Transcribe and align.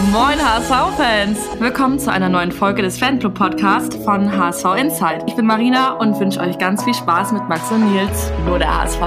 Moin 0.00 0.38
HSV-Fans! 0.38 1.38
Willkommen 1.60 1.98
zu 1.98 2.10
einer 2.10 2.30
neuen 2.30 2.50
Folge 2.50 2.80
des 2.80 2.98
Fanclub-Podcasts 2.98 3.96
von 3.96 4.34
HSV 4.34 4.64
Insight. 4.78 5.22
Ich 5.26 5.36
bin 5.36 5.44
Marina 5.44 5.92
und 5.92 6.18
wünsche 6.18 6.40
euch 6.40 6.56
ganz 6.56 6.82
viel 6.82 6.94
Spaß 6.94 7.32
mit 7.32 7.46
Max 7.48 7.70
und 7.70 7.92
Nils, 7.92 8.32
nur 8.46 8.58
der 8.58 8.74
HSV. 8.74 9.00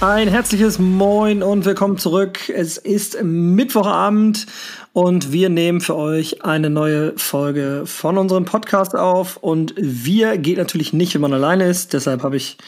Ein 0.00 0.28
herzliches 0.28 0.80
Moin 0.80 1.44
und 1.44 1.64
willkommen 1.64 1.96
zurück. 1.96 2.48
Es 2.48 2.76
ist 2.76 3.22
Mittwochabend 3.22 4.46
und 4.92 5.32
wir 5.32 5.48
nehmen 5.48 5.80
für 5.80 5.96
euch 5.96 6.44
eine 6.44 6.68
neue 6.68 7.16
Folge 7.16 7.84
von 7.86 8.18
unserem 8.18 8.46
Podcast 8.46 8.96
auf. 8.96 9.36
Und 9.36 9.74
wir 9.76 10.38
geht 10.38 10.58
natürlich 10.58 10.92
nicht, 10.92 11.14
wenn 11.14 11.22
man 11.22 11.32
alleine 11.32 11.66
ist. 11.66 11.92
Deshalb 11.92 12.24
habe 12.24 12.36
ich 12.36 12.58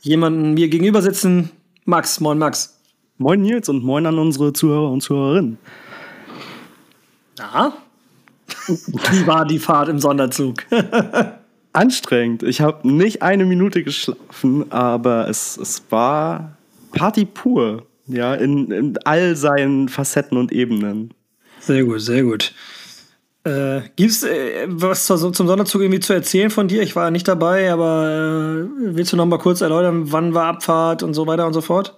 jemanden 0.00 0.54
mir 0.54 0.68
gegenüber 0.68 1.00
sitzen. 1.00 1.50
Max, 1.84 2.18
moin 2.18 2.38
Max. 2.38 2.73
Moin 3.16 3.42
Nils 3.42 3.68
und 3.68 3.84
moin 3.84 4.06
an 4.06 4.18
unsere 4.18 4.52
Zuhörer 4.52 4.90
und 4.90 5.00
Zuhörerinnen. 5.00 5.58
Na? 7.38 7.72
Wie 8.66 9.26
war 9.26 9.46
die 9.46 9.60
Fahrt 9.60 9.88
im 9.88 10.00
Sonderzug? 10.00 10.64
Anstrengend. 11.72 12.42
Ich 12.42 12.60
habe 12.60 12.88
nicht 12.88 13.22
eine 13.22 13.44
Minute 13.44 13.84
geschlafen, 13.84 14.70
aber 14.72 15.28
es, 15.28 15.56
es 15.56 15.82
war 15.90 16.56
Party 16.92 17.24
pur. 17.24 17.86
Ja, 18.06 18.34
in, 18.34 18.70
in 18.70 18.98
all 19.04 19.36
seinen 19.36 19.88
Facetten 19.88 20.36
und 20.36 20.52
Ebenen. 20.52 21.14
Sehr 21.60 21.84
gut, 21.84 22.00
sehr 22.00 22.24
gut. 22.24 22.52
Äh, 23.44 23.82
es 23.96 24.24
äh, 24.24 24.66
was 24.68 25.06
zum 25.06 25.32
Sonderzug 25.32 25.82
irgendwie 25.82 26.00
zu 26.00 26.12
erzählen 26.12 26.50
von 26.50 26.66
dir? 26.66 26.82
Ich 26.82 26.96
war 26.96 27.10
nicht 27.10 27.28
dabei, 27.28 27.72
aber 27.72 28.66
äh, 28.66 28.96
willst 28.96 29.12
du 29.12 29.16
noch 29.16 29.26
mal 29.26 29.38
kurz 29.38 29.60
erläutern, 29.60 30.10
wann 30.12 30.34
war 30.34 30.46
Abfahrt 30.46 31.02
und 31.02 31.14
so 31.14 31.26
weiter 31.26 31.46
und 31.46 31.52
so 31.52 31.60
fort? 31.60 31.96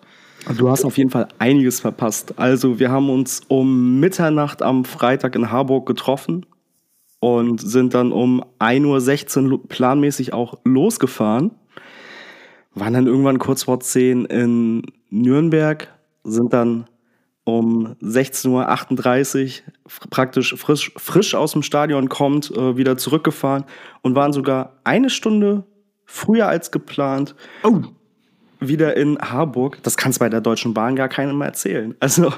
Du 0.55 0.71
hast 0.71 0.85
auf 0.85 0.97
jeden 0.97 1.11
Fall 1.11 1.27
einiges 1.39 1.81
verpasst. 1.81 2.39
Also 2.39 2.79
wir 2.79 2.91
haben 2.91 3.11
uns 3.11 3.41
um 3.49 3.99
Mitternacht 3.99 4.63
am 4.63 4.85
Freitag 4.85 5.35
in 5.35 5.51
Harburg 5.51 5.87
getroffen 5.87 6.47
und 7.19 7.61
sind 7.61 7.95
dann 7.95 8.13
um 8.13 8.45
1.16 8.61 9.51
Uhr 9.51 9.69
planmäßig 9.69 10.33
auch 10.33 10.59
losgefahren. 10.65 11.51
Waren 12.75 12.93
dann 12.93 13.07
irgendwann 13.07 13.39
kurz 13.39 13.65
vor 13.65 13.81
10 13.81 14.27
in 14.27 14.83
Nürnberg, 15.11 15.93
sind 16.23 16.53
dann 16.53 16.87
um 17.43 17.97
16.38 18.03 19.63
Uhr 19.63 20.11
praktisch 20.11 20.55
frisch, 20.57 20.93
frisch 20.97 21.35
aus 21.35 21.53
dem 21.53 21.63
Stadion 21.63 22.09
kommt, 22.09 22.51
äh, 22.51 22.77
wieder 22.77 22.97
zurückgefahren 22.97 23.65
und 24.03 24.15
waren 24.15 24.33
sogar 24.33 24.75
eine 24.85 25.11
Stunde 25.11 25.65
früher 26.05 26.47
als 26.47 26.71
geplant. 26.71 27.35
Oh 27.65 27.83
wieder 28.61 28.97
in 28.97 29.19
Harburg. 29.19 29.83
Das 29.83 29.97
kann 29.97 30.11
es 30.11 30.19
bei 30.19 30.29
der 30.29 30.41
Deutschen 30.41 30.75
Bahn 30.75 30.97
gar 30.97 31.09
keinem 31.09 31.39
mehr 31.39 31.49
erzählen. 31.49 31.95
Also, 32.01 32.33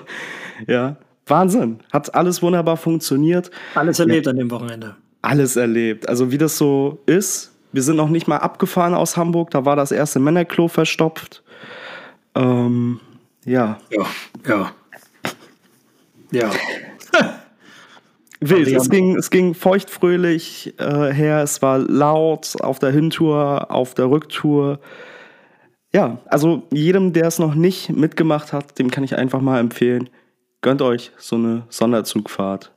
ja, 0.66 0.96
Wahnsinn. 1.26 1.80
Hat 1.92 2.14
alles 2.14 2.42
wunderbar 2.42 2.76
funktioniert. 2.76 3.50
Alles 3.74 3.98
erlebt 3.98 4.26
ja, 4.26 4.32
an 4.32 4.38
dem 4.38 4.50
Wochenende. 4.50 4.96
Alles 5.22 5.56
erlebt. 5.56 6.08
Also, 6.08 6.30
wie 6.30 6.38
das 6.38 6.58
so 6.58 7.00
ist. 7.06 7.54
Wir 7.72 7.82
sind 7.82 7.96
noch 7.96 8.08
nicht 8.08 8.26
mal 8.28 8.38
abgefahren 8.38 8.94
aus 8.94 9.16
Hamburg. 9.16 9.50
Da 9.50 9.64
war 9.64 9.76
das 9.76 9.92
erste 9.92 10.20
Männerklo 10.20 10.68
verstopft. 10.68 11.42
Ähm, 12.34 13.00
ja. 13.44 13.78
Ja, 13.90 14.06
ja. 14.46 14.72
Ja. 16.30 16.50
Wild. 18.40 18.68
Es 18.68 18.88
ging, 18.88 19.16
es 19.16 19.30
ging 19.30 19.54
feuchtfröhlich 19.54 20.74
äh, 20.78 21.12
her. 21.12 21.42
Es 21.42 21.60
war 21.60 21.78
laut 21.78 22.54
auf 22.60 22.78
der 22.78 22.90
Hintour, 22.90 23.70
auf 23.70 23.94
der 23.94 24.10
Rücktour 24.10 24.78
ja, 25.92 26.18
also 26.26 26.62
jedem, 26.72 27.12
der 27.12 27.26
es 27.26 27.38
noch 27.38 27.54
nicht 27.54 27.90
mitgemacht 27.90 28.52
hat, 28.52 28.78
dem 28.78 28.90
kann 28.90 29.04
ich 29.04 29.16
einfach 29.16 29.40
mal 29.40 29.60
empfehlen, 29.60 30.10
gönnt 30.60 30.82
euch 30.82 31.12
so 31.18 31.36
eine 31.36 31.64
Sonderzugfahrt. 31.68 32.72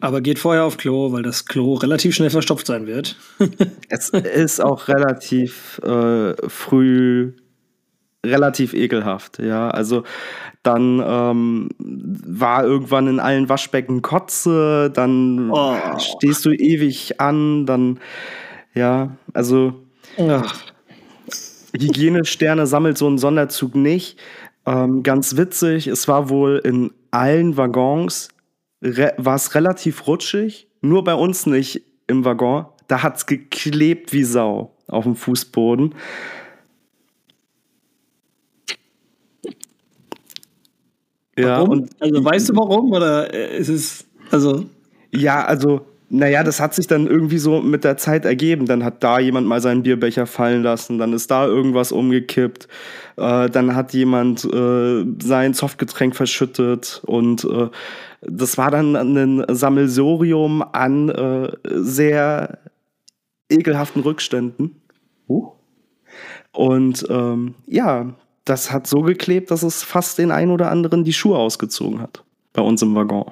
Aber 0.00 0.22
geht 0.22 0.38
vorher 0.38 0.64
auf 0.64 0.78
Klo, 0.78 1.12
weil 1.12 1.22
das 1.22 1.44
Klo 1.44 1.74
relativ 1.74 2.14
schnell 2.14 2.30
verstopft 2.30 2.66
sein 2.66 2.86
wird. 2.86 3.16
es 3.88 4.08
ist 4.10 4.60
auch 4.60 4.88
relativ 4.88 5.78
äh, 5.84 6.34
früh 6.48 7.32
relativ 8.24 8.74
ekelhaft, 8.74 9.38
ja. 9.38 9.70
Also 9.70 10.04
dann 10.62 11.02
ähm, 11.04 11.68
war 11.78 12.64
irgendwann 12.64 13.08
in 13.08 13.20
allen 13.20 13.48
Waschbecken 13.48 14.02
Kotze, 14.02 14.90
dann 14.90 15.50
oh. 15.50 15.76
stehst 15.98 16.44
du 16.44 16.50
ewig 16.50 17.20
an, 17.20 17.64
dann 17.66 17.98
ja, 18.74 19.16
also 19.32 19.74
Ach. 20.18 20.54
Hygienesterne 21.72 22.66
sammelt 22.66 22.98
so 22.98 23.08
ein 23.08 23.18
Sonderzug 23.18 23.74
nicht. 23.74 24.18
Ähm, 24.66 25.02
ganz 25.02 25.36
witzig, 25.36 25.86
es 25.86 26.08
war 26.08 26.28
wohl 26.28 26.60
in 26.64 26.92
allen 27.10 27.56
Waggons, 27.56 28.28
war 28.80 29.34
es 29.34 29.54
relativ 29.54 30.06
rutschig, 30.06 30.68
nur 30.80 31.04
bei 31.04 31.14
uns 31.14 31.46
nicht 31.46 31.82
im 32.06 32.24
Waggon. 32.24 32.66
Da 32.88 33.02
hat 33.02 33.16
es 33.16 33.26
geklebt 33.26 34.12
wie 34.12 34.24
Sau 34.24 34.74
auf 34.88 35.04
dem 35.04 35.16
Fußboden. 35.16 35.94
Ja, 41.38 41.58
warum? 41.58 41.68
und 41.70 41.90
also 42.00 42.24
weißt 42.24 42.48
du 42.50 42.56
warum 42.56 42.92
oder 42.92 43.32
ist 43.32 43.68
es 43.68 44.04
also 44.30 44.66
ja, 45.12 45.44
also 45.44 45.86
naja, 46.12 46.42
das 46.42 46.58
hat 46.60 46.74
sich 46.74 46.88
dann 46.88 47.06
irgendwie 47.06 47.38
so 47.38 47.60
mit 47.60 47.84
der 47.84 47.96
Zeit 47.96 48.24
ergeben. 48.24 48.66
Dann 48.66 48.84
hat 48.84 49.02
da 49.04 49.20
jemand 49.20 49.46
mal 49.46 49.60
seinen 49.60 49.84
Bierbecher 49.84 50.26
fallen 50.26 50.64
lassen, 50.64 50.98
dann 50.98 51.12
ist 51.12 51.30
da 51.30 51.46
irgendwas 51.46 51.92
umgekippt, 51.92 52.66
äh, 53.16 53.48
dann 53.48 53.76
hat 53.76 53.94
jemand 53.94 54.44
äh, 54.44 55.04
sein 55.22 55.54
Softgetränk 55.54 56.16
verschüttet 56.16 57.00
und 57.06 57.44
äh, 57.44 57.68
das 58.22 58.58
war 58.58 58.72
dann 58.72 58.96
ein 58.96 59.44
Sammelsorium 59.48 60.62
an 60.62 61.08
äh, 61.08 61.52
sehr 61.64 62.58
ekelhaften 63.48 64.02
Rückständen. 64.02 64.82
Uh. 65.28 65.52
Und 66.52 67.06
ähm, 67.08 67.54
ja, 67.66 68.14
das 68.44 68.72
hat 68.72 68.88
so 68.88 69.02
geklebt, 69.02 69.52
dass 69.52 69.62
es 69.62 69.84
fast 69.84 70.18
den 70.18 70.32
einen 70.32 70.50
oder 70.50 70.70
anderen 70.70 71.04
die 71.04 71.12
Schuhe 71.12 71.38
ausgezogen 71.38 72.00
hat 72.00 72.24
bei 72.52 72.62
uns 72.62 72.82
im 72.82 72.96
Waggon. 72.96 73.30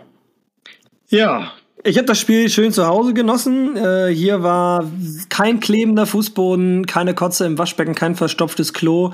Ja, 1.09 1.53
ich 1.85 1.97
habe 1.97 2.07
das 2.07 2.19
Spiel 2.19 2.49
schön 2.49 2.73
zu 2.73 2.87
Hause 2.87 3.15
genossen. 3.15 3.77
Äh, 3.77 4.09
hier 4.13 4.43
war 4.43 4.85
kein 5.29 5.61
klebender 5.61 6.07
Fußboden, 6.07 6.87
keine 6.87 7.15
Kotze 7.15 7.47
im 7.47 7.59
Waschbecken, 7.59 7.95
kein 7.95 8.17
verstopftes 8.17 8.73
Klo. 8.73 9.13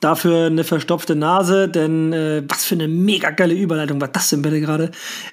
Dafür 0.00 0.46
eine 0.46 0.64
verstopfte 0.64 1.16
Nase, 1.16 1.68
denn 1.68 2.12
äh, 2.12 2.42
was 2.46 2.64
für 2.64 2.74
eine 2.74 2.88
mega 2.88 3.30
geile 3.30 3.54
Überleitung 3.54 4.00
war 4.00 4.08
das 4.08 4.28
denn 4.28 4.42
bitte 4.42 4.60
gerade? 4.60 4.90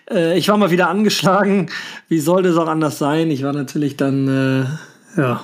Äh, 0.09 0.37
ich 0.37 0.47
war 0.47 0.57
mal 0.57 0.71
wieder 0.71 0.87
angeschlagen. 0.87 1.69
Wie 2.07 2.19
sollte 2.19 2.49
es 2.49 2.57
auch 2.57 2.67
anders 2.67 2.97
sein? 2.97 3.31
Ich 3.31 3.43
war 3.43 3.53
natürlich 3.53 3.97
dann, 3.97 4.27
äh, 5.17 5.19
ja. 5.19 5.43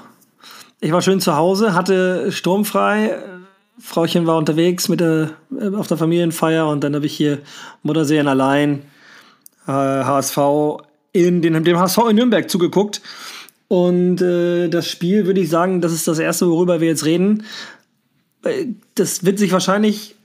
Ich 0.79 0.91
war 0.91 1.01
schön 1.01 1.19
zu 1.19 1.35
Hause, 1.35 1.73
hatte 1.73 2.31
sturmfrei. 2.31 3.17
Frauchen 3.79 4.27
war 4.27 4.37
unterwegs 4.37 4.87
mit 4.87 5.01
der, 5.01 5.31
äh, 5.59 5.75
auf 5.75 5.87
der 5.87 5.97
Familienfeier 5.97 6.67
und 6.67 6.83
dann 6.83 6.95
habe 6.95 7.05
ich 7.05 7.17
hier 7.17 7.39
Mutterseelen 7.83 8.27
allein, 8.27 8.83
HSV 9.65 10.37
äh, 10.37 10.87
in 11.11 11.41
den, 11.41 11.63
dem 11.63 11.79
HSV 11.79 11.97
in 12.09 12.15
Nürnberg 12.15 12.49
zugeguckt. 12.49 13.01
Und 13.67 14.21
äh, 14.21 14.69
das 14.69 14.87
Spiel 14.87 15.25
würde 15.25 15.41
ich 15.41 15.49
sagen, 15.49 15.81
das 15.81 15.91
ist 15.91 16.07
das 16.07 16.19
erste, 16.19 16.49
worüber 16.49 16.79
wir 16.79 16.87
jetzt 16.87 17.05
reden. 17.05 17.43
Äh, 18.43 18.67
das 18.95 19.25
wird 19.25 19.39
sich 19.39 19.51
wahrscheinlich, 19.51 20.15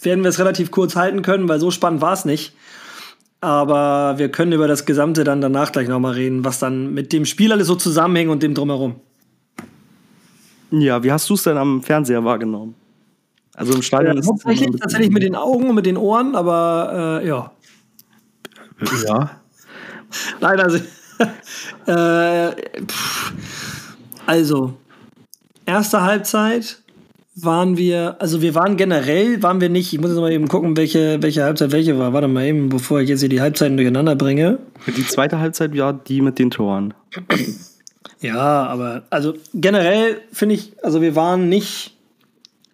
werden 0.00 0.24
wir 0.24 0.30
es 0.30 0.38
relativ 0.38 0.70
kurz 0.70 0.96
halten 0.96 1.22
können, 1.22 1.48
weil 1.48 1.60
so 1.60 1.70
spannend 1.70 2.00
war 2.00 2.12
es 2.12 2.24
nicht. 2.24 2.54
Aber 3.40 4.14
wir 4.16 4.30
können 4.30 4.52
über 4.52 4.66
das 4.66 4.86
Gesamte 4.86 5.22
dann 5.24 5.42
danach 5.42 5.72
gleich 5.72 5.88
nochmal 5.88 6.14
reden, 6.14 6.44
was 6.44 6.58
dann 6.58 6.94
mit 6.94 7.12
dem 7.12 7.26
Spiel 7.26 7.52
alles 7.52 7.66
so 7.66 7.74
zusammenhängt 7.74 8.30
und 8.30 8.42
dem 8.42 8.54
drumherum. 8.54 8.96
Ja, 10.70 11.02
wie 11.02 11.12
hast 11.12 11.28
du 11.28 11.34
es 11.34 11.42
denn 11.42 11.58
am 11.58 11.82
Fernseher 11.82 12.24
wahrgenommen? 12.24 12.74
Also 13.54 13.74
im 13.74 13.82
Stadion 13.82 14.14
ja, 14.14 14.20
ist 14.20 14.26
Hauptsächlich 14.28 14.70
tatsächlich 14.80 15.10
mit 15.10 15.22
den 15.22 15.36
Augen 15.36 15.68
und 15.68 15.74
mit 15.74 15.86
den 15.86 15.98
Ohren, 15.98 16.34
aber 16.34 17.20
äh, 17.22 17.28
ja. 17.28 17.52
Ja. 19.06 19.30
Nein, 20.40 20.60
also. 20.60 20.78
äh, 21.86 22.52
also, 24.26 24.74
erste 25.66 26.02
Halbzeit 26.02 26.78
waren 27.36 27.76
wir, 27.76 28.16
also 28.20 28.42
wir 28.42 28.54
waren 28.54 28.76
generell, 28.76 29.42
waren 29.42 29.60
wir 29.60 29.68
nicht, 29.68 29.92
ich 29.92 30.00
muss 30.00 30.10
jetzt 30.10 30.20
mal 30.20 30.32
eben 30.32 30.48
gucken, 30.48 30.76
welche, 30.76 31.20
welche 31.20 31.42
Halbzeit 31.42 31.72
welche 31.72 31.98
war. 31.98 32.12
Warte 32.12 32.28
mal 32.28 32.44
eben, 32.44 32.68
bevor 32.68 33.00
ich 33.00 33.08
jetzt 33.08 33.20
hier 33.20 33.28
die 33.28 33.40
Halbzeiten 33.40 33.76
durcheinander 33.76 34.14
bringe. 34.14 34.58
Die 34.86 35.06
zweite 35.06 35.40
Halbzeit 35.40 35.76
war 35.76 35.92
die 35.92 36.20
mit 36.20 36.38
den 36.38 36.50
Toren. 36.50 36.94
Ja, 38.20 38.64
aber 38.64 39.02
also 39.10 39.34
generell 39.52 40.18
finde 40.32 40.54
ich, 40.54 40.72
also 40.82 41.02
wir 41.02 41.14
waren 41.14 41.50
nicht, 41.50 41.94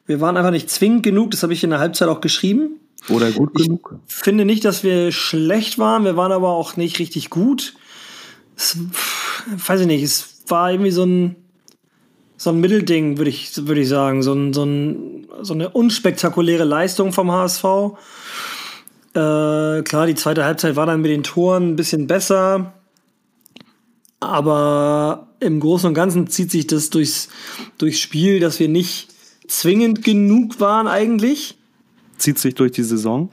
wir 0.07 0.21
waren 0.21 0.37
einfach 0.37 0.53
nicht 0.53 0.71
zwingend 0.71 1.03
genug, 1.03 1.33
das 1.33 1.43
habe 1.43 1.53
ich 1.53 1.65
in 1.65 1.71
der 1.71 1.81
Halbzeit 1.81 2.09
auch 2.09 2.21
geschrieben. 2.21 2.79
Oder 3.09 3.33
gut 3.33 3.55
genug? 3.55 3.99
Ich 4.07 4.15
finde 4.15 4.45
nicht, 4.45 4.65
dass 4.65 4.83
wir 4.83 5.13
schlecht 5.13 5.79
waren. 5.79 6.05
Wir 6.05 6.17
waren 6.17 6.33
aber 6.33 6.51
auch 6.51 6.77
nicht 6.77 6.99
richtig 6.99 7.31
gut. 7.31 7.75
Es, 8.57 8.77
weiß 9.67 9.83
ich 9.83 9.87
nicht, 9.87 10.03
es 10.03 10.43
war 10.49 10.71
irgendwie 10.71 10.91
so 10.91 11.05
ein, 11.05 11.37
so 12.37 12.51
ein 12.51 12.61
Mittelding, 12.61 13.19
würde 13.19 13.31
ich, 13.31 13.67
würd 13.67 13.79
ich 13.79 13.89
sagen. 13.89 14.23
So, 14.23 14.35
ein, 14.35 14.53
so, 14.53 14.65
ein, 14.65 15.27
so 15.41 15.55
eine 15.55 15.71
unspektakuläre 15.71 16.65
Leistung 16.65 17.13
vom 17.13 17.33
HSV. 17.33 17.65
Äh, 19.13 19.83
klar, 19.83 20.07
die 20.07 20.15
zweite 20.15 20.45
Halbzeit 20.45 20.77
war 20.77 20.87
dann 20.87 21.01
mit 21.01 21.11
den 21.11 21.23
Toren 21.23 21.71
ein 21.71 21.77
bisschen 21.77 22.07
besser. 22.07 22.75
Aber 24.21 25.29
im 25.41 25.59
Großen 25.61 25.89
und 25.89 25.95
Ganzen 25.95 26.29
zieht 26.29 26.51
sich 26.51 26.67
das 26.67 26.91
durchs, 26.91 27.29
durchs 27.79 27.99
Spiel, 27.99 28.39
dass 28.39 28.61
wir 28.61 28.69
nicht 28.69 29.09
zwingend 29.49 30.05
genug 30.05 30.61
waren 30.61 30.87
eigentlich. 30.87 31.57
Zieht 32.21 32.39
sich 32.39 32.55
durch 32.55 32.73
die 32.73 32.83
Saison? 32.83 33.31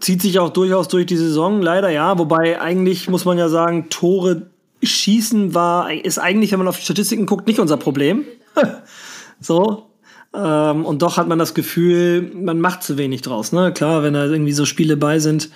Zieht 0.00 0.20
sich 0.20 0.38
auch 0.38 0.50
durchaus 0.50 0.88
durch 0.88 1.06
die 1.06 1.16
Saison, 1.16 1.62
leider 1.62 1.88
ja. 1.88 2.18
Wobei 2.18 2.60
eigentlich 2.60 3.08
muss 3.08 3.24
man 3.24 3.38
ja 3.38 3.48
sagen, 3.48 3.88
Tore 3.88 4.50
schießen 4.82 5.54
war, 5.54 5.90
ist 5.90 6.18
eigentlich, 6.18 6.52
wenn 6.52 6.58
man 6.58 6.68
auf 6.68 6.76
die 6.76 6.84
Statistiken 6.84 7.24
guckt, 7.24 7.46
nicht 7.46 7.58
unser 7.58 7.78
Problem. 7.78 8.26
so. 9.40 9.86
Ähm, 10.34 10.84
und 10.84 11.00
doch 11.00 11.16
hat 11.16 11.26
man 11.26 11.38
das 11.38 11.54
Gefühl, 11.54 12.30
man 12.34 12.60
macht 12.60 12.82
zu 12.82 12.98
wenig 12.98 13.22
draus. 13.22 13.52
Ne? 13.52 13.72
Klar, 13.72 14.02
wenn 14.02 14.12
da 14.12 14.26
irgendwie 14.26 14.52
so 14.52 14.66
Spiele 14.66 14.98
bei 14.98 15.18
sind, 15.18 15.48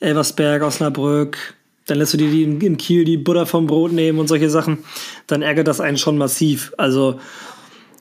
Elversberg, 0.00 0.62
Osnabrück, 0.62 1.54
dann 1.86 1.96
lässt 1.96 2.12
du 2.12 2.18
dir 2.18 2.30
die 2.30 2.42
in 2.42 2.76
Kiel 2.76 3.06
die 3.06 3.16
Butter 3.16 3.46
vom 3.46 3.66
Brot 3.66 3.92
nehmen 3.92 4.18
und 4.18 4.28
solche 4.28 4.50
Sachen, 4.50 4.84
dann 5.26 5.40
ärgert 5.40 5.66
das 5.66 5.80
einen 5.80 5.96
schon 5.96 6.18
massiv. 6.18 6.74
Also 6.76 7.18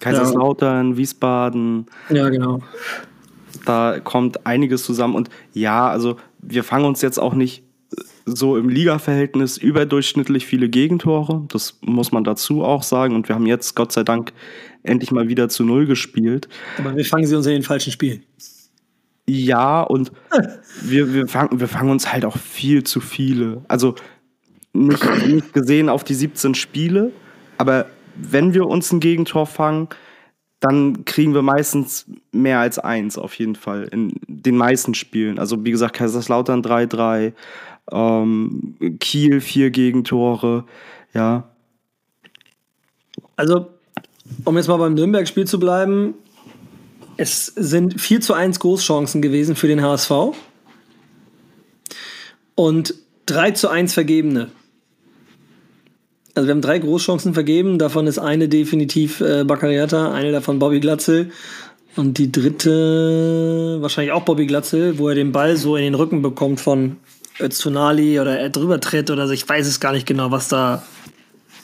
Kaiserslautern, 0.01 0.91
ja. 0.91 0.97
Wiesbaden. 0.97 1.85
Ja, 2.09 2.27
genau. 2.27 2.59
Da 3.65 3.99
kommt 3.99 4.45
einiges 4.45 4.83
zusammen 4.83 5.15
und 5.15 5.29
ja, 5.53 5.89
also 5.89 6.17
wir 6.39 6.63
fangen 6.63 6.85
uns 6.85 7.01
jetzt 7.01 7.17
auch 7.17 7.33
nicht 7.33 7.63
so 8.25 8.57
im 8.57 8.69
Liga-Verhältnis 8.69 9.57
überdurchschnittlich 9.57 10.45
viele 10.45 10.69
Gegentore. 10.69 11.45
Das 11.49 11.77
muss 11.81 12.11
man 12.11 12.23
dazu 12.23 12.63
auch 12.63 12.83
sagen. 12.83 13.15
Und 13.15 13.27
wir 13.27 13.35
haben 13.35 13.45
jetzt 13.45 13.75
Gott 13.75 13.91
sei 13.91 14.03
Dank 14.03 14.33
endlich 14.83 15.11
mal 15.11 15.27
wieder 15.27 15.49
zu 15.49 15.63
Null 15.63 15.85
gespielt. 15.85 16.47
Aber 16.77 16.95
wir 16.95 17.05
fangen 17.05 17.25
sie 17.25 17.35
uns 17.35 17.45
in 17.45 17.53
den 17.53 17.63
falschen 17.63 17.91
Spielen. 17.91 18.23
Ja, 19.27 19.81
und 19.81 20.11
wir, 20.81 21.13
wir, 21.13 21.27
fangen, 21.27 21.59
wir 21.59 21.67
fangen 21.67 21.89
uns 21.89 22.11
halt 22.11 22.25
auch 22.25 22.37
viel 22.37 22.83
zu 22.83 23.01
viele. 23.01 23.63
Also 23.67 23.95
nicht, 24.73 25.03
nicht 25.27 25.53
gesehen 25.53 25.89
auf 25.89 26.03
die 26.03 26.15
17 26.15 26.55
Spiele, 26.55 27.11
aber 27.57 27.85
wenn 28.15 28.53
wir 28.53 28.67
uns 28.67 28.91
ein 28.91 28.99
Gegentor 28.99 29.45
fangen, 29.45 29.87
dann 30.63 31.03
kriegen 31.03 31.33
wir 31.33 31.41
meistens 31.41 32.05
mehr 32.31 32.59
als 32.59 32.79
eins 32.79 33.17
auf 33.17 33.37
jeden 33.37 33.55
Fall 33.55 33.89
in 33.91 34.13
den 34.27 34.55
meisten 34.55 34.93
Spielen. 34.93 35.37
Also 35.37 35.65
wie 35.65 35.71
gesagt, 35.71 35.93
Kaiserslautern 35.93 36.61
3-3, 36.61 37.33
ähm, 37.91 38.97
Kiel 39.01 39.41
vier 39.41 39.71
Gegentore, 39.71 40.63
ja. 41.13 41.49
Also, 43.35 43.67
um 44.45 44.55
jetzt 44.55 44.69
mal 44.69 44.77
beim 44.77 44.93
Nürnberg-Spiel 44.93 45.45
zu 45.45 45.59
bleiben, 45.59 46.13
es 47.17 47.47
sind 47.47 47.99
4 47.99 48.21
zu 48.21 48.33
1 48.33 48.61
Großchancen 48.61 49.21
gewesen 49.21 49.57
für 49.57 49.67
den 49.67 49.81
HSV 49.81 50.11
und 52.55 52.95
3 53.25 53.51
zu 53.51 53.67
1 53.67 53.93
vergebene. 53.93 54.49
Also 56.35 56.47
wir 56.47 56.51
haben 56.55 56.61
drei 56.61 56.79
Großchancen 56.79 57.33
vergeben, 57.33 57.77
davon 57.77 58.07
ist 58.07 58.17
eine 58.17 58.49
definitiv 58.49 59.21
äh, 59.21 59.43
Baccariata, 59.43 60.11
eine 60.11 60.31
davon 60.31 60.57
Bobby 60.57 60.79
Glatzel 60.79 61.31
und 61.95 62.17
die 62.17 62.31
dritte 62.31 63.77
wahrscheinlich 63.81 64.13
auch 64.13 64.23
Bobby 64.23 64.47
Glatzel, 64.47 64.97
wo 64.97 65.09
er 65.09 65.15
den 65.15 65.31
Ball 65.31 65.57
so 65.57 65.75
in 65.75 65.83
den 65.83 65.93
Rücken 65.93 66.23
bekommt 66.23 66.59
von 66.59 66.97
Öztunali 67.39 68.19
oder 68.19 68.39
er 68.39 68.49
drüber 68.49 68.79
tritt 68.79 69.11
oder 69.11 69.27
so, 69.27 69.33
ich 69.33 69.47
weiß 69.47 69.67
es 69.67 69.79
gar 69.79 69.91
nicht 69.91 70.07
genau, 70.07 70.31
was 70.31 70.47
da... 70.47 70.83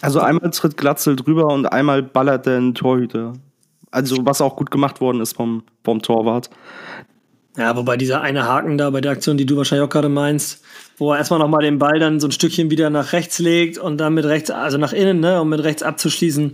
Also 0.02 0.20
einmal 0.20 0.52
tritt 0.52 0.78
Glatzel 0.78 1.16
drüber 1.16 1.48
und 1.48 1.66
einmal 1.66 2.04
ballert 2.04 2.46
der 2.46 2.58
einen 2.58 2.76
Torhüter. 2.76 3.34
Also 3.92 4.18
was 4.22 4.40
auch 4.40 4.56
gut 4.56 4.70
gemacht 4.70 5.02
worden 5.02 5.20
ist 5.20 5.36
vom, 5.36 5.64
vom 5.84 6.02
Torwart. 6.02 6.52
Ja, 7.58 7.76
wobei 7.76 7.98
dieser 7.98 8.22
eine 8.22 8.46
Haken 8.46 8.78
da 8.78 8.90
bei 8.90 9.02
der 9.02 9.12
Aktion, 9.12 9.38
die 9.38 9.46
du 9.46 9.58
wahrscheinlich 9.58 9.86
auch 9.86 9.92
gerade 9.92 10.10
meinst, 10.10 10.64
wo 10.98 11.12
er 11.12 11.18
erstmal 11.18 11.40
nochmal 11.40 11.64
den 11.64 11.80
Ball 11.80 12.00
dann 12.00 12.20
so 12.20 12.28
ein 12.28 12.32
Stückchen 12.32 12.70
wieder 12.70 12.90
nach 12.90 13.14
rechts 13.14 13.40
legt 13.40 13.78
und 13.78 13.98
dann 13.98 14.14
mit 14.14 14.26
rechts, 14.26 14.52
also 14.52 14.78
nach 14.78 14.94
innen, 14.94 15.20
ne, 15.20 15.42
um 15.42 15.50
mit 15.50 15.64
rechts 15.64 15.84
abzuschließen, 15.84 16.54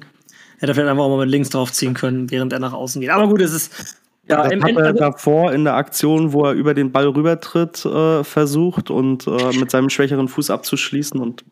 hätte 0.57 0.71
er 0.71 0.75
vielleicht 0.75 0.89
einfach 0.89 1.03
auch 1.03 1.09
mal 1.09 1.25
mit 1.25 1.30
links 1.30 1.50
draufziehen 1.50 1.94
können, 1.94 2.31
während 2.31 2.53
er 2.53 2.59
nach 2.59 2.74
außen 2.74 3.01
geht. 3.01 3.09
Aber 3.09 3.27
gut, 3.27 3.42
es 3.42 3.53
ist. 3.53 3.97
Ja, 4.27 4.42
das 4.42 4.53
im 4.53 4.63
hat 4.63 4.75
er 4.75 4.94
davor 4.94 5.53
in 5.53 5.65
der 5.65 5.75
Aktion, 5.75 6.33
wo 6.33 6.45
er 6.45 6.53
über 6.53 6.74
den 6.74 6.92
Ball 6.92 7.07
rübertritt, 7.07 7.86
äh, 7.86 8.24
versucht 8.24 8.89
und 8.89 9.27
äh, 9.27 9.56
mit 9.59 9.69
seinem 9.69 9.89
schwächeren 9.89 10.27
Fuß 10.27 10.50
abzuschließen 10.50 11.19
und 11.19 11.44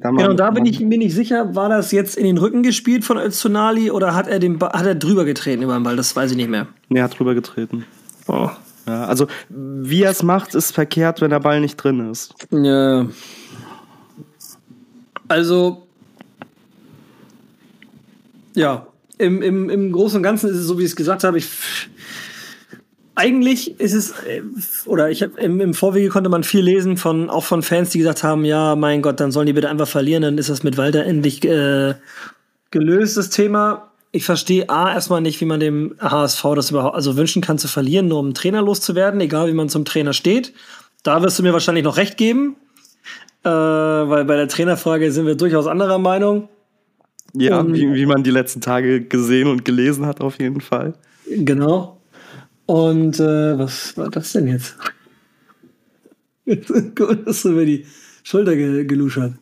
Genau, 0.00 0.32
da 0.32 0.50
bin 0.50 0.64
ich 0.64 0.80
mir 0.80 0.96
nicht 0.96 1.14
sicher, 1.14 1.54
war 1.54 1.68
das 1.68 1.92
jetzt 1.92 2.16
in 2.16 2.24
den 2.24 2.38
Rücken 2.38 2.62
gespielt 2.62 3.04
von 3.04 3.18
Öztunali 3.18 3.90
oder 3.90 4.14
hat 4.14 4.26
er, 4.26 4.38
den 4.38 4.58
hat 4.58 4.86
er 4.86 4.94
drüber 4.94 5.26
getreten 5.26 5.62
über 5.62 5.74
den 5.74 5.82
Ball? 5.82 5.96
Das 5.96 6.16
weiß 6.16 6.30
ich 6.30 6.36
nicht 6.38 6.48
mehr. 6.48 6.66
Nee, 6.88 7.00
er 7.00 7.04
hat 7.04 7.18
drüber 7.18 7.34
getreten. 7.34 7.84
Oh. 8.26 8.48
Ja, 8.86 9.04
also, 9.04 9.26
wie 9.48 10.02
er 10.02 10.10
es 10.10 10.22
macht, 10.22 10.54
ist 10.54 10.72
verkehrt, 10.72 11.20
wenn 11.20 11.30
der 11.30 11.40
Ball 11.40 11.60
nicht 11.60 11.76
drin 11.76 12.10
ist. 12.10 12.34
Ja. 12.50 13.06
Also, 15.28 15.86
ja, 18.54 18.86
im, 19.18 19.40
im, 19.40 19.70
im 19.70 19.92
Großen 19.92 20.16
und 20.16 20.22
Ganzen 20.22 20.50
ist 20.50 20.56
es 20.56 20.66
so, 20.66 20.78
wie 20.78 20.82
ich 20.82 20.90
es 20.90 20.96
gesagt 20.96 21.24
habe. 21.24 21.38
Ich, 21.38 21.48
eigentlich 23.14 23.78
ist 23.80 23.92
es, 23.92 24.10
äh, 24.26 24.42
oder 24.86 25.10
ich 25.10 25.22
habe 25.22 25.40
im, 25.40 25.60
im 25.60 25.74
Vorwege 25.74 26.08
konnte 26.08 26.28
man 26.28 26.42
viel 26.42 26.62
lesen 26.62 26.96
von 26.96 27.30
auch 27.30 27.44
von 27.44 27.62
Fans, 27.62 27.90
die 27.90 27.98
gesagt 27.98 28.24
haben, 28.24 28.44
ja, 28.44 28.74
mein 28.74 29.02
Gott, 29.02 29.20
dann 29.20 29.32
sollen 29.32 29.46
die 29.46 29.52
bitte 29.52 29.68
einfach 29.68 29.88
verlieren, 29.88 30.22
dann 30.22 30.38
ist 30.38 30.48
das 30.48 30.62
mit 30.62 30.76
Walter 30.76 31.04
endlich 31.04 31.44
äh, 31.44 31.94
gelöst, 32.70 33.16
das 33.16 33.30
Thema. 33.30 33.91
Ich 34.14 34.26
verstehe 34.26 34.68
A 34.68 34.92
erstmal 34.92 35.22
nicht, 35.22 35.40
wie 35.40 35.46
man 35.46 35.58
dem 35.58 35.96
HSV 35.98 36.42
das 36.54 36.70
überhaupt 36.70 36.94
also 36.94 37.16
wünschen 37.16 37.40
kann 37.40 37.56
zu 37.56 37.66
verlieren, 37.66 38.08
nur 38.08 38.18
um 38.18 38.26
einen 38.26 38.34
Trainer 38.34 38.60
loszuwerden, 38.60 39.20
egal 39.22 39.48
wie 39.48 39.54
man 39.54 39.70
zum 39.70 39.86
Trainer 39.86 40.12
steht. 40.12 40.52
Da 41.02 41.22
wirst 41.22 41.38
du 41.38 41.42
mir 41.42 41.54
wahrscheinlich 41.54 41.84
noch 41.84 41.96
recht 41.96 42.18
geben, 42.18 42.56
äh, 43.42 43.48
weil 43.48 44.26
bei 44.26 44.36
der 44.36 44.48
Trainerfrage 44.48 45.10
sind 45.12 45.26
wir 45.26 45.34
durchaus 45.34 45.66
anderer 45.66 45.98
Meinung. 45.98 46.50
Ja, 47.34 47.60
und, 47.60 47.72
wie, 47.72 47.94
wie 47.94 48.04
man 48.04 48.22
die 48.22 48.30
letzten 48.30 48.60
Tage 48.60 49.00
gesehen 49.00 49.48
und 49.48 49.64
gelesen 49.64 50.04
hat, 50.04 50.20
auf 50.20 50.38
jeden 50.38 50.60
Fall. 50.60 50.92
Genau. 51.26 51.98
Und 52.66 53.18
äh, 53.18 53.58
was 53.58 53.96
war 53.96 54.10
das 54.10 54.32
denn 54.32 54.46
jetzt? 54.46 54.76
Gut, 56.44 57.26
dass 57.26 57.42
du 57.42 57.52
über 57.52 57.64
die 57.64 57.86
Schulter 58.22 58.56
ge 58.56 58.84
geluschert. 58.84 59.32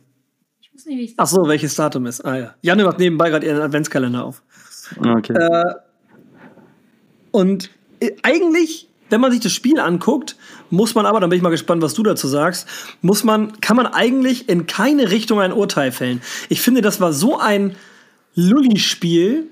Ich 0.60 0.70
weiß 0.72 0.86
nicht, 0.86 0.98
wie 0.98 1.04
ich 1.04 1.14
Ach 1.16 1.26
so, 1.26 1.48
welches 1.48 1.74
Datum 1.74 2.06
ist. 2.06 2.24
Ah 2.24 2.38
ja. 2.38 2.54
Janne 2.62 2.84
macht 2.84 2.98
nebenbei 2.98 3.30
gerade 3.30 3.46
ihren 3.46 3.60
Adventskalender 3.60 4.24
auf. 4.24 4.42
Okay. 4.98 5.32
Äh, 5.32 5.74
und 7.30 7.70
äh, 8.00 8.12
eigentlich, 8.22 8.88
wenn 9.08 9.20
man 9.20 9.30
sich 9.32 9.40
das 9.40 9.52
Spiel 9.52 9.78
anguckt, 9.78 10.36
muss 10.70 10.94
man 10.94 11.06
aber, 11.06 11.20
dann 11.20 11.30
bin 11.30 11.36
ich 11.36 11.42
mal 11.42 11.50
gespannt, 11.50 11.82
was 11.82 11.94
du 11.94 12.02
dazu 12.02 12.28
sagst, 12.28 12.66
muss 13.02 13.24
man, 13.24 13.60
kann 13.60 13.76
man 13.76 13.86
eigentlich 13.86 14.48
in 14.48 14.66
keine 14.66 15.10
Richtung 15.10 15.40
ein 15.40 15.52
Urteil 15.52 15.92
fällen. 15.92 16.22
Ich 16.48 16.62
finde, 16.62 16.80
das 16.80 17.00
war 17.00 17.12
so 17.12 17.38
ein 17.38 17.76
Lulli-Spiel, 18.34 19.48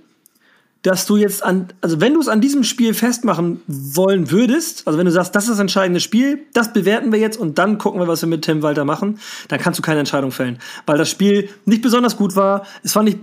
dass 0.83 1.07
du 1.07 1.17
jetzt 1.17 1.43
an, 1.43 1.69
also 1.81 2.01
wenn 2.01 2.15
du 2.15 2.21
es 2.21 2.29
an 2.29 2.41
diesem 2.41 2.63
Spiel 2.63 2.95
festmachen 2.95 3.61
wollen 3.67 4.31
würdest, 4.31 4.87
also 4.87 4.97
wenn 4.99 5.07
du 5.07 5.13
sagst, 5.13 5.35
das 5.35 5.45
ist 5.45 5.51
das 5.51 5.59
entscheidende 5.59 5.99
Spiel, 6.01 6.47
das 6.53 6.73
bewerten 6.73 7.11
wir 7.11 7.19
jetzt 7.19 7.37
und 7.37 7.59
dann 7.59 7.79
gucken 7.79 8.01
wir, 8.01 8.07
was 8.07 8.23
wir 8.23 8.29
mit 8.29 8.43
Tim 8.43 8.63
Walter 8.63 8.85
machen, 8.85 9.19
dann 9.49 9.59
kannst 9.59 9.79
du 9.79 9.83
keine 9.83 9.99
Entscheidung 9.99 10.31
fällen. 10.31 10.59
Weil 10.87 10.97
das 10.97 11.11
Spiel 11.11 11.49
nicht 11.65 11.83
besonders 11.83 12.17
gut 12.17 12.37
war, 12.37 12.65
es 12.85 12.95
war 12.95 13.03
nicht 13.03 13.19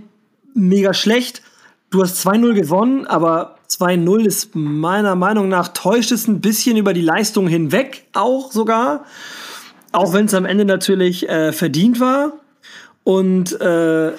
mega 0.54 0.92
schlecht, 0.92 1.42
du 1.96 2.02
hast 2.02 2.26
2-0 2.26 2.52
gewonnen, 2.52 3.06
aber 3.06 3.56
2-0 3.70 4.26
ist 4.26 4.54
meiner 4.54 5.16
Meinung 5.16 5.48
nach 5.48 5.68
täuscht 5.68 6.12
es 6.12 6.28
ein 6.28 6.40
bisschen 6.40 6.76
über 6.76 6.92
die 6.92 7.00
Leistung 7.00 7.48
hinweg, 7.48 8.06
auch 8.12 8.52
sogar. 8.52 9.06
Auch 9.92 10.12
wenn 10.12 10.26
es 10.26 10.34
am 10.34 10.44
Ende 10.44 10.66
natürlich 10.66 11.26
äh, 11.28 11.52
verdient 11.52 11.98
war. 11.98 12.34
Und 13.02 13.58
äh, 13.60 14.12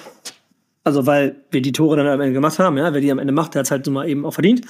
also, 0.82 1.06
weil 1.06 1.36
wir 1.50 1.62
die 1.62 1.70
Tore 1.70 1.98
dann 1.98 2.08
am 2.08 2.20
Ende 2.20 2.32
gemacht 2.32 2.58
haben, 2.58 2.76
ja, 2.78 2.92
wer 2.92 3.00
die 3.00 3.12
am 3.12 3.20
Ende 3.20 3.32
macht, 3.32 3.54
der 3.54 3.60
hat 3.60 3.66
es 3.66 3.70
halt 3.70 3.86
nun 3.86 3.94
mal 3.94 4.08
eben 4.08 4.26
auch 4.26 4.34
verdient. 4.34 4.62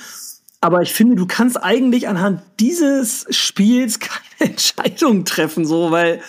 Aber 0.60 0.82
ich 0.82 0.92
finde, 0.92 1.14
du 1.14 1.26
kannst 1.26 1.62
eigentlich 1.62 2.08
anhand 2.08 2.42
dieses 2.60 3.26
Spiels 3.30 3.98
keine 4.00 4.50
Entscheidung 4.50 5.24
treffen, 5.24 5.64
so, 5.64 5.90
weil 5.90 6.20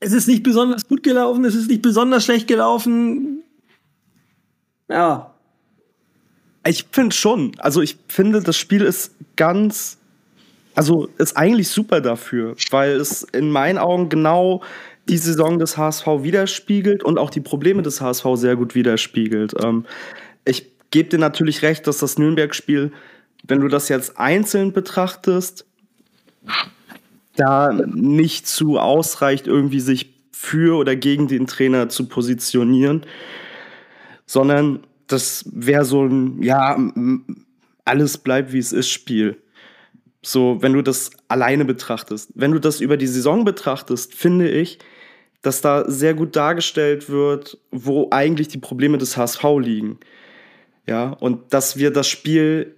es 0.00 0.12
ist 0.12 0.26
nicht 0.26 0.42
besonders 0.42 0.88
gut 0.88 1.04
gelaufen, 1.04 1.44
es 1.44 1.54
ist 1.54 1.68
nicht 1.68 1.82
besonders 1.82 2.24
schlecht 2.24 2.48
gelaufen. 2.48 3.44
Ja. 4.88 5.34
Ich 6.66 6.86
finde 6.90 7.14
schon. 7.14 7.52
Also, 7.58 7.80
ich 7.80 7.98
finde, 8.08 8.42
das 8.42 8.56
Spiel 8.56 8.82
ist 8.82 9.14
ganz, 9.36 9.98
also 10.74 11.08
ist 11.18 11.36
eigentlich 11.36 11.68
super 11.68 12.00
dafür, 12.00 12.56
weil 12.70 12.92
es 12.92 13.22
in 13.22 13.50
meinen 13.50 13.78
Augen 13.78 14.08
genau 14.08 14.62
die 15.08 15.18
Saison 15.18 15.58
des 15.58 15.76
HSV 15.76 16.06
widerspiegelt 16.06 17.02
und 17.02 17.18
auch 17.18 17.30
die 17.30 17.40
Probleme 17.40 17.82
des 17.82 18.00
HSV 18.00 18.26
sehr 18.34 18.56
gut 18.56 18.74
widerspiegelt. 18.74 19.54
Ähm, 19.62 19.86
ich 20.44 20.66
gebe 20.90 21.08
dir 21.08 21.18
natürlich 21.18 21.62
recht, 21.62 21.86
dass 21.86 21.98
das 21.98 22.18
Nürnberg-Spiel, 22.18 22.92
wenn 23.44 23.60
du 23.60 23.68
das 23.68 23.88
jetzt 23.88 24.18
einzeln 24.18 24.72
betrachtest, 24.72 25.64
da 27.36 27.72
nicht 27.72 28.46
zu 28.46 28.78
ausreicht, 28.78 29.46
irgendwie 29.46 29.80
sich 29.80 30.14
für 30.32 30.76
oder 30.76 30.96
gegen 30.96 31.28
den 31.28 31.46
Trainer 31.46 31.88
zu 31.88 32.06
positionieren, 32.06 33.04
sondern 34.28 34.86
das 35.08 35.44
wäre 35.50 35.84
so 35.84 36.04
ein, 36.04 36.40
ja, 36.42 36.78
alles 37.84 38.18
bleibt 38.18 38.52
wie 38.52 38.58
es 38.58 38.72
ist 38.72 38.90
Spiel. 38.90 39.38
So, 40.22 40.58
wenn 40.60 40.74
du 40.74 40.82
das 40.82 41.10
alleine 41.28 41.64
betrachtest. 41.64 42.30
Wenn 42.34 42.52
du 42.52 42.60
das 42.60 42.80
über 42.80 42.98
die 42.98 43.06
Saison 43.06 43.44
betrachtest, 43.44 44.14
finde 44.14 44.48
ich, 44.50 44.78
dass 45.40 45.62
da 45.62 45.90
sehr 45.90 46.12
gut 46.12 46.36
dargestellt 46.36 47.08
wird, 47.08 47.58
wo 47.70 48.08
eigentlich 48.10 48.48
die 48.48 48.58
Probleme 48.58 48.98
des 48.98 49.16
HSV 49.16 49.42
liegen. 49.60 49.98
Ja, 50.86 51.10
und 51.10 51.54
dass 51.54 51.78
wir 51.78 51.90
das 51.90 52.08
Spiel 52.08 52.74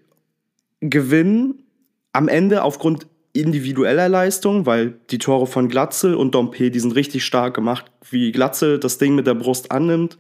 gewinnen 0.81 1.65
am 2.13 2.29
Ende 2.29 2.63
aufgrund 2.63 3.07
individueller 3.33 4.09
Leistung, 4.09 4.67
weil 4.67 4.95
die 5.11 5.19
Tore 5.19 5.47
von 5.47 5.69
Glatzel 5.69 6.15
und 6.15 6.35
Dompe, 6.35 6.71
die 6.71 6.81
sind 6.81 6.95
richtig 6.95 7.25
stark 7.25 7.55
gemacht, 7.55 7.87
wie 8.09 8.31
Glatzel 8.31 8.79
das 8.79 8.99
Ding 8.99 9.15
mit 9.15 9.27
der 9.27 9.35
Brust 9.35 9.73
annimmt 9.73 10.17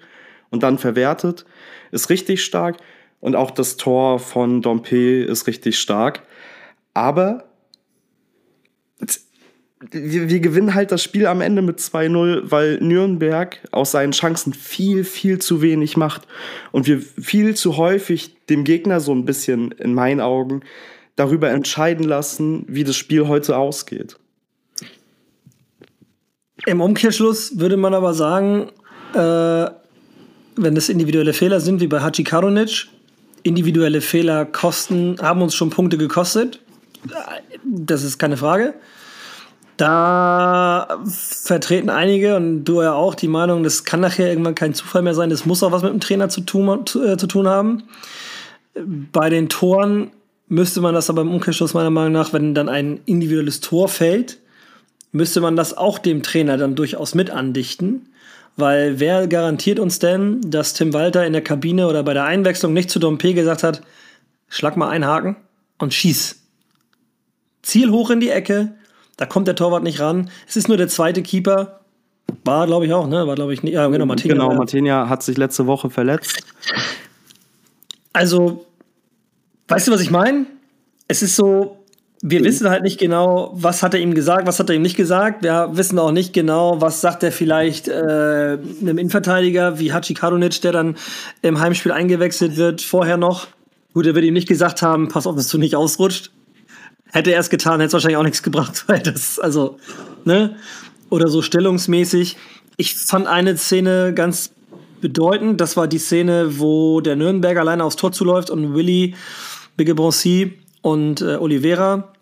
und 0.51 0.63
dann 0.63 0.79
verwertet, 0.79 1.45
ist 1.91 2.11
richtig 2.11 2.45
stark. 2.45 2.77
Und 3.21 3.37
auch 3.37 3.51
das 3.51 3.77
Tor 3.77 4.19
von 4.19 4.63
Dompe 4.63 5.23
ist 5.23 5.47
richtig 5.47 5.79
stark. 5.79 6.23
Aber 6.95 7.45
wir, 9.91 10.29
wir, 10.29 10.41
gewinnen 10.41 10.75
halt 10.75 10.93
das 10.93 11.03
Spiel 11.03 11.27
am 11.27 11.41
Ende 11.41 11.63
mit 11.63 11.79
2-0, 11.79 12.43
weil 12.45 12.79
Nürnberg 12.81 13.59
aus 13.71 13.93
seinen 13.93 14.13
Chancen 14.13 14.53
viel, 14.53 15.05
viel 15.05 15.39
zu 15.39 15.63
wenig 15.63 15.97
macht. 15.97 16.27
Und 16.71 16.87
wir 16.87 17.01
viel 17.01 17.55
zu 17.55 17.77
häufig 17.79 18.37
dem 18.47 18.65
Gegner 18.65 19.01
so 19.01 19.13
ein 19.13 19.25
bisschen, 19.25 19.73
in 19.73 19.95
meinen 19.95 20.21
Augen, 20.21 20.61
darüber 21.17 21.51
entscheiden 21.51 22.05
lassen, 22.05 22.65
wie 22.69 22.85
das 22.85 22.97
Spiel 22.97 23.27
heute 23.27 23.57
ausgeht. 23.57 24.17
Im 26.67 26.83
Umkehrschluss 26.83 27.59
würde 27.59 27.79
man 27.79 27.95
aber 27.95 28.13
sagen, 28.13 28.71
äh, 29.15 29.80
wenn 30.63 30.75
das 30.75 30.89
individuelle 30.89 31.33
Fehler 31.33 31.61
sind, 31.61 31.81
wie 31.81 31.87
bei 31.87 32.01
Haji 32.01 32.25
Karunic, 32.25 32.89
individuelle 33.43 34.01
Fehler 34.01 34.45
kosten, 34.45 35.17
haben 35.21 35.43
uns 35.43 35.55
schon 35.55 35.71
Punkte 35.71 35.97
gekostet. 35.97 36.61
Das 37.65 38.03
ist 38.03 38.19
keine 38.19 38.37
Frage. 38.37 38.75
Da 39.77 41.01
vertreten 41.07 41.89
einige 41.89 42.37
und 42.37 42.65
du 42.65 42.83
ja 42.83 42.93
auch 42.93 43.15
die 43.15 43.29
Meinung, 43.29 43.63
das 43.63 43.85
kann 43.85 44.01
nachher 44.01 44.29
irgendwann 44.29 44.55
kein 44.55 44.75
Zufall 44.75 45.01
mehr 45.01 45.15
sein, 45.15 45.31
das 45.31 45.47
muss 45.47 45.63
auch 45.63 45.73
was 45.73 45.83
mit 45.83 45.91
dem 45.91 46.01
Trainer 46.01 46.29
zu 46.29 46.43
tun, 46.43 46.69
äh, 46.69 47.17
zu 47.17 47.27
tun 47.27 47.49
haben. 47.49 47.85
Bei 48.75 49.31
den 49.31 49.49
Toren 49.49 50.11
müsste 50.49 50.83
man 50.83 50.95
das 50.95 51.09
aber 51.09 51.23
im 51.23 51.33
Umkehrschluss 51.33 51.73
meiner 51.73 51.89
Meinung 51.89 52.13
nach, 52.13 52.35
wenn 52.35 52.55
dann 52.55 52.69
ein 52.69 53.01
individuelles 53.07 53.61
Tor 53.61 53.89
fällt, 53.89 54.39
müsste 55.13 55.41
man 55.41 55.57
das 55.57 55.77
auch 55.77 55.99
dem 55.99 56.23
Trainer 56.23 56.59
dann 56.59 56.75
durchaus 56.75 57.15
mit 57.15 57.31
andichten. 57.31 58.10
Weil 58.61 59.01
wer 59.01 59.27
garantiert 59.27 59.79
uns 59.79 59.99
denn, 59.99 60.41
dass 60.43 60.75
Tim 60.75 60.93
Walter 60.93 61.27
in 61.27 61.33
der 61.33 61.43
Kabine 61.43 61.89
oder 61.89 62.03
bei 62.03 62.13
der 62.15 62.25
Einwechslung 62.25 62.73
nicht 62.75 62.91
zu 62.91 62.99
Dompe 62.99 63.33
gesagt 63.33 63.63
hat, 63.63 63.83
schlag 64.49 64.77
mal 64.77 64.91
einen 64.91 65.07
Haken 65.07 65.37
und 65.79 65.95
schieß. 65.95 66.37
Ziel 67.63 67.91
hoch 67.91 68.11
in 68.11 68.21
die 68.21 68.29
Ecke, 68.29 68.73
da 69.17 69.27
kommt 69.27 69.49
der 69.49 69.57
Torwart 69.57 69.83
nicht 69.83 70.01
ran. 70.01 70.31
Es 70.47 70.57
ist 70.57 70.69
nur 70.69 70.77
der 70.77 70.89
zweite 70.89 71.23
Keeper. 71.23 71.81
War, 72.45 72.67
glaube 72.67 72.87
ich, 72.87 72.93
auch, 72.93 73.09
ne? 73.09 73.27
War, 73.27 73.35
glaube 73.35 73.53
ich, 73.53 73.63
nicht. 73.63 73.73
Ja, 73.73 73.87
genau, 73.89 74.07
Martinia. 74.07 74.35
Genau, 74.35 74.55
Martinia 74.55 75.09
hat 75.09 75.23
sich 75.23 75.37
letzte 75.37 75.67
Woche 75.67 75.91
verletzt. 75.91 76.43
Also, 78.13 78.67
weißt 79.69 79.89
du, 79.89 79.93
was 79.93 80.01
ich 80.01 80.11
meine? 80.11 80.47
Es 81.09 81.23
ist 81.23 81.37
so, 81.37 81.80
wir 82.23 82.45
wissen 82.45 82.69
halt 82.69 82.83
nicht 82.83 82.99
genau, 82.99 83.51
was 83.55 83.83
hat 83.83 83.95
er 83.95 84.01
ihm 84.01 84.15
gesagt, 84.15 84.47
was 84.47 84.59
hat 84.59 84.69
er 84.69 84.77
ihm 84.77 84.83
nicht 84.83 84.97
gesagt. 84.97 85.43
Wir 85.43 85.71
wissen 85.73 85.99
auch 85.99 86.13
nicht 86.13 86.35
genau, 86.35 86.81
was 86.81 87.01
sagt 87.01 87.23
er 87.23 87.33
vielleicht 87.33 87.89
äh, 87.89 87.93
einem 87.93 88.99
Innenverteidiger 88.99 89.79
wie 89.79 89.93
Hachi 89.93 90.13
Karunic, 90.13 90.61
der 90.61 90.73
dann 90.73 90.97
im 91.41 91.61
Heimspiel 91.61 91.93
eingewechselt 91.93 92.57
wird, 92.57 92.83
vorher 92.83 93.17
noch. 93.17 93.47
Gut, 93.95 94.07
er 94.07 94.15
wird 94.15 94.27
ihm 94.27 94.35
nicht 94.35 94.49
gesagt 94.49 94.83
haben, 94.83 95.09
pass 95.09 95.27
auf, 95.27 95.35
dass 95.35 95.49
du 95.49 95.57
nicht 95.57 95.77
ausrutscht. 95.77 96.31
Hätte 97.11 97.33
er 97.33 97.41
es 97.41 97.49
getan, 97.49 97.81
hätte 97.81 97.89
es 97.89 97.93
wahrscheinlich 97.95 98.19
auch 98.19 98.23
nichts 98.23 98.43
gebracht, 98.43 98.85
weil 98.87 99.01
das, 99.01 99.39
also, 99.39 99.79
ne? 100.25 100.57
Oder 101.09 101.29
so 101.29 101.41
stellungsmäßig. 101.41 102.37
Ich 102.77 102.95
fand 102.95 103.27
eine 103.27 103.57
Szene 103.57 104.13
ganz 104.15 104.53
bedeutend. 105.01 105.61
Das 105.61 105.77
war 105.77 105.89
die 105.89 105.99
Szene, 105.99 106.61
wo 106.61 107.01
der 107.01 107.17
Nürnberger 107.17 107.61
alleine 107.61 107.83
aufs 107.83 107.97
Tor 107.97 108.13
zuläuft 108.13 108.51
und 108.51 108.75
Willy 108.75 109.15
Bigge 109.77 109.95
Broncy 109.95 110.61
und 110.83 111.21
äh, 111.21 111.37
Oliveira 111.37 112.13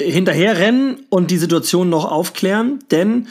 hinterherrennen 0.00 1.06
und 1.08 1.30
die 1.30 1.38
Situation 1.38 1.88
noch 1.88 2.04
aufklären, 2.04 2.80
denn 2.90 3.28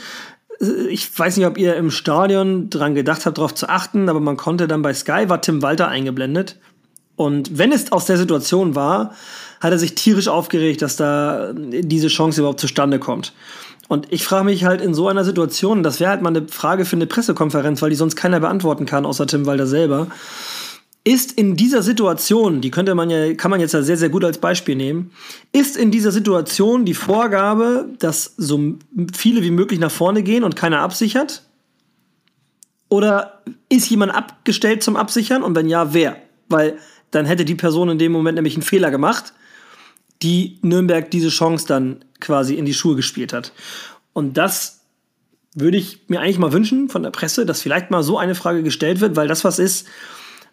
äh, 0.59 0.87
ich 0.89 1.17
weiß 1.17 1.37
nicht, 1.37 1.45
ob 1.45 1.57
ihr 1.57 1.75
im 1.75 1.91
Stadion 1.91 2.69
dran 2.69 2.95
gedacht 2.95 3.25
habt, 3.25 3.37
darauf 3.37 3.55
zu 3.55 3.69
achten, 3.69 4.09
aber 4.09 4.19
man 4.19 4.37
konnte 4.37 4.67
dann 4.67 4.81
bei 4.81 4.93
Sky 4.93 5.29
war 5.29 5.41
Tim 5.41 5.61
Walter 5.61 5.87
eingeblendet. 5.87 6.57
Und 7.15 7.57
wenn 7.57 7.71
es 7.71 7.91
aus 7.91 8.05
der 8.05 8.17
Situation 8.17 8.75
war, 8.75 9.13
hat 9.59 9.71
er 9.71 9.79
sich 9.79 9.95
tierisch 9.95 10.27
aufgeregt, 10.27 10.83
dass 10.83 10.97
da 10.97 11.51
diese 11.53 12.09
Chance 12.09 12.41
überhaupt 12.41 12.59
zustande 12.59 12.99
kommt. 12.99 13.33
Und 13.87 14.11
ich 14.11 14.23
frage 14.23 14.45
mich 14.45 14.65
halt 14.65 14.81
in 14.81 14.93
so 14.93 15.07
einer 15.07 15.23
Situation, 15.23 15.81
das 15.81 15.99
wäre 15.99 16.11
halt 16.11 16.21
mal 16.21 16.29
eine 16.29 16.47
Frage 16.47 16.85
für 16.85 16.95
eine 16.95 17.07
Pressekonferenz, 17.07 17.81
weil 17.81 17.89
die 17.89 17.95
sonst 17.95 18.15
keiner 18.15 18.39
beantworten 18.39 18.85
kann, 18.85 19.05
außer 19.05 19.25
Tim 19.25 19.45
Walter 19.45 19.65
selber 19.65 20.07
ist 21.07 21.31
in 21.31 21.55
dieser 21.55 21.83
Situation, 21.83 22.59
die 22.59 22.69
könnte 22.69 22.93
man 22.93 23.09
ja, 23.09 23.33
kann 23.33 23.49
man 23.49 23.61
jetzt 23.61 23.73
ja 23.73 23.81
sehr, 23.81 23.95
sehr 23.95 24.09
gut 24.09 24.25
als 24.25 24.39
Beispiel 24.39 24.75
nehmen, 24.75 25.11
ist 25.53 25.77
in 25.77 25.89
dieser 25.89 26.11
Situation 26.11 26.83
die 26.83 26.93
Vorgabe, 26.93 27.87
dass 27.99 28.33
so 28.35 28.73
viele 29.15 29.41
wie 29.41 29.51
möglich 29.51 29.79
nach 29.79 29.89
vorne 29.89 30.21
gehen 30.21 30.43
und 30.43 30.57
keiner 30.57 30.81
absichert? 30.81 31.43
Oder 32.89 33.41
ist 33.69 33.89
jemand 33.89 34.13
abgestellt 34.13 34.83
zum 34.83 34.97
Absichern? 34.97 35.43
Und 35.43 35.55
wenn 35.55 35.69
ja, 35.69 35.93
wer? 35.93 36.17
Weil 36.49 36.77
dann 37.11 37.25
hätte 37.25 37.45
die 37.45 37.55
Person 37.55 37.87
in 37.87 37.99
dem 37.99 38.11
Moment 38.11 38.35
nämlich 38.35 38.55
einen 38.55 38.63
Fehler 38.63 38.91
gemacht, 38.91 39.31
die 40.21 40.59
Nürnberg 40.61 41.09
diese 41.09 41.29
Chance 41.29 41.67
dann 41.67 42.03
quasi 42.19 42.55
in 42.55 42.65
die 42.65 42.73
Schuhe 42.73 42.97
gespielt 42.97 43.31
hat. 43.31 43.53
Und 44.11 44.35
das 44.35 44.81
würde 45.55 45.77
ich 45.77 46.01
mir 46.09 46.19
eigentlich 46.19 46.37
mal 46.37 46.51
wünschen 46.51 46.89
von 46.89 47.01
der 47.01 47.11
Presse, 47.11 47.45
dass 47.45 47.61
vielleicht 47.61 47.91
mal 47.91 48.03
so 48.03 48.17
eine 48.17 48.35
Frage 48.35 48.61
gestellt 48.61 48.99
wird, 48.99 49.15
weil 49.15 49.29
das 49.29 49.45
was 49.45 49.57
ist, 49.57 49.87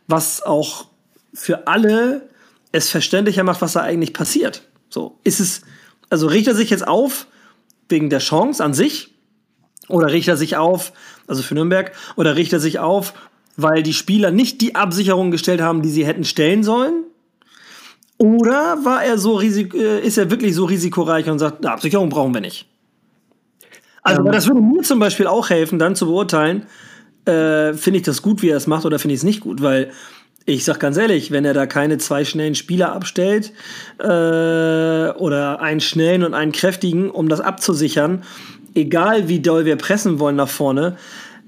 was 0.06 0.42
auch 0.42 0.86
für 1.32 1.66
alle 1.66 2.28
es 2.72 2.90
verständlicher 2.90 3.44
macht, 3.44 3.62
was 3.62 3.74
da 3.74 3.80
eigentlich 3.80 4.12
passiert. 4.12 4.62
So, 4.88 5.18
ist 5.24 5.40
es, 5.40 5.62
also 6.10 6.26
richtet 6.26 6.54
er 6.54 6.56
sich 6.56 6.70
jetzt 6.70 6.86
auf 6.86 7.26
wegen 7.88 8.10
der 8.10 8.18
Chance 8.18 8.62
an 8.62 8.74
sich? 8.74 9.14
Oder 9.88 10.12
richtet 10.12 10.34
er 10.34 10.36
sich 10.36 10.56
auf, 10.56 10.92
also 11.26 11.42
für 11.42 11.54
Nürnberg, 11.54 11.92
oder 12.16 12.36
richtet 12.36 12.54
er 12.54 12.60
sich 12.60 12.78
auf, 12.78 13.12
weil 13.56 13.82
die 13.82 13.92
Spieler 13.92 14.30
nicht 14.30 14.60
die 14.60 14.74
Absicherung 14.74 15.30
gestellt 15.30 15.60
haben, 15.60 15.82
die 15.82 15.90
sie 15.90 16.06
hätten 16.06 16.24
stellen 16.24 16.64
sollen? 16.64 17.04
Oder 18.16 18.84
war 18.84 19.04
er 19.04 19.18
so 19.18 19.34
risik 19.34 19.74
äh, 19.74 20.00
ist 20.00 20.18
er 20.18 20.30
wirklich 20.30 20.54
so 20.54 20.64
risikoreich 20.64 21.28
und 21.28 21.38
sagt, 21.38 21.66
Absicherung 21.66 22.08
brauchen 22.08 22.32
wir 22.32 22.40
nicht? 22.40 22.66
Also, 24.02 24.22
ähm. 24.24 24.32
das 24.32 24.46
würde 24.46 24.60
mir 24.60 24.82
zum 24.82 24.98
Beispiel 24.98 25.26
auch 25.26 25.50
helfen, 25.50 25.78
dann 25.78 25.96
zu 25.96 26.06
beurteilen, 26.06 26.66
äh, 27.24 27.74
finde 27.74 27.98
ich 27.98 28.02
das 28.02 28.22
gut, 28.22 28.42
wie 28.42 28.50
er 28.50 28.56
es 28.56 28.66
macht, 28.66 28.84
oder 28.84 28.98
finde 28.98 29.14
ich 29.14 29.20
es 29.20 29.24
nicht 29.24 29.40
gut, 29.40 29.62
weil 29.62 29.90
ich 30.46 30.64
sag 30.64 30.78
ganz 30.78 30.96
ehrlich, 30.96 31.30
wenn 31.30 31.44
er 31.44 31.54
da 31.54 31.66
keine 31.66 31.98
zwei 31.98 32.24
schnellen 32.24 32.54
Spieler 32.54 32.92
abstellt 32.92 33.52
äh, 33.98 34.04
oder 34.04 35.60
einen 35.60 35.80
schnellen 35.80 36.22
und 36.22 36.34
einen 36.34 36.52
kräftigen, 36.52 37.10
um 37.10 37.28
das 37.28 37.40
abzusichern, 37.40 38.24
egal 38.74 39.28
wie 39.28 39.40
doll 39.40 39.64
wir 39.64 39.76
pressen 39.76 40.18
wollen 40.18 40.36
nach 40.36 40.48
vorne, 40.48 40.96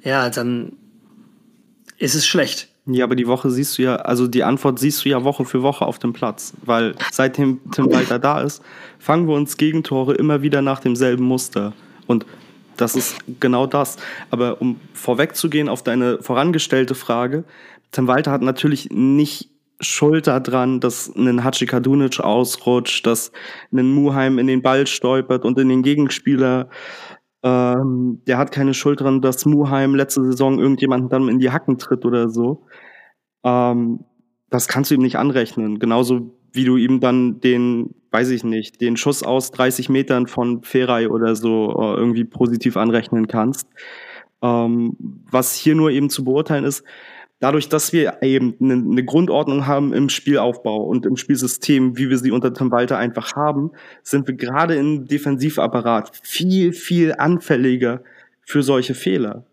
ja, 0.02 0.30
dann 0.30 0.72
ist 1.98 2.14
es 2.14 2.26
schlecht. 2.26 2.68
Ja, 2.86 3.04
aber 3.04 3.16
die 3.16 3.26
Woche 3.26 3.50
siehst 3.50 3.78
du 3.78 3.82
ja, 3.82 3.96
also 3.96 4.28
die 4.28 4.44
Antwort 4.44 4.78
siehst 4.78 5.04
du 5.04 5.08
ja 5.08 5.24
Woche 5.24 5.44
für 5.44 5.62
Woche 5.62 5.84
auf 5.84 5.98
dem 5.98 6.12
Platz, 6.12 6.54
weil 6.64 6.94
seitdem 7.10 7.58
Tim 7.72 7.90
Walter 7.90 8.18
da 8.20 8.40
ist, 8.40 8.62
fangen 8.98 9.26
wir 9.26 9.34
uns 9.34 9.56
Gegentore 9.56 10.14
immer 10.14 10.40
wieder 10.42 10.62
nach 10.62 10.78
demselben 10.78 11.24
Muster. 11.24 11.72
Und 12.06 12.24
das 12.76 12.96
ist 12.96 13.16
genau 13.40 13.66
das. 13.66 13.96
Aber 14.30 14.60
um 14.60 14.80
vorwegzugehen 14.92 15.68
auf 15.68 15.82
deine 15.82 16.22
vorangestellte 16.22 16.94
Frage, 16.94 17.44
Tim 17.92 18.06
Walter 18.06 18.32
hat 18.32 18.42
natürlich 18.42 18.90
nicht 18.90 19.50
Schuld 19.80 20.26
daran, 20.26 20.80
dass 20.80 21.14
ein 21.14 21.44
Hachi 21.44 21.66
Kadunic 21.66 22.20
ausrutscht, 22.20 23.06
dass 23.06 23.30
ein 23.72 23.90
Muheim 23.90 24.38
in 24.38 24.46
den 24.46 24.62
Ball 24.62 24.86
stolpert 24.86 25.44
und 25.44 25.58
in 25.58 25.68
den 25.68 25.82
Gegenspieler. 25.82 26.70
Ähm, 27.42 28.22
der 28.26 28.38
hat 28.38 28.52
keine 28.52 28.74
Schuld 28.74 29.00
daran, 29.00 29.20
dass 29.20 29.44
Muheim 29.44 29.94
letzte 29.94 30.24
Saison 30.24 30.58
irgendjemanden 30.58 31.10
dann 31.10 31.28
in 31.28 31.38
die 31.38 31.50
Hacken 31.50 31.78
tritt 31.78 32.04
oder 32.04 32.30
so. 32.30 32.66
Ähm, 33.44 34.04
das 34.50 34.68
kannst 34.68 34.90
du 34.90 34.94
ihm 34.94 35.02
nicht 35.02 35.16
anrechnen. 35.16 35.78
Genauso 35.78 36.34
wie 36.56 36.64
du 36.64 36.76
ihm 36.76 37.00
dann 37.00 37.40
den, 37.40 37.94
weiß 38.10 38.30
ich 38.30 38.44
nicht, 38.44 38.80
den 38.80 38.96
Schuss 38.96 39.22
aus 39.22 39.50
30 39.52 39.88
Metern 39.88 40.26
von 40.26 40.62
Ferai 40.62 41.08
oder 41.08 41.36
so 41.36 41.70
äh, 41.78 41.98
irgendwie 41.98 42.24
positiv 42.24 42.76
anrechnen 42.76 43.28
kannst. 43.28 43.68
Ähm, 44.42 44.96
was 45.30 45.54
hier 45.54 45.74
nur 45.74 45.90
eben 45.90 46.10
zu 46.10 46.24
beurteilen 46.24 46.64
ist, 46.64 46.84
dadurch, 47.38 47.68
dass 47.68 47.92
wir 47.92 48.22
eben 48.22 48.54
eine, 48.60 48.74
eine 48.74 49.04
Grundordnung 49.04 49.66
haben 49.66 49.92
im 49.92 50.08
Spielaufbau 50.08 50.82
und 50.84 51.06
im 51.06 51.16
Spielsystem, 51.16 51.96
wie 51.96 52.10
wir 52.10 52.18
sie 52.18 52.30
unter 52.30 52.52
Tim 52.52 52.70
Walter 52.70 52.98
einfach 52.98 53.34
haben, 53.34 53.72
sind 54.02 54.26
wir 54.26 54.34
gerade 54.34 54.74
im 54.74 55.06
Defensivapparat 55.06 56.18
viel, 56.22 56.72
viel 56.72 57.14
anfälliger 57.14 58.02
für 58.42 58.62
solche 58.62 58.94
Fehler. 58.94 59.44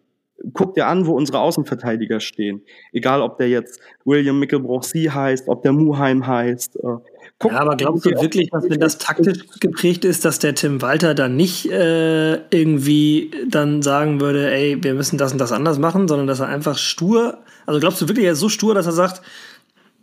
Guck 0.52 0.74
dir 0.74 0.88
an, 0.88 1.06
wo 1.06 1.14
unsere 1.14 1.40
Außenverteidiger 1.40 2.20
stehen. 2.20 2.62
Egal, 2.92 3.22
ob 3.22 3.38
der 3.38 3.50
jetzt 3.50 3.80
William 4.04 4.40
Mickelbroch-Sie 4.40 5.10
heißt, 5.10 5.48
ob 5.48 5.64
der 5.64 5.72
Muheim 5.72 6.28
heißt. 6.28 6.76
Äh, 6.78 6.98
guck, 7.40 7.52
ja, 7.52 7.60
aber 7.60 7.78
glaubst 7.78 8.06
du 8.06 8.10
wirklich, 8.10 8.50
dass 8.50 8.70
wenn 8.70 8.80
das 8.80 8.98
taktisch 8.98 9.46
geprägt 9.60 10.04
ist, 10.04 10.26
dass 10.26 10.40
der 10.40 10.56
Tim 10.56 10.82
Walter 10.82 11.16
dann 11.16 11.38
nicht 11.38 11.72
äh, 11.72 12.36
irgendwie 12.50 13.32
dann 13.48 13.82
sagen 13.82 14.20
würde, 14.20 14.52
ey, 14.52 14.84
wir 14.84 14.96
müssen 14.96 15.18
das 15.18 15.32
und 15.32 15.38
das 15.38 15.52
anders 15.52 15.80
machen, 15.80 16.08
sondern 16.08 16.28
dass 16.28 16.42
er 16.42 16.48
einfach 16.48 16.78
stur, 16.78 17.40
also 17.66 17.80
glaubst 17.80 18.02
du 18.02 18.08
wirklich, 18.10 18.26
er 18.26 18.34
ist 18.34 18.40
so 18.40 18.50
stur, 18.50 18.74
dass 18.74 18.86
er 18.86 18.92
sagt, 18.92 19.22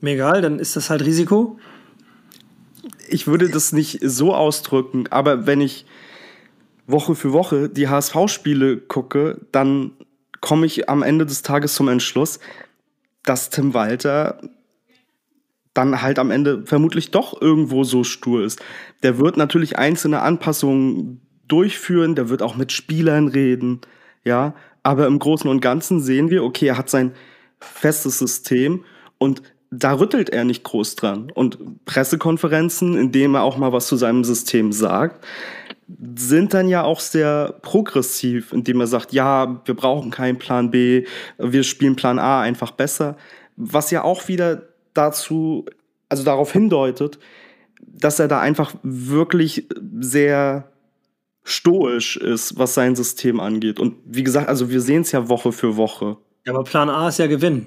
mir 0.01 0.15
egal, 0.15 0.41
dann 0.41 0.59
ist 0.59 0.77
das 0.77 0.89
halt 0.89 1.05
Risiko? 1.05 1.59
Ich 3.09 3.27
würde 3.27 3.51
das 3.51 3.73
nicht 3.73 3.99
so 4.03 4.35
ausdrücken, 4.35 5.05
aber 5.11 5.47
wenn 5.47 5.61
ich 5.61 5.85
Woche 6.87 7.15
für 7.15 7.33
Woche 7.33 7.69
die 7.69 7.89
HSV-Spiele 7.89 8.79
gucke, 8.79 9.41
dann 9.53 9.93
komme 10.41 10.67
ich 10.67 10.89
am 10.89 11.03
Ende 11.03 11.27
des 11.27 11.43
Tages 11.43 11.75
zum 11.75 11.89
Entschluss, 11.89 12.41
dass 13.25 13.51
Tim 13.51 13.75
Walter 13.75 14.41
dann 15.75 16.03
halt 16.03 16.19
am 16.19 16.31
Ende 16.31 16.65
vermutlich 16.67 17.11
doch 17.11 17.41
irgendwo 17.41 17.85
so 17.85 18.03
stur 18.05 18.45
ist. 18.45 18.61
Der 19.03 19.19
wird 19.19 19.37
natürlich 19.37 19.79
einzelne 19.79 20.21
Anpassungen 20.23 21.21
durchführen, 21.47 22.15
der 22.15 22.29
wird 22.29 22.43
auch 22.43 22.57
mit 22.57 22.73
Spielern 22.73 23.29
reden, 23.29 23.81
ja, 24.25 24.55
aber 24.83 25.07
im 25.07 25.19
Großen 25.19 25.49
und 25.51 25.61
Ganzen 25.61 26.01
sehen 26.01 26.31
wir, 26.31 26.43
okay, 26.43 26.69
er 26.69 26.79
hat 26.79 26.91
sein 26.91 27.13
festes 27.59 28.19
System 28.19 28.85
und 29.19 29.43
da 29.71 29.93
rüttelt 29.93 30.31
er 30.31 30.45
nicht 30.45 30.65
groß 30.65 30.97
dran. 30.97 31.31
Und 31.33 31.85
Pressekonferenzen, 31.85 32.97
in 32.97 33.13
denen 33.13 33.35
er 33.35 33.43
auch 33.43 33.57
mal 33.57 33.73
was 33.73 33.87
zu 33.87 33.97
seinem 33.97 34.25
System 34.25 34.73
sagt, 34.73 35.25
sind 36.17 36.55
dann 36.55 36.69
ja 36.69 36.85
auch 36.85 37.01
sehr 37.01 37.55
progressiv, 37.63 38.53
indem 38.53 38.81
er 38.81 38.87
sagt, 38.87 39.13
ja, 39.13 39.61
wir 39.65 39.75
brauchen 39.75 40.11
keinen 40.11 40.39
Plan 40.39 40.71
B, 40.71 41.05
wir 41.39 41.63
spielen 41.63 41.97
Plan 41.97 42.19
A 42.19 42.41
einfach 42.41 42.71
besser. 42.71 43.17
Was 43.57 43.91
ja 43.91 44.03
auch 44.03 44.29
wieder 44.29 44.63
dazu, 44.95 45.67
also 46.09 46.25
darauf 46.25 46.53
hindeutet, 46.53 47.19
dass 47.81 48.19
er 48.19 48.29
da 48.29 48.41
einfach 48.41 48.75
wirklich 48.83 49.67
sehr 50.01 50.71
stoisch 51.43 52.17
ist, 52.17 52.59
was 52.59 52.75
sein 52.75 52.95
System 52.95 53.41
angeht. 53.41 53.81
Und 53.81 53.97
wie 54.05 54.23
gesagt, 54.23 54.49
also 54.49 54.71
wir 54.71 54.81
sehen 54.81 55.03
es 55.03 55.13
ja 55.13 55.29
Woche 55.29 55.53
für 55.53 55.77
Woche. 55.77 56.17
Ja, 56.47 56.55
aber 56.55 56.65
Plan 56.65 56.89
A 56.89 57.09
ist 57.09 57.19
ja 57.19 57.27
Gewinn. 57.27 57.67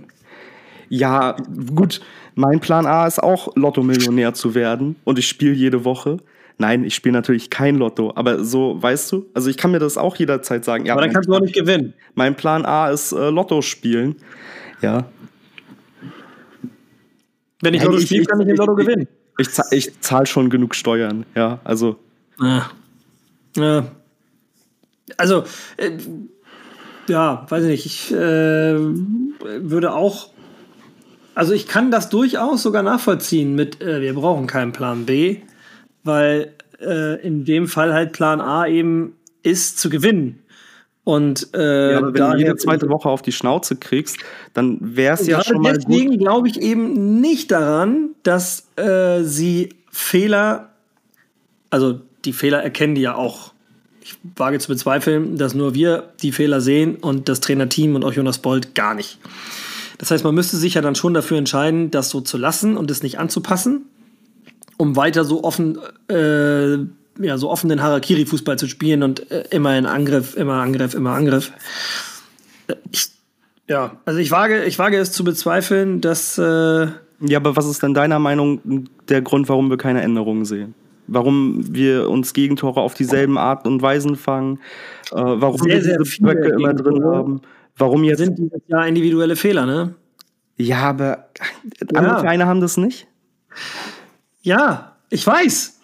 Ja, 0.90 1.36
gut, 1.76 2.02
mein 2.36 2.60
Plan 2.60 2.86
A 2.86 3.08
ist 3.08 3.22
auch 3.22 3.56
Lotto-Millionär 3.56 4.34
zu 4.34 4.56
werden 4.56 4.96
und 5.04 5.20
ich 5.20 5.28
spiele 5.28 5.54
jede 5.54 5.86
Woche. 5.86 6.18
Nein, 6.58 6.84
ich 6.84 6.96
spiele 6.96 7.14
natürlich 7.14 7.50
kein 7.50 7.76
Lotto, 7.76 8.14
aber 8.16 8.44
so, 8.44 8.82
weißt 8.82 9.12
du, 9.12 9.26
also 9.34 9.50
ich 9.50 9.58
kann 9.58 9.72
mir 9.72 9.80
das 9.80 9.98
auch 9.98 10.16
jederzeit 10.16 10.64
sagen. 10.64 10.86
Ja, 10.86 10.94
aber 10.94 11.02
dann 11.02 11.12
kannst 11.12 11.28
du 11.28 11.34
auch 11.34 11.40
nicht 11.40 11.56
gewinnen. 11.56 11.94
Mein 12.16 12.36
Plan 12.36 12.66
A 12.66 12.90
ist 12.90 13.12
äh, 13.12 13.30
Lotto 13.30 13.62
spielen. 13.62 14.16
Ja. 14.82 15.06
Wenn 17.62 17.74
ich 17.74 17.84
Lotto 17.84 18.00
spiele, 18.00 18.26
kann 18.26 18.42
ich 18.42 18.48
im 18.48 18.56
Lotto 18.56 18.76
gewinnen. 18.76 19.08
Ich, 19.38 19.48
ich, 19.72 19.88
ich 19.88 20.02
zahle 20.02 20.26
schon 20.26 20.50
genug 20.50 20.76
Steuern, 20.76 21.26
ja, 21.36 21.60
also. 21.64 21.98
Ja. 22.40 22.70
ja. 23.58 23.86
Also, 25.18 25.44
äh, 25.78 25.92
ja, 27.08 27.46
weiß 27.50 27.64
ich 27.64 27.70
nicht, 27.70 27.86
ich 27.86 28.12
äh, 28.14 28.78
würde 28.78 29.94
auch 29.94 30.30
also 31.36 31.54
ich 31.54 31.68
kann 31.68 31.90
das 31.90 32.10
durchaus 32.10 32.62
sogar 32.62 32.84
nachvollziehen 32.84 33.56
mit, 33.56 33.82
äh, 33.82 34.02
wir 34.02 34.14
brauchen 34.14 34.48
keinen 34.48 34.72
Plan 34.72 35.06
B 35.06 35.38
weil 36.04 36.54
äh, 36.80 37.22
in 37.26 37.46
dem 37.46 37.68
Fall 37.68 37.94
halt 37.94 38.14
Plan 38.14 38.42
A 38.42 38.68
eben 38.68 39.16
ist 39.42 39.80
zu 39.80 39.90
gewinnen. 39.90 40.40
Und 41.06 41.50
äh, 41.54 41.92
ja, 41.92 41.98
aber 41.98 42.14
wenn 42.14 42.32
du 42.32 42.38
jede 42.38 42.56
zweite 42.56 42.88
Woche 42.88 43.10
auf 43.10 43.22
die 43.22 43.34
Schnauze 43.34 43.76
kriegst, 43.76 44.18
dann 44.54 44.78
wäre 44.80 45.16
es 45.16 45.28
ja 45.28 45.44
schon 45.44 45.62
mal 45.62 45.74
deswegen 45.78 46.18
glaube 46.18 46.48
ich 46.48 46.62
eben 46.62 47.20
nicht 47.20 47.52
daran, 47.52 48.12
dass 48.24 48.68
äh, 48.78 49.24
sie 49.24 49.76
Fehler, 49.92 50.70
also 51.70 52.00
die 52.24 52.32
Fehler 52.32 52.64
erkennen 52.64 52.96
die 52.96 53.02
ja 53.02 53.16
auch. 53.16 53.52
Ich 54.02 54.18
wage 54.36 54.60
zu 54.60 54.70
bezweifeln, 54.70 55.38
dass 55.38 55.54
nur 55.54 55.74
wir 55.74 56.10
die 56.22 56.32
Fehler 56.32 56.62
sehen 56.62 56.96
und 56.96 57.28
das 57.28 57.42
Trainerteam 57.42 57.96
und 57.96 58.06
auch 58.06 58.14
Jonas 58.14 58.40
Bold 58.40 58.74
gar 58.74 58.96
nicht. 58.96 59.20
Das 59.98 60.10
heißt, 60.10 60.24
man 60.24 60.36
müsste 60.36 60.58
sich 60.58 60.74
ja 60.74 60.82
dann 60.82 60.96
schon 60.96 61.14
dafür 61.14 61.38
entscheiden, 61.38 61.92
das 61.92 62.10
so 62.10 62.22
zu 62.22 62.38
lassen 62.38 62.78
und 62.78 62.90
es 62.92 63.04
nicht 63.04 63.20
anzupassen 63.20 63.86
um 64.84 64.98
weiter 64.98 65.24
so 65.24 65.44
offen, 65.44 65.78
äh, 66.10 66.74
ja, 67.24 67.38
so 67.38 67.50
offen 67.50 67.70
den 67.70 67.82
Harakiri-Fußball 67.82 68.58
zu 68.58 68.68
spielen 68.68 69.02
und 69.02 69.32
äh, 69.32 69.46
immer 69.50 69.78
in 69.78 69.86
Angriff, 69.86 70.36
immer 70.36 70.56
Angriff, 70.56 70.94
immer 70.94 71.12
Angriff. 71.12 71.54
Äh, 72.68 72.76
ich, 72.92 73.10
ja, 73.68 73.98
also 74.04 74.20
ich 74.20 74.30
wage, 74.30 74.66
ich 74.66 74.78
wage 74.78 74.98
es 74.98 75.14
zu 75.14 75.24
bezweifeln, 75.24 76.02
dass. 76.02 76.38
Äh 76.38 76.88
ja, 77.22 77.38
aber 77.38 77.56
was 77.56 77.66
ist 77.66 77.82
denn 77.82 77.94
deiner 77.94 78.20
Meinung 78.20 78.90
der 79.08 79.22
Grund, 79.22 79.48
warum 79.48 79.70
wir 79.70 79.78
keine 79.78 80.02
Änderungen 80.02 80.44
sehen? 80.44 80.76
Warum 81.08 81.74
wir 81.74 82.10
uns 82.10 82.34
Gegentore 82.34 82.82
auf 82.82 82.94
dieselben 82.94 83.38
Art 83.38 83.66
und 83.66 83.82
Weisen 83.82 84.18
fangen? 84.18 84.60
Äh, 85.12 85.16
warum 85.16 85.62
sehr, 85.62 85.82
wir 85.82 85.98
diese 85.98 86.22
Blöcke 86.22 86.50
immer 86.50 86.74
drin 86.74 87.04
haben? 87.06 87.42
Warum 87.78 88.04
jetzt. 88.04 88.20
Sind 88.20 88.38
dieses 88.38 88.62
Jahr 88.68 88.86
individuelle 88.86 89.38
Fehler, 89.38 89.66
ne? 89.66 89.96
Ja, 90.58 90.82
aber 90.90 91.30
andere 91.94 92.16
ja. 92.16 92.20
Vereine 92.20 92.48
haben 92.48 92.60
das 92.60 92.76
nicht? 92.76 93.08
Ja, 94.44 94.98
ich 95.10 95.26
weiß. 95.26 95.80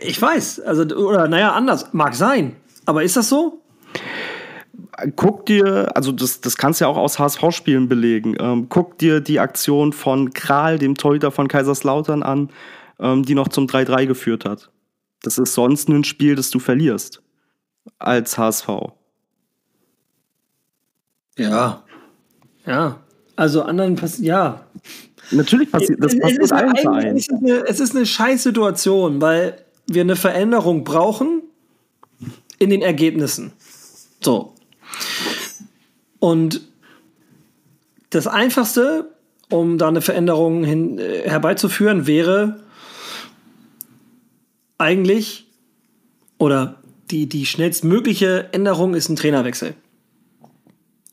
Ich 0.00 0.20
weiß. 0.20 0.60
Also, 0.60 0.82
oder 0.96 1.28
naja, 1.28 1.52
anders. 1.52 1.92
Mag 1.92 2.14
sein. 2.14 2.56
Aber 2.86 3.02
ist 3.02 3.16
das 3.16 3.28
so? 3.28 3.60
Guck 5.16 5.46
dir, 5.46 5.94
also 5.96 6.12
das, 6.12 6.40
das 6.40 6.56
kannst 6.56 6.80
du 6.80 6.84
ja 6.84 6.88
auch 6.88 6.96
aus 6.96 7.18
HSV-Spielen 7.18 7.88
belegen. 7.88 8.36
Ähm, 8.38 8.68
guck 8.68 8.96
dir 8.98 9.20
die 9.20 9.40
Aktion 9.40 9.92
von 9.92 10.32
Kral, 10.32 10.78
dem 10.78 10.94
Torhüter 10.94 11.32
von 11.32 11.48
Kaiserslautern, 11.48 12.22
an, 12.22 12.50
ähm, 13.00 13.24
die 13.24 13.34
noch 13.34 13.48
zum 13.48 13.66
3-3 13.66 14.06
geführt 14.06 14.44
hat. 14.44 14.70
Das 15.22 15.38
ist 15.38 15.54
sonst 15.54 15.88
ein 15.88 16.04
Spiel, 16.04 16.36
das 16.36 16.50
du 16.50 16.60
verlierst. 16.60 17.22
Als 17.98 18.38
HSV. 18.38 18.68
Ja. 21.36 21.82
Ja. 22.64 23.00
Also 23.36 23.62
anderen 23.62 23.96
passiert, 23.96 24.28
ja. 24.28 24.60
Natürlich 25.30 25.70
passiert 25.70 26.02
das 26.02 26.18
passiert 26.18 26.42
es, 26.42 26.52
allen 26.52 26.76
Vereinen. 26.76 27.16
Es 27.16 27.28
ist, 27.28 27.32
eine, 27.32 27.66
es 27.66 27.80
ist 27.80 27.96
eine 27.96 28.06
Scheißsituation, 28.06 29.20
weil 29.20 29.56
wir 29.86 30.02
eine 30.02 30.16
Veränderung 30.16 30.84
brauchen 30.84 31.42
in 32.58 32.70
den 32.70 32.82
Ergebnissen. 32.82 33.52
So. 34.22 34.54
Und 36.18 36.62
das 38.10 38.26
Einfachste, 38.26 39.10
um 39.50 39.78
da 39.78 39.88
eine 39.88 40.00
Veränderung 40.00 40.64
hin, 40.64 40.98
äh, 40.98 41.28
herbeizuführen, 41.28 42.06
wäre 42.06 42.60
eigentlich, 44.78 45.46
oder 46.38 46.80
die, 47.10 47.28
die 47.28 47.46
schnellstmögliche 47.46 48.48
Änderung 48.52 48.94
ist 48.94 49.08
ein 49.08 49.16
Trainerwechsel. 49.16 49.74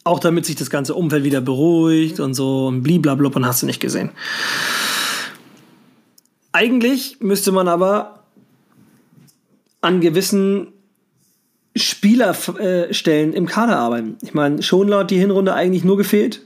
Auch 0.04 0.20
damit 0.20 0.46
sich 0.46 0.56
das 0.56 0.70
ganze 0.70 0.96
Umfeld 0.96 1.24
wieder 1.24 1.42
beruhigt 1.42 2.20
und 2.20 2.34
so 2.34 2.68
und 2.68 2.82
bliblablub 2.82 3.36
und 3.36 3.46
hast 3.46 3.62
du 3.62 3.68
nicht 3.68 3.80
gesehen. 3.80 4.10
Eigentlich 6.54 7.18
müsste 7.20 7.52
man 7.52 7.68
an 9.82 10.02
gewissen 10.02 10.68
Spielerstellen 11.76 13.34
im 13.34 13.46
Kader 13.46 13.78
arbeiten. 13.78 14.18
Ich 14.22 14.34
meine, 14.34 14.62
Schonler 14.62 15.00
hat 15.00 15.12
die 15.12 15.20
Hinrunde 15.20 15.54
eigentlich 15.54 15.84
nur 15.84 15.98
gefehlt. 15.98 16.42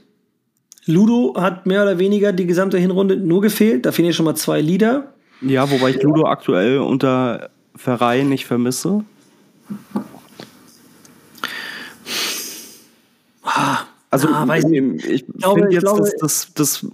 Ludo 0.84 1.34
hat 1.36 1.66
mehr 1.66 1.82
oder 1.82 1.98
weniger 1.98 2.32
die 2.32 2.46
gesamte 2.46 2.78
Hinrunde 2.78 3.16
nur 3.16 3.40
gefehlt. 3.40 3.86
Da 3.86 3.92
fehlen 3.92 4.06
ja 4.06 4.12
schon 4.12 4.24
mal 4.24 4.36
zwei 4.36 4.60
Lieder. 4.60 5.12
Ja, 5.40 5.68
wobei 5.70 5.90
ich 5.90 6.02
Ludo 6.02 6.26
aktuell 6.26 6.78
unter 6.78 7.50
Verein 7.74 8.28
nicht 8.28 8.46
vermisse. 8.46 9.04
Also 14.24 14.34
ah, 14.34 14.56
ich, 14.56 14.64
ich, 14.64 15.24
finde 15.24 15.68
jetzt, 15.70 15.82
glaube, 15.82 16.00
dass, 16.00 16.16
dass, 16.16 16.54
dass 16.54 16.86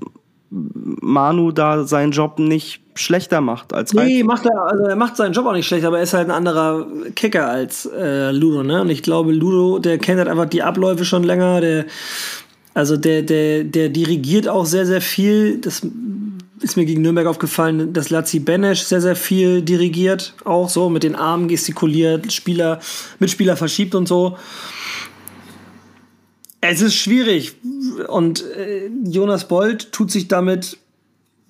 Manu 0.50 1.52
da 1.52 1.84
seinen 1.84 2.12
Job 2.12 2.38
nicht 2.38 2.82
schlechter 2.94 3.40
macht 3.40 3.72
als 3.72 3.94
Nee, 3.94 4.18
Reif. 4.18 4.24
macht 4.24 4.46
er, 4.46 4.62
also 4.62 4.84
er 4.84 4.96
macht 4.96 5.16
seinen 5.16 5.32
Job 5.32 5.46
auch 5.46 5.52
nicht 5.52 5.66
schlecht, 5.66 5.84
aber 5.84 5.98
er 5.98 6.02
ist 6.02 6.12
halt 6.12 6.28
ein 6.28 6.34
anderer 6.34 6.86
Kicker 7.14 7.48
als 7.48 7.86
äh, 7.86 8.30
Ludo, 8.32 8.62
ne? 8.62 8.82
Und 8.82 8.90
ich 8.90 9.02
glaube, 9.02 9.32
Ludo, 9.32 9.78
der 9.78 9.98
kennt 9.98 10.18
halt 10.18 10.28
einfach 10.28 10.46
die 10.46 10.62
Abläufe 10.62 11.04
schon 11.04 11.22
länger, 11.22 11.60
der 11.60 11.86
also 12.74 12.96
der, 12.96 13.22
der, 13.22 13.64
der 13.64 13.88
dirigiert 13.90 14.48
auch 14.48 14.64
sehr, 14.64 14.86
sehr 14.86 15.02
viel. 15.02 15.58
Das 15.58 15.82
ist 16.60 16.76
mir 16.76 16.86
gegen 16.86 17.02
Nürnberg 17.02 17.26
aufgefallen, 17.26 17.92
dass 17.92 18.10
Lazzi 18.10 18.38
Benesch 18.38 18.80
sehr, 18.82 19.00
sehr 19.00 19.16
viel 19.16 19.62
dirigiert, 19.62 20.34
auch 20.44 20.68
so 20.68 20.88
mit 20.88 21.02
den 21.02 21.14
Armen 21.14 21.48
gestikuliert, 21.48 22.32
Spieler, 22.32 22.80
Mitspieler 23.18 23.56
verschiebt 23.56 23.94
und 23.94 24.08
so. 24.08 24.38
Es 26.64 26.80
ist 26.80 26.94
schwierig 26.94 27.56
und 28.06 28.44
äh, 28.56 28.88
Jonas 29.04 29.48
Bold 29.48 29.90
tut 29.90 30.12
sich 30.12 30.28
damit, 30.28 30.78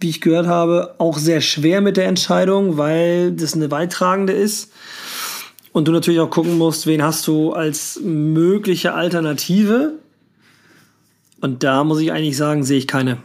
wie 0.01 0.09
ich 0.09 0.23
gehört 0.23 0.47
habe, 0.47 0.95
auch 0.97 1.19
sehr 1.19 1.43
schwer 1.43 1.83
mit 1.83 1.99
der 1.99 2.07
Entscheidung, 2.07 2.79
weil 2.79 3.33
das 3.33 3.53
eine 3.53 3.71
weittragende 3.71 4.33
ist. 4.33 4.73
Und 5.73 5.87
du 5.87 5.93
natürlich 5.93 6.19
auch 6.19 6.31
gucken 6.31 6.57
musst, 6.57 6.87
wen 6.87 7.03
hast 7.03 7.27
du 7.27 7.53
als 7.53 8.01
mögliche 8.03 8.95
Alternative. 8.95 9.99
Und 11.43 11.63
da 11.63 11.85
muss 11.85 12.01
ich 12.01 12.11
eigentlich 12.11 12.39
sagen, 12.39 12.65
sehe 12.65 12.79
ich 12.79 12.87
keine. 12.89 13.19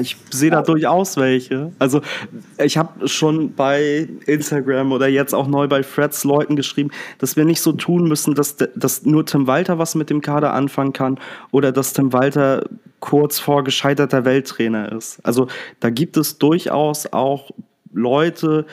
Ich 0.00 0.16
sehe 0.30 0.50
da 0.50 0.62
durchaus 0.62 1.16
welche. 1.16 1.72
Also 1.78 2.00
ich 2.58 2.76
habe 2.76 3.08
schon 3.08 3.54
bei 3.54 4.08
Instagram 4.26 4.92
oder 4.92 5.08
jetzt 5.08 5.34
auch 5.34 5.46
neu 5.46 5.68
bei 5.68 5.82
Freds 5.82 6.24
Leuten 6.24 6.56
geschrieben, 6.56 6.90
dass 7.18 7.36
wir 7.36 7.44
nicht 7.44 7.60
so 7.60 7.72
tun 7.72 8.08
müssen, 8.08 8.34
dass, 8.34 8.56
dass 8.56 9.04
nur 9.04 9.26
Tim 9.26 9.46
Walter 9.46 9.78
was 9.78 9.94
mit 9.94 10.10
dem 10.10 10.20
Kader 10.20 10.52
anfangen 10.52 10.92
kann 10.92 11.18
oder 11.50 11.72
dass 11.72 11.92
Tim 11.92 12.12
Walter 12.12 12.64
kurz 13.00 13.38
vor 13.38 13.64
gescheiterter 13.64 14.24
Welttrainer 14.24 14.92
ist. 14.92 15.18
Also 15.24 15.48
da 15.80 15.90
gibt 15.90 16.16
es 16.16 16.38
durchaus 16.38 17.12
auch 17.12 17.50
Leute, 17.92 18.66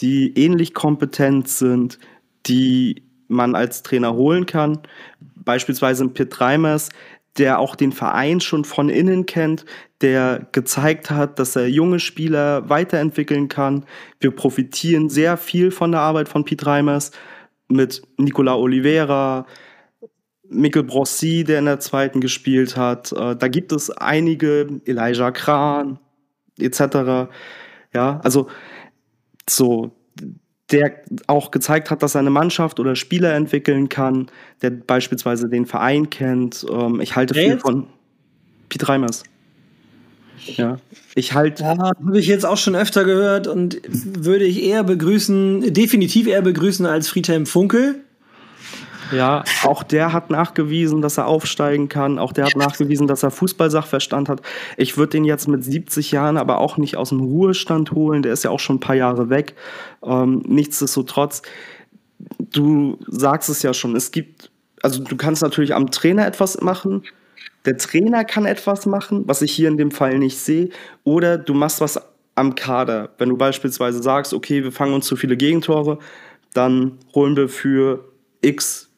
die 0.00 0.32
ähnlich 0.36 0.74
kompetent 0.74 1.48
sind, 1.48 1.98
die 2.46 3.02
man 3.28 3.54
als 3.54 3.82
Trainer 3.82 4.14
holen 4.14 4.46
kann. 4.46 4.78
Beispielsweise 5.36 6.08
Pitt 6.08 6.40
Reimers, 6.40 6.90
der 7.38 7.58
auch 7.58 7.76
den 7.76 7.92
Verein 7.92 8.40
schon 8.40 8.64
von 8.64 8.88
innen 8.88 9.26
kennt, 9.26 9.64
der 10.02 10.46
gezeigt 10.52 11.10
hat, 11.10 11.38
dass 11.38 11.56
er 11.56 11.68
junge 11.68 12.00
Spieler 12.00 12.68
weiterentwickeln 12.68 13.48
kann. 13.48 13.84
Wir 14.20 14.30
profitieren 14.30 15.08
sehr 15.08 15.36
viel 15.36 15.70
von 15.70 15.92
der 15.92 16.00
Arbeit 16.00 16.28
von 16.28 16.44
Piet 16.44 16.66
Reimers 16.66 17.12
mit 17.68 18.02
Nicola 18.18 18.54
Oliveira, 18.56 19.46
Mikkel 20.48 20.84
Brossi, 20.84 21.44
der 21.44 21.58
in 21.58 21.64
der 21.64 21.80
zweiten 21.80 22.20
gespielt 22.20 22.76
hat. 22.76 23.12
Äh, 23.12 23.36
da 23.36 23.48
gibt 23.48 23.72
es 23.72 23.90
einige, 23.90 24.80
Elijah 24.84 25.32
Kran 25.32 25.98
etc. 26.58 27.28
Ja, 27.92 28.20
also 28.22 28.48
so 29.48 29.92
der 30.72 31.02
auch 31.28 31.52
gezeigt 31.52 31.90
hat, 31.90 32.02
dass 32.02 32.16
er 32.16 32.20
eine 32.20 32.30
Mannschaft 32.30 32.80
oder 32.80 32.96
Spieler 32.96 33.34
entwickeln 33.34 33.88
kann, 33.88 34.26
der 34.62 34.70
beispielsweise 34.70 35.48
den 35.48 35.64
Verein 35.64 36.10
kennt. 36.10 36.66
Ähm, 36.68 37.00
ich 37.00 37.14
halte 37.14 37.34
viel 37.34 37.58
von 37.58 37.86
Piet 38.68 38.88
Reimers. 38.88 39.22
Ja, 40.44 40.78
ich 41.14 41.34
halte. 41.34 41.62
Ja, 41.62 41.78
habe 41.78 42.18
ich 42.18 42.26
jetzt 42.26 42.44
auch 42.44 42.56
schon 42.56 42.76
öfter 42.76 43.04
gehört 43.04 43.46
und 43.46 43.80
würde 43.88 44.44
ich 44.44 44.62
eher 44.62 44.84
begrüßen, 44.84 45.72
definitiv 45.72 46.26
eher 46.26 46.42
begrüßen 46.42 46.86
als 46.86 47.08
Friedhelm 47.08 47.46
Funkel. 47.46 48.02
Ja, 49.12 49.44
auch 49.62 49.82
der 49.82 50.12
hat 50.12 50.30
nachgewiesen, 50.30 51.00
dass 51.00 51.18
er 51.18 51.26
aufsteigen 51.26 51.88
kann. 51.88 52.18
Auch 52.18 52.32
der 52.32 52.46
hat 52.46 52.56
nachgewiesen, 52.56 53.06
dass 53.06 53.22
er 53.22 53.30
Fußballsachverstand 53.30 54.28
hat. 54.28 54.42
Ich 54.76 54.96
würde 54.96 55.10
den 55.10 55.24
jetzt 55.24 55.48
mit 55.48 55.64
70 55.64 56.10
Jahren 56.10 56.36
aber 56.36 56.58
auch 56.58 56.76
nicht 56.76 56.96
aus 56.96 57.10
dem 57.10 57.20
Ruhestand 57.20 57.92
holen. 57.92 58.22
Der 58.22 58.32
ist 58.32 58.44
ja 58.44 58.50
auch 58.50 58.60
schon 58.60 58.76
ein 58.76 58.80
paar 58.80 58.96
Jahre 58.96 59.30
weg. 59.30 59.54
Ähm, 60.04 60.42
nichtsdestotrotz, 60.46 61.42
du 62.40 62.98
sagst 63.06 63.48
es 63.48 63.62
ja 63.62 63.74
schon, 63.74 63.94
es 63.94 64.10
gibt, 64.10 64.50
also 64.82 65.02
du 65.02 65.16
kannst 65.16 65.42
natürlich 65.42 65.74
am 65.74 65.90
Trainer 65.90 66.26
etwas 66.26 66.60
machen. 66.60 67.04
Der 67.66 67.76
Trainer 67.76 68.24
kann 68.24 68.46
etwas 68.46 68.86
machen, 68.86 69.24
was 69.26 69.42
ich 69.42 69.52
hier 69.52 69.68
in 69.68 69.76
dem 69.76 69.90
Fall 69.90 70.18
nicht 70.18 70.38
sehe. 70.38 70.70
Oder 71.04 71.36
du 71.36 71.52
machst 71.52 71.80
was 71.80 72.00
am 72.36 72.54
Kader. 72.54 73.10
Wenn 73.18 73.28
du 73.28 73.36
beispielsweise 73.36 74.02
sagst, 74.02 74.32
okay, 74.32 74.62
wir 74.62 74.72
fangen 74.72 74.94
uns 74.94 75.06
zu 75.06 75.16
viele 75.16 75.36
Gegentore, 75.36 75.98
dann 76.54 76.98
holen 77.14 77.36
wir 77.36 77.48
für 77.48 78.04
X 78.40 78.88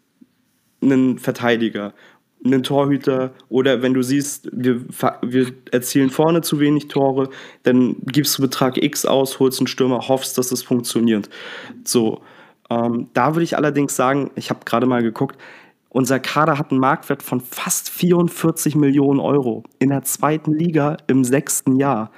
einen 0.83 1.18
Verteidiger, 1.18 1.94
einen 2.44 2.62
Torhüter 2.62 3.33
oder 3.48 3.83
wenn 3.83 3.94
du 3.94 4.02
siehst, 4.02 4.48
wir, 4.52 4.83
wir 5.22 5.52
erzielen 5.72 6.11
vorne 6.11 6.42
zu 6.42 6.61
wenig 6.61 6.88
Tore, 6.88 7.31
dann 7.64 7.96
gibst 8.07 8.38
du 8.38 8.42
Betrag 8.42 8.76
X 8.76 9.07
aus, 9.07 9.40
holst 9.40 9.61
einen 9.61 9.66
Stürmer, 9.66 10.07
hoffst, 10.09 10.38
dass 10.38 10.52
es 10.52 10.62
funktioniert. 10.62 11.28
So, 11.85 12.20
ähm, 12.70 13.09
da 13.14 13.35
würde 13.35 13.44
ich 13.44 13.57
allerdings 13.57 13.96
sagen, 13.96 14.31
ich 14.37 14.50
habe 14.50 14.61
gerade 14.64 14.87
mal 14.87 15.02
geguckt, 15.02 15.37
unser 15.90 16.20
Kader 16.20 16.59
hat 16.59 16.70
einen 16.70 16.81
Marktwert 16.81 17.22
von 17.22 17.40
fast 17.40 17.90
44 17.90 18.74
Millionen 18.74 19.20
Euro 19.20 19.64
in 19.79 19.88
der 19.88 20.03
zweiten 20.03 20.53
Liga 20.53 20.98
im 21.07 21.24
sechsten 21.24 21.77
Jahr. 21.77 22.11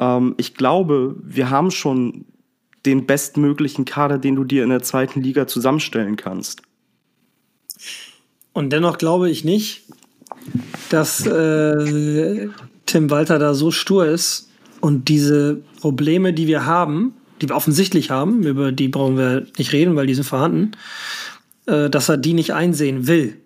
Ähm, 0.00 0.34
ich 0.38 0.54
glaube, 0.54 1.16
wir 1.22 1.50
haben 1.50 1.70
schon 1.70 2.24
den 2.86 3.06
bestmöglichen 3.06 3.84
Kader, 3.84 4.18
den 4.18 4.36
du 4.36 4.44
dir 4.44 4.62
in 4.62 4.70
der 4.70 4.82
zweiten 4.82 5.20
Liga 5.22 5.46
zusammenstellen 5.46 6.16
kannst. 6.16 6.62
Und 8.52 8.70
dennoch 8.72 8.98
glaube 8.98 9.30
ich 9.30 9.44
nicht, 9.44 9.84
dass 10.90 11.26
äh, 11.26 12.48
Tim 12.86 13.10
Walter 13.10 13.38
da 13.38 13.54
so 13.54 13.70
stur 13.70 14.06
ist 14.06 14.50
und 14.80 15.08
diese 15.08 15.62
Probleme, 15.80 16.32
die 16.32 16.46
wir 16.46 16.66
haben, 16.66 17.14
die 17.40 17.48
wir 17.48 17.56
offensichtlich 17.56 18.10
haben, 18.10 18.42
über 18.44 18.70
die 18.70 18.88
brauchen 18.88 19.16
wir 19.16 19.46
nicht 19.58 19.72
reden, 19.72 19.96
weil 19.96 20.06
die 20.06 20.14
sind 20.14 20.24
vorhanden, 20.24 20.72
äh, 21.66 21.88
dass 21.90 22.08
er 22.08 22.16
die 22.16 22.34
nicht 22.34 22.52
einsehen 22.52 23.06
will. 23.06 23.36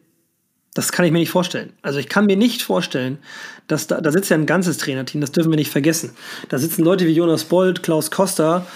Das 0.75 0.93
kann 0.93 1.05
ich 1.05 1.13
mir 1.13 1.19
nicht 1.19 1.31
vorstellen. 1.31 1.73
Also 1.83 1.99
ich 1.99 2.09
kann 2.09 2.27
mir 2.27 2.37
nicht 2.37 2.63
vorstellen, 2.63 3.19
dass 3.67 3.87
da, 3.87 4.01
da 4.01 4.13
sitzt 4.13 4.31
ja 4.31 4.37
ein 4.37 4.47
ganzes 4.47 4.79
Trainerteam, 4.79 5.21
das 5.21 5.33
dürfen 5.33 5.51
wir 5.51 5.57
nicht 5.57 5.71
vergessen. 5.71 6.11
Da 6.49 6.59
sitzen 6.59 6.85
Leute 6.85 7.07
wie 7.07 7.13
Jonas 7.13 7.45
Bold, 7.45 7.83
Klaus 7.83 8.11
Costa 8.11 8.67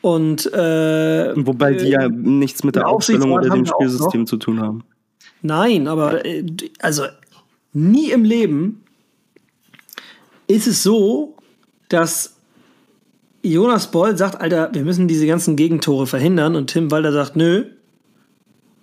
und 0.00 0.46
äh, 0.52 1.34
wobei 1.36 1.74
die 1.74 1.88
ja 1.88 2.08
nichts 2.08 2.62
mit 2.64 2.76
der 2.76 2.88
Aufstellung 2.88 3.32
oder 3.32 3.50
dem 3.50 3.66
Spielsystem 3.66 4.26
zu 4.26 4.36
tun 4.36 4.60
haben. 4.60 4.84
Nein, 5.42 5.88
aber 5.88 6.24
äh, 6.24 6.44
also 6.80 7.04
nie 7.72 8.10
im 8.10 8.24
Leben 8.24 8.84
ist 10.46 10.66
es 10.66 10.82
so, 10.82 11.36
dass 11.88 12.36
Jonas 13.42 13.90
Boll 13.90 14.16
sagt, 14.16 14.40
Alter, 14.40 14.70
wir 14.72 14.82
müssen 14.82 15.08
diese 15.08 15.26
ganzen 15.26 15.56
Gegentore 15.56 16.06
verhindern 16.06 16.56
und 16.56 16.68
Tim 16.68 16.90
Walter 16.90 17.12
sagt, 17.12 17.36
nö, 17.36 17.64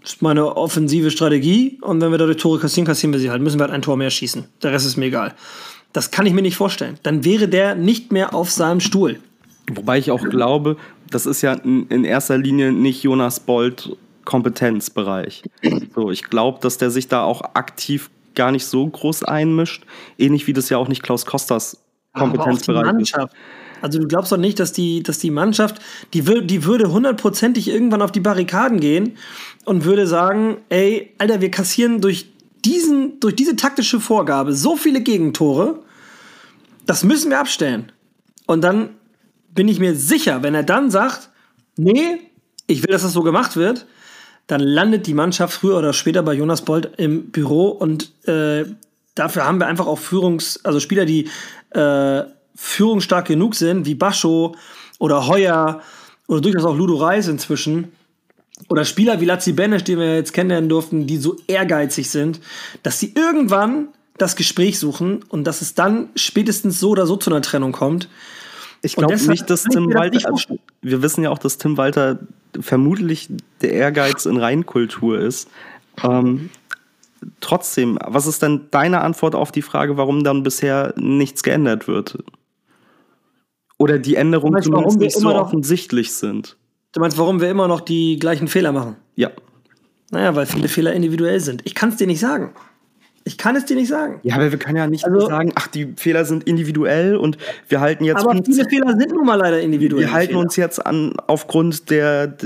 ist 0.06 0.22
meine 0.22 0.56
offensive 0.56 1.12
Strategie 1.12 1.80
und 1.82 2.02
wenn 2.02 2.12
wir 2.12 2.18
dadurch 2.18 2.38
Tore 2.38 2.60
kassieren, 2.60 2.86
kassieren 2.86 3.14
wir 3.14 3.20
sie 3.20 3.30
halt, 3.30 3.42
müssen 3.42 3.60
wir 3.60 3.64
halt 3.64 3.74
ein 3.74 3.82
Tor 3.82 3.98
mehr 3.98 4.10
schießen. 4.10 4.46
Der 4.64 4.72
Rest 4.72 4.86
ist 4.86 4.98
mir 4.98 5.06
egal. 5.06 5.34
Das 5.94 6.12
kann 6.12 6.26
ich 6.26 6.34
mir 6.34 6.42
nicht 6.42 6.58
vorstellen. 6.58 7.00
Dann 7.04 7.24
wäre 7.24 7.48
der 7.48 7.76
nicht 7.76 8.12
mehr 8.12 8.34
auf 8.34 8.52
seinem 8.52 8.80
Stuhl. 8.82 9.20
Wobei 9.74 9.98
ich 9.98 10.12
auch 10.12 10.24
glaube, 10.24 10.78
das 11.10 11.26
ist 11.26 11.42
ja 11.42 11.54
in 11.54 12.04
erster 12.04 12.38
Linie 12.38 12.72
nicht 12.72 13.04
Jonas 13.04 13.40
Bolt 13.40 13.96
Kompetenzbereich. 14.26 15.44
So, 15.96 16.12
ich 16.12 16.24
glaube, 16.24 16.60
dass 16.62 16.78
der 16.78 16.92
sich 16.92 17.08
da 17.08 17.24
auch 17.24 17.42
aktiv 17.54 18.10
gar 18.36 18.52
nicht 18.52 18.66
so 18.66 18.86
groß 18.86 19.24
einmischt, 19.24 19.84
ähnlich 20.18 20.46
wie 20.48 20.54
das 20.54 20.70
ja 20.70 20.78
auch 20.78 20.88
nicht 20.88 21.02
Klaus 21.02 21.26
Kostas 21.26 21.78
Kompetenzbereich 22.14 22.94
ist. 23.00 23.18
Also 23.82 24.00
du 24.00 24.08
glaubst 24.08 24.32
doch 24.32 24.38
nicht, 24.38 24.60
dass 24.60 24.72
die, 24.72 25.04
dass 25.04 25.20
die 25.20 25.32
Mannschaft, 25.32 25.82
die, 26.14 26.22
die 26.22 26.64
würde 26.66 26.92
hundertprozentig 26.92 27.68
irgendwann 27.68 28.02
auf 28.02 28.12
die 28.12 28.20
Barrikaden 28.20 28.80
gehen 28.80 29.18
und 29.66 29.86
würde 29.86 30.08
sagen, 30.08 30.58
ey, 30.70 31.14
Alter, 31.18 31.42
wir 31.42 31.52
kassieren 31.52 32.02
durch, 32.02 32.28
diesen, 32.64 33.20
durch 33.20 33.36
diese 33.36 33.56
taktische 33.56 34.00
Vorgabe 34.00 34.54
so 34.54 34.76
viele 34.76 35.02
Gegentore, 35.02 35.80
das 36.86 37.04
müssen 37.04 37.30
wir 37.32 37.40
abstellen. 37.40 37.92
Und 38.48 38.64
dann 38.64 38.90
bin 39.54 39.68
ich 39.68 39.80
mir 39.80 39.96
sicher, 39.96 40.44
wenn 40.44 40.56
er 40.56 40.64
dann 40.64 40.92
sagt, 40.92 41.30
nee, 41.78 42.20
ich 42.68 42.84
will, 42.84 42.92
dass 42.92 43.04
das 43.04 43.14
so 43.14 43.24
gemacht 43.24 43.56
wird, 43.56 43.86
dann 44.48 44.62
landet 44.62 45.08
die 45.08 45.14
Mannschaft 45.14 45.54
früher 45.54 45.78
oder 45.78 45.94
später 45.94 46.22
bei 46.22 46.34
Jonas 46.34 46.64
Bolt 46.64 46.92
im 46.98 47.32
Büro 47.32 47.70
und 47.70 48.12
äh, 48.28 48.66
dafür 49.16 49.46
haben 49.46 49.60
wir 49.60 49.68
einfach 49.68 49.88
auch 49.88 50.00
Führungs-, 50.00 50.60
also 50.64 50.80
Spieler, 50.80 51.06
die 51.06 51.30
äh, 51.72 52.24
führungsstark 52.56 53.28
genug 53.28 53.56
sind, 53.56 53.86
wie 53.86 53.96
Bascho 53.96 54.56
oder 55.00 55.28
Heuer 55.28 55.82
oder 56.28 56.42
durchaus 56.42 56.66
auch 56.66 56.76
Ludo 56.76 56.96
Reis 56.96 57.28
inzwischen. 57.28 57.92
Oder 58.70 58.86
Spieler 58.86 59.20
wie 59.20 59.26
Lazzi 59.26 59.52
Benesch, 59.52 59.84
den 59.84 60.00
wir 60.00 60.16
jetzt 60.16 60.32
kennenlernen 60.32 60.70
durften, 60.70 61.08
die 61.08 61.18
so 61.18 61.36
ehrgeizig 61.48 62.10
sind, 62.10 62.40
dass 62.84 63.00
sie 63.00 63.14
irgendwann 63.14 63.90
das 64.18 64.38
Gespräch 64.38 64.80
suchen 64.80 65.24
und 65.28 65.44
dass 65.44 65.62
es 65.62 65.76
dann 65.76 66.10
spätestens 66.16 66.80
so 66.80 66.92
oder 66.92 67.06
so 67.06 67.18
zu 67.18 67.30
einer 67.30 67.42
Trennung 67.42 67.74
kommt. 67.74 68.08
Ich 68.82 68.96
glaube 68.96 69.18
nicht, 69.28 69.50
dass 69.50 69.64
Tim 69.64 69.94
Walter. 69.94 70.30
Also, 70.30 70.60
wir 70.82 71.02
wissen 71.02 71.24
ja 71.24 71.32
auch, 71.32 71.40
dass 71.40 71.58
Tim 71.58 71.76
Walter 71.76 72.20
vermutlich 72.60 73.30
der 73.62 73.74
Ehrgeiz 73.74 74.26
in 74.26 74.38
Reinkultur 74.38 75.20
ist. 75.20 75.50
Ähm, 76.04 76.50
trotzdem, 77.42 77.98
was 78.02 78.28
ist 78.28 78.42
denn 78.42 78.68
deine 78.72 79.02
Antwort 79.02 79.36
auf 79.36 79.52
die 79.52 79.64
Frage, 79.64 79.98
warum 79.98 80.24
dann 80.24 80.44
bisher 80.44 80.94
nichts 80.98 81.44
geändert 81.44 81.88
wird? 81.88 82.20
Oder 83.78 84.00
die 84.00 84.16
Änderungen 84.16 84.62
zumindest 84.62 85.00
nicht 85.00 85.18
so 85.18 85.34
offensichtlich 85.34 86.14
sind? 86.14 86.58
Du 86.94 87.02
meinst, 87.02 87.18
warum 87.18 87.42
wir 87.42 87.50
immer 87.50 87.68
noch 87.68 87.82
die 87.82 88.18
gleichen 88.18 88.48
Fehler 88.48 88.72
machen? 88.72 88.96
Ja. 89.16 89.32
Naja, 90.12 90.36
weil 90.36 90.46
viele 90.46 90.68
Fehler 90.68 90.94
individuell 90.94 91.40
sind. 91.40 91.62
Ich 91.66 91.76
kann 91.76 91.90
es 91.90 91.98
dir 91.98 92.08
nicht 92.08 92.20
sagen. 92.20 92.54
Ich 93.28 93.40
kann 93.40 93.56
es 93.56 93.66
dir 93.66 93.76
nicht 93.76 93.88
sagen. 93.88 94.20
Ja, 94.22 94.36
aber 94.36 94.52
wir 94.52 94.60
können 94.60 94.78
ja 94.78 94.86
nicht 94.86 95.04
also, 95.04 95.28
sagen, 95.28 95.52
ach, 95.56 95.66
die 95.66 95.94
Fehler 95.98 96.26
sind 96.26 96.44
individuell 96.44 97.16
und 97.16 97.40
wir 97.68 97.80
halten 97.80 98.06
jetzt. 98.06 98.24
Aber 98.24 98.40
viele 98.46 98.70
Fehler 98.70 98.96
sind 98.96 99.14
nun 99.14 99.26
mal 99.26 99.34
leider 99.34 99.60
individuell. 99.60 100.04
Wir 100.04 100.14
halten 100.14 100.34
Fehler. 100.34 100.42
uns 100.42 100.56
jetzt 100.58 100.86
an, 100.86 101.14
aufgrund 101.26 101.90
der, 101.90 102.38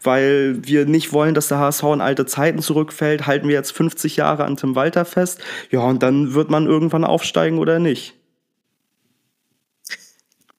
weil 0.00 0.58
wir 0.62 0.86
nicht 0.86 1.12
wollen, 1.12 1.34
dass 1.34 1.48
der 1.48 1.58
HSV 1.58 1.82
in 1.94 2.00
alte 2.00 2.24
Zeiten 2.24 2.60
zurückfällt, 2.60 3.26
halten 3.26 3.48
wir 3.48 3.54
jetzt 3.54 3.72
50 3.72 4.16
Jahre 4.16 4.44
an 4.44 4.56
Tim 4.56 4.76
Walter 4.76 5.04
fest. 5.04 5.40
Ja, 5.70 5.80
und 5.80 6.04
dann 6.04 6.34
wird 6.34 6.50
man 6.50 6.66
irgendwann 6.66 7.04
aufsteigen 7.04 7.58
oder 7.58 7.80
nicht. 7.80 8.14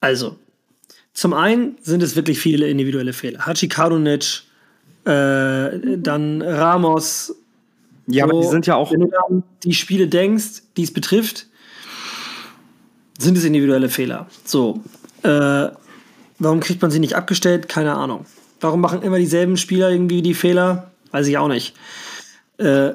Also, 0.04 0.36
zum 1.14 1.32
einen 1.32 1.78
sind 1.80 2.02
es 2.02 2.14
wirklich 2.14 2.38
viele 2.38 2.68
individuelle 2.68 3.14
Fehler. 3.14 3.46
Hachi 3.46 3.68
Kadunic, 3.68 4.42
äh, 5.06 5.96
dann 5.96 6.42
Ramos, 6.42 7.34
Ja, 8.06 8.26
so, 8.26 8.30
aber 8.30 8.42
die 8.42 8.48
sind 8.48 8.66
ja 8.66 8.74
auch. 8.74 8.92
Wenn 8.92 9.00
du 9.00 9.24
an 9.26 9.42
die 9.62 9.72
Spiele 9.72 10.06
denkst, 10.06 10.64
die 10.76 10.82
es 10.82 10.92
betrifft, 10.92 11.46
sind 13.18 13.38
es 13.38 13.44
individuelle 13.44 13.88
Fehler. 13.88 14.26
So. 14.44 14.82
Äh, 15.22 15.68
warum 16.38 16.60
kriegt 16.60 16.82
man 16.82 16.90
sie 16.90 16.98
nicht 16.98 17.16
abgestellt? 17.16 17.70
Keine 17.70 17.94
Ahnung. 17.94 18.26
Warum 18.60 18.82
machen 18.82 19.00
immer 19.00 19.16
dieselben 19.16 19.56
Spieler 19.56 19.88
irgendwie 19.88 20.20
die 20.20 20.34
Fehler? 20.34 20.90
Weiß 21.12 21.26
ich 21.28 21.38
auch 21.38 21.48
nicht. 21.48 21.74
Äh, 22.58 22.90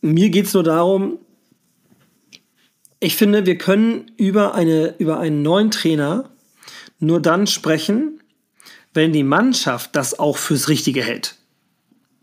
mir 0.00 0.30
geht 0.30 0.46
es 0.46 0.54
nur 0.54 0.64
darum, 0.64 1.18
ich 3.00 3.16
finde, 3.16 3.46
wir 3.46 3.58
können 3.58 4.10
über, 4.16 4.54
eine, 4.54 4.94
über 4.98 5.20
einen 5.20 5.42
neuen 5.42 5.70
Trainer 5.70 6.30
nur 6.98 7.20
dann 7.20 7.46
sprechen, 7.46 8.20
wenn 8.92 9.12
die 9.12 9.22
Mannschaft 9.22 9.94
das 9.94 10.18
auch 10.18 10.36
fürs 10.36 10.68
Richtige 10.68 11.02
hält. 11.02 11.36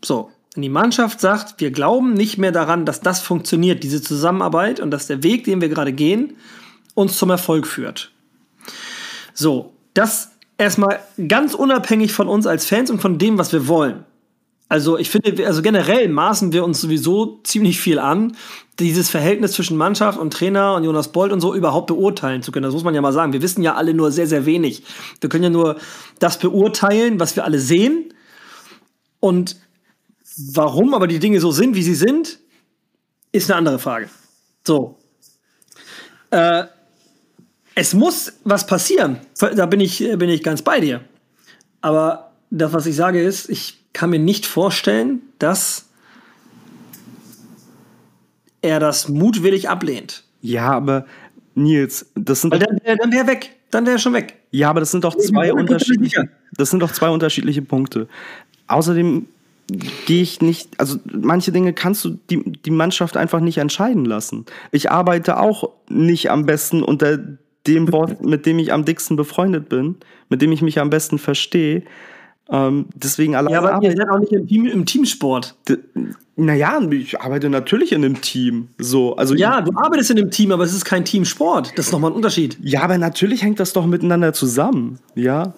So, 0.04 0.30
wenn 0.54 0.62
die 0.62 0.68
Mannschaft 0.68 1.20
sagt, 1.20 1.60
wir 1.60 1.70
glauben 1.70 2.14
nicht 2.14 2.36
mehr 2.38 2.52
daran, 2.52 2.84
dass 2.84 3.00
das 3.00 3.20
funktioniert, 3.20 3.82
diese 3.82 4.02
Zusammenarbeit 4.02 4.80
und 4.80 4.90
dass 4.90 5.06
der 5.06 5.22
Weg, 5.22 5.44
den 5.44 5.60
wir 5.60 5.68
gerade 5.68 5.92
gehen, 5.92 6.36
uns 6.94 7.16
zum 7.16 7.30
Erfolg 7.30 7.66
führt. 7.66 8.12
So, 9.32 9.74
das 9.94 10.32
erstmal 10.58 11.00
ganz 11.28 11.54
unabhängig 11.54 12.12
von 12.12 12.28
uns 12.28 12.46
als 12.46 12.66
Fans 12.66 12.90
und 12.90 13.00
von 13.00 13.18
dem, 13.18 13.38
was 13.38 13.52
wir 13.52 13.68
wollen. 13.68 14.04
Also 14.68 14.98
ich 14.98 15.10
finde, 15.10 15.46
also 15.46 15.62
generell 15.62 16.08
maßen 16.08 16.52
wir 16.52 16.64
uns 16.64 16.80
sowieso 16.80 17.40
ziemlich 17.44 17.80
viel 17.80 18.00
an, 18.00 18.36
dieses 18.80 19.08
Verhältnis 19.08 19.52
zwischen 19.52 19.76
Mannschaft 19.76 20.18
und 20.18 20.32
Trainer 20.32 20.74
und 20.74 20.84
Jonas 20.84 21.12
Bolt 21.12 21.32
und 21.32 21.40
so 21.40 21.54
überhaupt 21.54 21.86
beurteilen 21.86 22.42
zu 22.42 22.50
können. 22.50 22.64
Das 22.64 22.74
muss 22.74 22.82
man 22.82 22.94
ja 22.94 23.00
mal 23.00 23.12
sagen. 23.12 23.32
Wir 23.32 23.42
wissen 23.42 23.62
ja 23.62 23.74
alle 23.74 23.94
nur 23.94 24.10
sehr, 24.10 24.26
sehr 24.26 24.44
wenig. 24.44 24.82
Wir 25.20 25.30
können 25.30 25.44
ja 25.44 25.50
nur 25.50 25.76
das 26.18 26.38
beurteilen, 26.38 27.20
was 27.20 27.36
wir 27.36 27.44
alle 27.44 27.60
sehen. 27.60 28.12
Und 29.20 29.56
warum 30.36 30.94
aber 30.94 31.06
die 31.06 31.20
Dinge 31.20 31.40
so 31.40 31.52
sind, 31.52 31.76
wie 31.76 31.82
sie 31.82 31.94
sind, 31.94 32.38
ist 33.32 33.50
eine 33.50 33.58
andere 33.58 33.78
Frage. 33.78 34.10
So. 34.66 34.98
Äh, 36.30 36.64
es 37.76 37.94
muss 37.94 38.32
was 38.42 38.66
passieren. 38.66 39.20
Da 39.38 39.66
bin 39.66 39.80
ich, 39.80 39.98
bin 39.98 40.28
ich 40.28 40.42
ganz 40.42 40.62
bei 40.62 40.80
dir. 40.80 41.02
Aber 41.82 42.32
das, 42.50 42.72
was 42.72 42.86
ich 42.86 42.96
sage, 42.96 43.22
ist, 43.22 43.48
ich 43.48 43.85
kann 43.96 44.10
mir 44.10 44.18
nicht 44.18 44.44
vorstellen, 44.44 45.22
dass 45.38 45.86
er 48.60 48.78
das 48.78 49.08
mutwillig 49.08 49.70
ablehnt. 49.70 50.24
Ja, 50.42 50.70
aber 50.70 51.06
Nils, 51.54 52.04
das 52.14 52.42
sind. 52.42 52.50
Weil 52.50 52.58
dann, 52.58 52.78
dann 52.84 53.10
wäre 53.10 53.26
weg. 53.26 53.56
Dann 53.70 53.86
wäre 53.86 53.96
er 53.96 53.98
schon 53.98 54.12
weg. 54.12 54.36
Ja, 54.50 54.68
aber 54.68 54.80
das 54.80 54.90
sind 54.90 55.02
doch 55.02 55.16
zwei 55.16 55.50
unterschiedliche. 55.52 56.28
Das 56.58 56.68
sind 56.68 56.80
doch 56.80 56.92
zwei 56.92 57.08
unterschiedliche 57.08 57.62
Punkte. 57.62 58.06
Außerdem 58.66 59.26
gehe 60.04 60.22
ich 60.22 60.42
nicht, 60.42 60.78
also 60.78 60.98
manche 61.10 61.50
Dinge 61.50 61.72
kannst 61.72 62.04
du 62.04 62.18
die, 62.30 62.42
die 62.52 62.70
Mannschaft 62.70 63.16
einfach 63.16 63.40
nicht 63.40 63.56
entscheiden 63.56 64.04
lassen. 64.04 64.44
Ich 64.72 64.90
arbeite 64.90 65.38
auch 65.40 65.70
nicht 65.88 66.30
am 66.30 66.44
besten 66.44 66.82
unter 66.82 67.18
dem 67.66 67.90
Wort, 67.92 68.22
mit 68.22 68.44
dem 68.44 68.58
ich 68.58 68.74
am 68.74 68.84
dicksten 68.84 69.16
befreundet 69.16 69.70
bin, 69.70 69.96
mit 70.28 70.42
dem 70.42 70.52
ich 70.52 70.60
mich 70.60 70.78
am 70.78 70.90
besten 70.90 71.18
verstehe. 71.18 71.82
Ähm, 72.48 72.86
deswegen 72.94 73.34
alleine. 73.34 73.54
Ja, 73.54 73.62
aber 73.62 73.82
ihr 73.82 73.96
seid 73.96 74.08
auch 74.08 74.18
nicht 74.18 74.32
im, 74.32 74.46
Team, 74.46 74.66
im 74.66 74.86
Teamsport. 74.86 75.56
Naja, 76.36 76.80
ich 76.90 77.20
arbeite 77.20 77.48
natürlich 77.50 77.92
in 77.92 78.04
einem 78.04 78.20
Team. 78.20 78.68
So, 78.78 79.16
also 79.16 79.34
ja, 79.34 79.60
du 79.62 79.72
arbeitest 79.76 80.10
in 80.10 80.18
einem 80.18 80.30
Team, 80.30 80.52
aber 80.52 80.64
es 80.64 80.74
ist 80.74 80.84
kein 80.84 81.04
Teamsport. 81.04 81.72
Das 81.76 81.86
ist 81.86 81.92
nochmal 81.92 82.12
ein 82.12 82.14
Unterschied. 82.14 82.58
Ja, 82.62 82.82
aber 82.82 82.98
natürlich 82.98 83.42
hängt 83.42 83.58
das 83.58 83.72
doch 83.72 83.86
miteinander 83.86 84.32
zusammen. 84.32 84.98
Ja. 85.14 85.54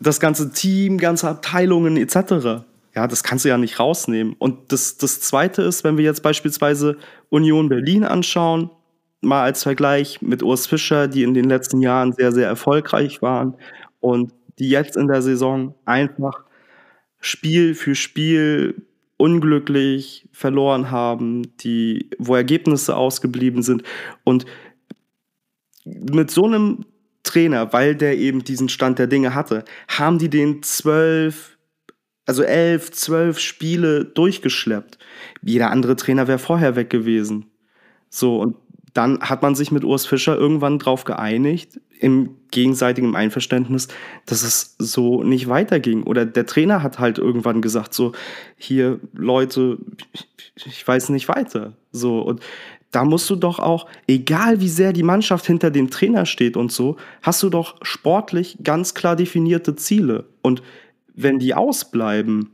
Das 0.00 0.20
ganze 0.20 0.52
Team, 0.52 0.98
ganze 0.98 1.28
Abteilungen 1.28 1.96
etc. 1.96 2.62
Ja, 2.94 3.08
das 3.08 3.24
kannst 3.24 3.44
du 3.44 3.48
ja 3.48 3.58
nicht 3.58 3.80
rausnehmen. 3.80 4.36
Und 4.38 4.72
das, 4.72 4.96
das 4.96 5.20
Zweite 5.20 5.62
ist, 5.62 5.82
wenn 5.82 5.96
wir 5.96 6.04
jetzt 6.04 6.22
beispielsweise 6.22 6.98
Union 7.30 7.68
Berlin 7.68 8.04
anschauen, 8.04 8.70
mal 9.20 9.42
als 9.42 9.64
Vergleich 9.64 10.22
mit 10.22 10.42
Urs 10.42 10.66
Fischer, 10.66 11.08
die 11.08 11.24
in 11.24 11.34
den 11.34 11.46
letzten 11.48 11.80
Jahren 11.80 12.12
sehr, 12.12 12.30
sehr 12.30 12.46
erfolgreich 12.46 13.22
waren 13.22 13.54
und 14.00 14.32
die 14.58 14.68
jetzt 14.68 14.96
in 14.96 15.08
der 15.08 15.22
Saison 15.22 15.74
einfach 15.84 16.44
Spiel 17.20 17.74
für 17.74 17.94
Spiel 17.94 18.86
unglücklich 19.16 20.28
verloren 20.32 20.90
haben, 20.90 21.56
die, 21.58 22.10
wo 22.18 22.36
Ergebnisse 22.36 22.96
ausgeblieben 22.96 23.62
sind. 23.62 23.82
Und 24.24 24.46
mit 25.84 26.30
so 26.30 26.46
einem 26.46 26.84
Trainer, 27.24 27.72
weil 27.72 27.94
der 27.94 28.16
eben 28.16 28.44
diesen 28.44 28.68
Stand 28.68 28.98
der 28.98 29.06
Dinge 29.06 29.34
hatte, 29.34 29.64
haben 29.88 30.18
die 30.18 30.30
den 30.30 30.62
zwölf, 30.62 31.58
also 32.26 32.42
elf, 32.42 32.92
zwölf 32.92 33.38
Spiele 33.40 34.04
durchgeschleppt. 34.04 34.98
Jeder 35.42 35.70
andere 35.70 35.96
Trainer 35.96 36.28
wäre 36.28 36.38
vorher 36.38 36.76
weg 36.76 36.88
gewesen. 36.88 37.50
So, 38.08 38.40
und 38.40 38.56
dann 38.98 39.20
hat 39.20 39.42
man 39.42 39.54
sich 39.54 39.70
mit 39.70 39.84
Urs 39.84 40.06
Fischer 40.06 40.36
irgendwann 40.36 40.80
darauf 40.80 41.04
geeinigt, 41.04 41.80
im 42.00 42.30
gegenseitigen 42.50 43.14
Einverständnis, 43.14 43.86
dass 44.26 44.42
es 44.42 44.74
so 44.80 45.22
nicht 45.22 45.48
weiterging. 45.48 46.02
Oder 46.02 46.26
der 46.26 46.46
Trainer 46.46 46.82
hat 46.82 46.98
halt 46.98 47.18
irgendwann 47.18 47.62
gesagt, 47.62 47.94
so, 47.94 48.10
hier, 48.56 48.98
Leute, 49.12 49.78
ich 50.56 50.86
weiß 50.86 51.10
nicht 51.10 51.28
weiter. 51.28 51.74
So, 51.92 52.20
und 52.22 52.40
da 52.90 53.04
musst 53.04 53.30
du 53.30 53.36
doch 53.36 53.60
auch, 53.60 53.86
egal 54.08 54.60
wie 54.60 54.68
sehr 54.68 54.92
die 54.92 55.04
Mannschaft 55.04 55.46
hinter 55.46 55.70
dem 55.70 55.90
Trainer 55.90 56.26
steht 56.26 56.56
und 56.56 56.72
so, 56.72 56.96
hast 57.22 57.40
du 57.44 57.50
doch 57.50 57.76
sportlich 57.82 58.58
ganz 58.64 58.94
klar 58.94 59.14
definierte 59.14 59.76
Ziele. 59.76 60.24
Und 60.42 60.60
wenn 61.14 61.38
die 61.38 61.54
ausbleiben, 61.54 62.50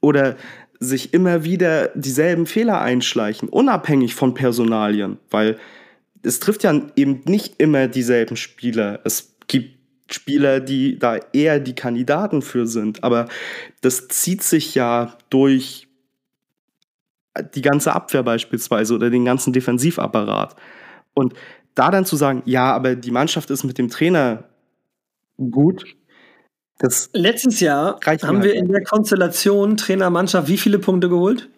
oder 0.00 0.36
sich 0.80 1.12
immer 1.12 1.44
wieder 1.44 1.88
dieselben 1.94 2.46
Fehler 2.46 2.80
einschleichen, 2.80 3.48
unabhängig 3.48 4.14
von 4.14 4.34
Personalien, 4.34 5.18
weil 5.30 5.58
es 6.22 6.40
trifft 6.40 6.64
ja 6.64 6.80
eben 6.96 7.22
nicht 7.24 7.60
immer 7.60 7.88
dieselben 7.88 8.36
Spieler. 8.36 9.00
Es 9.04 9.36
gibt 9.46 9.78
Spieler, 10.10 10.60
die 10.60 10.98
da 10.98 11.18
eher 11.32 11.60
die 11.60 11.74
Kandidaten 11.74 12.42
für 12.42 12.66
sind, 12.66 13.04
aber 13.04 13.28
das 13.80 14.08
zieht 14.08 14.42
sich 14.42 14.74
ja 14.74 15.16
durch 15.30 15.88
die 17.54 17.62
ganze 17.62 17.92
Abwehr 17.92 18.22
beispielsweise 18.22 18.94
oder 18.94 19.10
den 19.10 19.24
ganzen 19.24 19.52
Defensivapparat. 19.52 20.56
Und 21.14 21.34
da 21.74 21.90
dann 21.90 22.04
zu 22.04 22.16
sagen, 22.16 22.42
ja, 22.44 22.72
aber 22.72 22.96
die 22.96 23.10
Mannschaft 23.10 23.50
ist 23.50 23.64
mit 23.64 23.78
dem 23.78 23.88
Trainer 23.88 24.44
gut, 25.36 25.84
das 26.78 27.10
Letztes 27.12 27.60
Jahr 27.60 27.98
haben 28.06 28.42
wir 28.42 28.54
in 28.54 28.68
der 28.68 28.82
Konstellation 28.84 29.76
Trainer-Mannschaft 29.76 30.48
wie 30.48 30.58
viele 30.58 30.78
Punkte 30.78 31.08
geholt? 31.08 31.48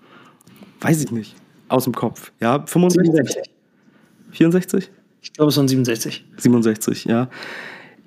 Weiß 0.80 1.02
ich 1.02 1.11
nicht. 1.11 1.37
Aus 1.68 1.85
dem 1.85 1.94
Kopf. 1.94 2.33
Ja, 2.40 2.64
65. 2.66 3.12
67. 3.12 3.50
64? 4.33 4.90
Ich 5.22 5.33
glaube, 5.35 5.50
es 5.50 5.56
waren 5.56 5.68
67. 5.68 6.24
67, 6.37 7.04
ja. 7.04 7.28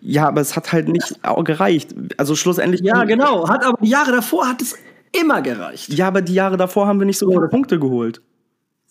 Ja, 0.01 0.27
aber 0.27 0.41
es 0.41 0.55
hat 0.55 0.73
halt 0.73 0.89
nicht 0.89 1.19
gereicht. 1.43 1.95
Also 2.17 2.35
schlussendlich. 2.35 2.81
Ja, 2.81 3.03
genau. 3.05 3.47
Hat 3.47 3.63
aber 3.63 3.77
die 3.81 3.89
Jahre 3.89 4.11
davor 4.11 4.47
hat 4.47 4.61
es 4.61 4.75
immer 5.13 5.41
gereicht. 5.41 5.93
Ja, 5.93 6.07
aber 6.07 6.21
die 6.21 6.33
Jahre 6.33 6.57
davor 6.57 6.87
haben 6.87 6.99
wir 6.99 7.05
nicht 7.05 7.19
so 7.19 7.29
viele 7.29 7.47
Punkte 7.47 7.79
geholt. 7.79 8.21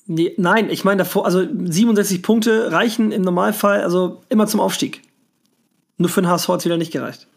Nee, 0.07 0.35
nein, 0.37 0.71
ich 0.71 0.85
meine 0.85 0.99
davor, 0.99 1.27
also 1.27 1.41
67 1.41 2.23
Punkte 2.23 2.73
reichen 2.73 3.13
im 3.13 3.23
Normalfall 3.23 3.83
also 3.83 4.23
immer 4.31 4.47
zum 4.47 4.61
Aufstieg. 4.61 5.03
Nur 5.99 6.09
für 6.09 6.23
den 6.23 6.31
HSV 6.31 6.49
hat 6.49 6.61
es 6.61 6.65
wieder 6.65 6.77
nicht 6.77 6.93
gereicht. 6.93 7.29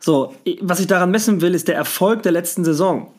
So, 0.00 0.34
was 0.60 0.80
ich 0.80 0.86
daran 0.86 1.10
messen 1.10 1.40
will, 1.40 1.54
ist 1.54 1.68
der 1.68 1.74
Erfolg 1.74 2.22
der 2.22 2.32
letzten 2.32 2.64
Saison. 2.64 3.12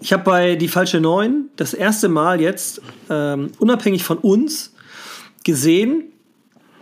Ich 0.00 0.12
habe 0.12 0.24
bei 0.24 0.56
Die 0.56 0.68
Falsche 0.68 1.00
Neun 1.00 1.50
das 1.56 1.74
erste 1.74 2.08
Mal 2.08 2.40
jetzt, 2.40 2.80
ähm, 3.08 3.52
unabhängig 3.58 4.02
von 4.04 4.18
uns, 4.18 4.72
gesehen, 5.44 6.04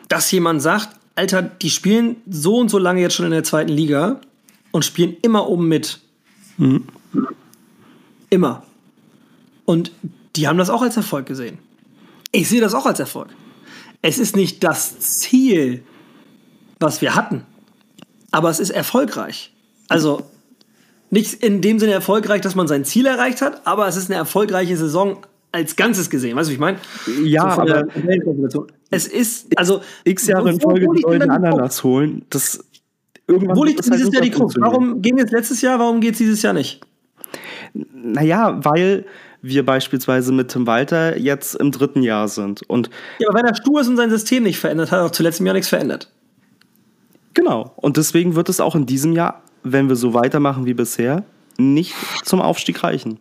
dass 0.09 0.31
jemand 0.31 0.63
sagt, 0.63 0.91
Alter, 1.15 1.43
die 1.43 1.71
spielen 1.71 2.17
so 2.29 2.57
und 2.57 2.69
so 2.69 2.79
lange 2.79 3.01
jetzt 3.01 3.15
schon 3.15 3.27
in 3.27 3.33
der 3.33 3.45
zweiten 3.45 3.73
Liga 3.73 4.21
und 4.71 4.85
spielen 4.85 5.17
immer 5.23 5.49
oben 5.49 5.67
mit. 5.67 6.01
Mhm. 6.59 6.85
Immer. 8.31 8.63
Und 9.65 9.91
die 10.37 10.47
haben 10.47 10.59
das 10.59 10.71
auch 10.71 10.83
als 10.83 10.97
Erfolg 10.97 11.27
gesehen. 11.27 11.59
Ich 12.31 12.49
sehe 12.49 12.61
das 12.61 12.75
auch 12.75 12.87
als 12.87 13.01
Erfolg. 13.01 13.29
Es 14.01 14.19
ist 14.19 14.37
nicht 14.37 14.63
das 14.63 15.01
Ziel, 15.01 15.83
was 16.79 17.01
wir 17.01 17.17
hatten 17.17 17.45
aber 18.31 18.51
es 18.51 18.61
ist 18.61 18.71
erfolgreich. 18.71 19.53
Also 19.89 20.23
nicht 21.11 21.43
in 21.43 21.61
dem 21.61 21.79
Sinne 21.79 21.93
erfolgreich, 21.93 22.43
dass 22.43 22.55
man 22.55 22.69
sein 22.69 22.85
Ziel 22.85 23.07
erreicht 23.07 23.41
hat, 23.41 23.67
aber 23.67 23.89
es 23.89 23.97
ist 23.97 24.11
eine 24.11 24.19
erfolgreiche 24.19 24.77
Saison 24.77 25.19
als 25.53 25.77
Ganzes 25.77 26.11
gesehen. 26.11 26.37
Weißt 26.37 26.49
du, 26.49 26.51
wie 26.51 26.55
ich 26.55 26.61
meine? 26.61 26.79
Ja, 27.25 27.55
so 27.55 27.63
aber 27.63 27.87
es 28.91 29.07
ist 29.07 29.59
also 29.59 29.81
x 30.05 30.27
Jahre 30.27 30.51
in 30.51 30.61
Folge 30.61 30.87
die 30.95 31.03
goldenen 31.03 31.31
Ananas 31.31 31.83
holen. 31.83 32.25
Das 32.31 32.65
irgendwann 33.27 33.57
wo 33.57 33.65
liegt 33.65 33.85
dieses 33.85 34.05
halt 34.05 34.13
Jahr 34.13 34.23
die 34.23 34.31
Krux? 34.31 34.55
Warum 34.59 35.01
ging 35.01 35.19
es 35.19 35.31
letztes 35.31 35.63
Jahr? 35.63 35.79
Warum 35.79 36.01
geht 36.01 36.13
es 36.13 36.19
dieses 36.19 36.43
Jahr 36.43 36.53
nicht? 36.53 36.81
Naja, 37.93 38.59
weil 38.63 39.07
wir 39.41 39.65
beispielsweise 39.65 40.33
mit 40.33 40.49
Tim 40.49 40.67
Walter 40.67 41.17
jetzt 41.17 41.55
im 41.55 41.71
dritten 41.71 42.03
Jahr 42.03 42.29
sind. 42.29 42.63
Und 42.69 42.91
ja, 43.19 43.29
aber 43.29 43.39
wenn 43.39 43.47
er 43.47 43.55
stur 43.55 43.81
ist 43.81 43.89
und 43.89 43.97
sein 43.97 44.11
System 44.11 44.43
nicht 44.43 44.59
verändert, 44.59 44.91
hat 44.91 45.01
er 45.01 45.07
auch 45.07 45.11
zuletzt 45.11 45.41
im 45.41 45.47
Jahr 45.47 45.55
nichts 45.55 45.69
verändert. 45.69 46.11
Genau. 47.39 47.73
Und 47.77 47.97
deswegen 47.97 48.35
wird 48.35 48.49
es 48.49 48.59
auch 48.59 48.75
in 48.75 48.85
diesem 48.85 49.13
Jahr, 49.13 49.43
wenn 49.63 49.89
wir 49.89 49.95
so 49.95 50.13
weitermachen 50.13 50.67
wie 50.67 50.75
bisher, 50.75 51.23
nicht 51.57 51.95
zum 52.25 52.41
Aufstieg 52.41 52.83
reichen. 52.83 53.21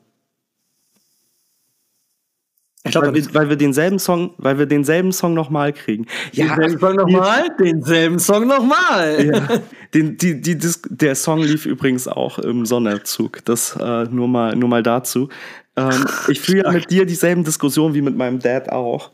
Ich 2.84 2.92
glaub, 2.94 3.04
weil, 3.04 3.14
wir, 3.14 3.34
weil 3.36 3.50
wir 3.50 3.58
denselben 3.58 4.00
Song, 4.00 4.34
weil 4.40 4.58
wir 4.58 4.66
denselben 4.66 5.12
Song 5.12 5.36
nochmal 5.36 5.72
kriegen. 5.72 6.08
Ja, 6.32 6.56
denselben 6.56 6.80
Song 6.80 6.96
nochmal, 6.96 7.56
denselben 7.60 8.18
Song 8.18 8.48
nochmal. 8.48 9.24
Ja, 9.24 9.48
den, 9.94 10.18
die, 10.18 10.42
die, 10.42 10.58
der 10.90 11.14
Song 11.14 11.42
lief 11.42 11.68
übrigens 11.68 12.08
auch 12.08 12.40
im 12.40 12.66
Sonderzug. 12.66 13.46
Das 13.46 13.78
äh, 13.80 14.06
nur 14.06 14.28
mal, 14.28 14.56
nur 14.56 14.70
mal 14.70 14.82
dazu. 14.82 15.30
Ähm, 15.76 16.08
ich 16.28 16.40
führe 16.40 16.64
ja 16.64 16.72
mit 16.72 16.90
dir 16.90 17.06
dieselben 17.06 17.44
Diskussionen 17.44 17.94
wie 17.94 18.02
mit 18.02 18.18
meinem 18.18 18.40
Dad 18.40 18.72
auch. 18.72 19.12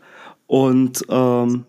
Und 0.47 1.03
ähm, 1.09 1.65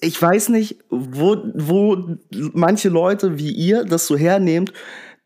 ich 0.00 0.20
weiß 0.20 0.48
nicht, 0.50 0.76
wo, 0.90 1.36
wo 1.54 2.16
manche 2.30 2.88
Leute 2.88 3.38
wie 3.38 3.50
ihr 3.50 3.84
das 3.84 4.06
so 4.06 4.16
hernehmt, 4.16 4.72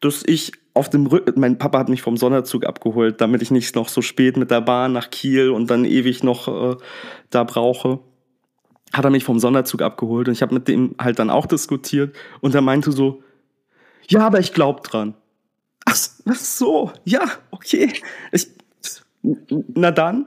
dass 0.00 0.22
ich 0.26 0.52
auf 0.74 0.90
dem 0.90 1.06
Rücken, 1.06 1.38
mein 1.38 1.56
Papa 1.56 1.78
hat 1.78 1.88
mich 1.88 2.02
vom 2.02 2.16
Sonderzug 2.16 2.66
abgeholt, 2.66 3.20
damit 3.20 3.42
ich 3.42 3.50
nicht 3.50 3.76
noch 3.76 3.88
so 3.88 4.02
spät 4.02 4.36
mit 4.36 4.50
der 4.50 4.60
Bahn 4.60 4.92
nach 4.92 5.10
Kiel 5.10 5.50
und 5.50 5.70
dann 5.70 5.84
ewig 5.84 6.24
noch 6.24 6.48
äh, 6.48 6.76
da 7.30 7.44
brauche. 7.44 8.00
Hat 8.92 9.04
er 9.04 9.10
mich 9.10 9.24
vom 9.24 9.38
Sonderzug 9.38 9.82
abgeholt 9.82 10.28
und 10.28 10.34
ich 10.34 10.42
habe 10.42 10.54
mit 10.54 10.66
dem 10.68 10.96
halt 10.98 11.18
dann 11.18 11.30
auch 11.30 11.46
diskutiert 11.46 12.14
und 12.40 12.54
er 12.54 12.60
meinte 12.60 12.90
so, 12.90 13.22
ja, 14.08 14.26
aber 14.26 14.40
ich 14.40 14.52
glaub 14.52 14.82
dran. 14.82 15.14
Ach, 15.84 15.96
ach 16.28 16.34
so, 16.34 16.92
ja, 17.04 17.22
okay. 17.50 17.92
Ich, 18.32 18.48
na 19.22 19.90
dann, 19.90 20.26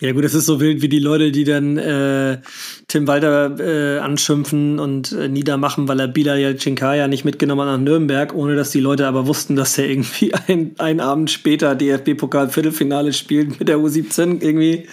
ja 0.00 0.12
gut, 0.12 0.24
es 0.24 0.32
ist 0.32 0.46
so 0.46 0.60
wild 0.60 0.80
wie 0.80 0.88
die 0.88 1.00
Leute, 1.00 1.32
die 1.32 1.42
dann 1.42 1.76
äh, 1.76 2.38
Tim 2.86 3.08
Walter 3.08 3.58
äh, 3.58 3.98
anschimpfen 3.98 4.78
und 4.78 5.10
äh, 5.10 5.28
niedermachen, 5.28 5.88
weil 5.88 5.98
er 5.98 6.06
Bilal 6.06 6.56
Cinkaya 6.56 7.08
nicht 7.08 7.24
mitgenommen 7.24 7.62
hat 7.62 7.78
nach 7.78 7.84
Nürnberg, 7.84 8.32
ohne 8.32 8.54
dass 8.54 8.70
die 8.70 8.78
Leute 8.78 9.08
aber 9.08 9.26
wussten, 9.26 9.56
dass 9.56 9.76
er 9.76 9.88
irgendwie 9.88 10.32
ein, 10.46 10.76
einen 10.78 11.00
Abend 11.00 11.32
später 11.32 11.74
DFB-Pokal-Viertelfinale 11.74 13.12
spielt 13.12 13.58
mit 13.58 13.68
der 13.68 13.78
U17 13.78 14.40
irgendwie. 14.40 14.86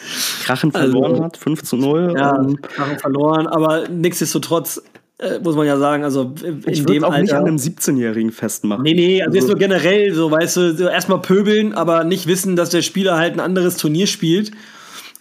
Krachen 0.43 0.71
verloren 0.71 1.11
also, 1.11 1.23
hat, 1.25 1.37
5 1.37 1.61
zu 1.61 1.77
0. 1.77 2.13
Ja, 2.17 2.43
Krachen 2.63 2.97
verloren, 2.97 3.45
aber 3.45 3.87
nichtsdestotrotz 3.87 4.81
äh, 5.19 5.37
muss 5.37 5.55
man 5.55 5.67
ja 5.67 5.77
sagen, 5.77 6.03
also 6.03 6.33
in 6.43 6.63
ich 6.65 6.83
dem 6.83 7.03
auch 7.03 7.11
Alter, 7.11 7.21
nicht 7.21 7.33
an 7.33 7.45
einem 7.45 7.57
17-Jährigen 7.57 8.31
festmachen. 8.31 8.81
Nee, 8.81 8.95
nee, 8.95 9.21
also, 9.21 9.25
also. 9.25 9.37
jetzt 9.37 9.47
nur 9.49 9.59
generell 9.59 10.15
so, 10.15 10.31
weißt 10.31 10.57
du, 10.57 10.75
so 10.75 10.87
erstmal 10.87 11.21
pöbeln, 11.21 11.73
aber 11.73 12.03
nicht 12.05 12.25
wissen, 12.25 12.55
dass 12.55 12.71
der 12.71 12.81
Spieler 12.81 13.17
halt 13.17 13.33
ein 13.33 13.39
anderes 13.39 13.77
Turnier 13.77 14.07
spielt 14.07 14.51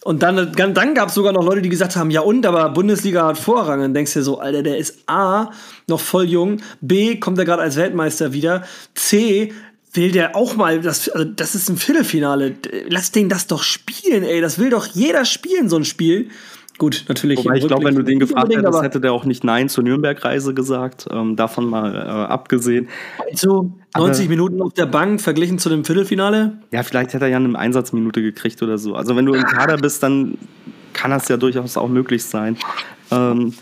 und 0.04 0.22
dann, 0.22 0.52
dann 0.52 0.94
gab 0.94 1.08
es 1.08 1.14
sogar 1.14 1.32
noch 1.32 1.42
Leute, 1.42 1.62
die 1.62 1.70
gesagt 1.70 1.96
haben, 1.96 2.10
ja 2.10 2.20
und, 2.20 2.44
aber 2.44 2.68
Bundesliga 2.68 3.26
hat 3.26 3.38
Vorrang. 3.38 3.80
Dann 3.80 3.94
denkst 3.94 4.12
du 4.12 4.18
dir 4.18 4.24
so, 4.24 4.38
Alter, 4.38 4.62
der 4.62 4.76
ist 4.76 4.98
A, 5.06 5.50
noch 5.86 6.00
voll 6.00 6.26
jung, 6.26 6.60
B, 6.82 7.16
kommt 7.16 7.38
er 7.38 7.46
gerade 7.46 7.62
als 7.62 7.76
Weltmeister 7.76 8.34
wieder, 8.34 8.64
C, 8.94 9.54
will 9.94 10.12
der 10.12 10.36
auch 10.36 10.56
mal, 10.56 10.80
das, 10.82 11.08
also 11.08 11.24
das 11.24 11.54
ist 11.54 11.70
ein 11.70 11.78
Viertelfinale, 11.78 12.54
lass 12.88 13.12
den 13.12 13.30
das 13.30 13.46
doch 13.46 13.62
spielen, 13.62 14.24
ey, 14.24 14.42
das 14.42 14.58
will 14.58 14.68
doch 14.68 14.86
jeder 14.86 15.24
spielen, 15.24 15.70
so 15.70 15.76
ein 15.76 15.86
Spiel. 15.86 16.28
Gut, 16.76 17.04
natürlich. 17.08 17.38
Wobei 17.38 17.56
ich 17.56 17.66
glaube, 17.66 17.84
wenn 17.84 17.94
du 17.94 18.02
den 18.02 18.18
gefragt 18.18 18.54
hättest, 18.54 18.82
hätte 18.82 19.00
der 19.00 19.12
auch 19.12 19.24
nicht 19.24 19.44
Nein 19.44 19.68
zur 19.68 19.84
Nürnberg-Reise 19.84 20.54
gesagt. 20.54 21.06
Ähm, 21.10 21.36
davon 21.36 21.66
mal 21.66 21.94
äh, 21.94 21.98
abgesehen. 21.98 22.88
Also 23.30 23.72
90 23.96 24.24
aber, 24.24 24.30
Minuten 24.30 24.60
auf 24.60 24.72
der 24.72 24.86
Bank 24.86 25.20
verglichen 25.20 25.58
zu 25.58 25.68
dem 25.68 25.84
Viertelfinale? 25.84 26.58
Ja, 26.72 26.82
vielleicht 26.82 27.14
hätte 27.14 27.26
er 27.26 27.30
ja 27.30 27.36
eine 27.36 27.56
Einsatzminute 27.56 28.22
gekriegt 28.22 28.60
oder 28.62 28.78
so. 28.78 28.96
Also 28.96 29.14
wenn 29.14 29.24
du 29.24 29.34
im 29.34 29.44
Kader 29.44 29.76
bist, 29.76 30.02
dann 30.02 30.36
kann 30.92 31.12
das 31.12 31.28
ja 31.28 31.36
durchaus 31.36 31.76
auch 31.76 31.88
möglich 31.88 32.24
sein. 32.24 32.56
Ähm, 33.12 33.54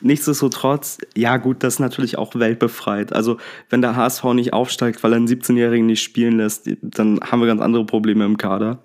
nichtsdestotrotz, 0.00 0.98
ja 1.16 1.36
gut, 1.36 1.62
das 1.62 1.74
ist 1.74 1.80
natürlich 1.80 2.18
auch 2.18 2.34
weltbefreit. 2.34 3.12
Also 3.12 3.36
wenn 3.70 3.82
der 3.82 3.94
HSV 3.94 4.24
nicht 4.34 4.52
aufsteigt, 4.52 5.04
weil 5.04 5.12
er 5.12 5.16
einen 5.18 5.28
17-Jährigen 5.28 5.86
nicht 5.86 6.02
spielen 6.02 6.38
lässt, 6.38 6.68
dann 6.82 7.20
haben 7.20 7.40
wir 7.40 7.46
ganz 7.46 7.60
andere 7.60 7.84
Probleme 7.84 8.24
im 8.24 8.36
Kader. 8.36 8.78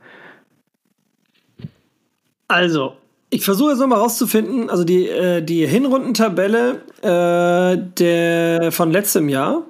Also, 2.48 2.98
ich 3.34 3.44
versuche 3.44 3.72
jetzt 3.72 3.80
nochmal 3.80 4.00
rauszufinden, 4.00 4.70
also 4.70 4.84
die, 4.84 5.08
äh, 5.08 5.42
die 5.42 5.66
Hinrundentabelle 5.66 6.82
äh, 7.02 7.78
der, 7.98 8.72
von 8.72 8.92
letztem 8.92 9.28
Jahr. 9.28 9.66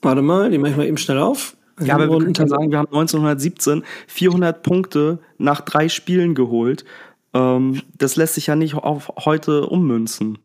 Warte 0.00 0.22
mal, 0.22 0.50
die 0.50 0.58
mache 0.58 0.70
ich 0.70 0.76
mal 0.76 0.86
eben 0.86 0.98
schnell 0.98 1.18
auf. 1.18 1.56
Ja, 1.80 1.94
aber 1.94 2.08
wir 2.08 2.32
können 2.32 2.48
sagen, 2.48 2.70
wir 2.70 2.78
haben 2.78 2.88
1917 2.88 3.84
400 4.06 4.62
Punkte 4.62 5.18
nach 5.36 5.60
drei 5.60 5.88
Spielen 5.88 6.34
geholt. 6.34 6.84
Ähm, 7.34 7.82
das 7.96 8.14
lässt 8.14 8.34
sich 8.34 8.46
ja 8.46 8.54
nicht 8.54 8.74
auf 8.74 9.12
heute 9.24 9.66
ummünzen. 9.66 10.38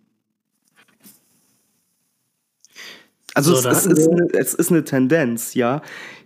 Also 3.35 3.55
so, 3.55 3.69
es, 3.69 3.85
es, 3.85 3.97
ist 3.97 4.09
eine, 4.09 4.27
es 4.33 4.53
ist 4.53 4.71
eine 4.71 4.83
Tendenz, 4.83 5.53
ja 5.53 5.81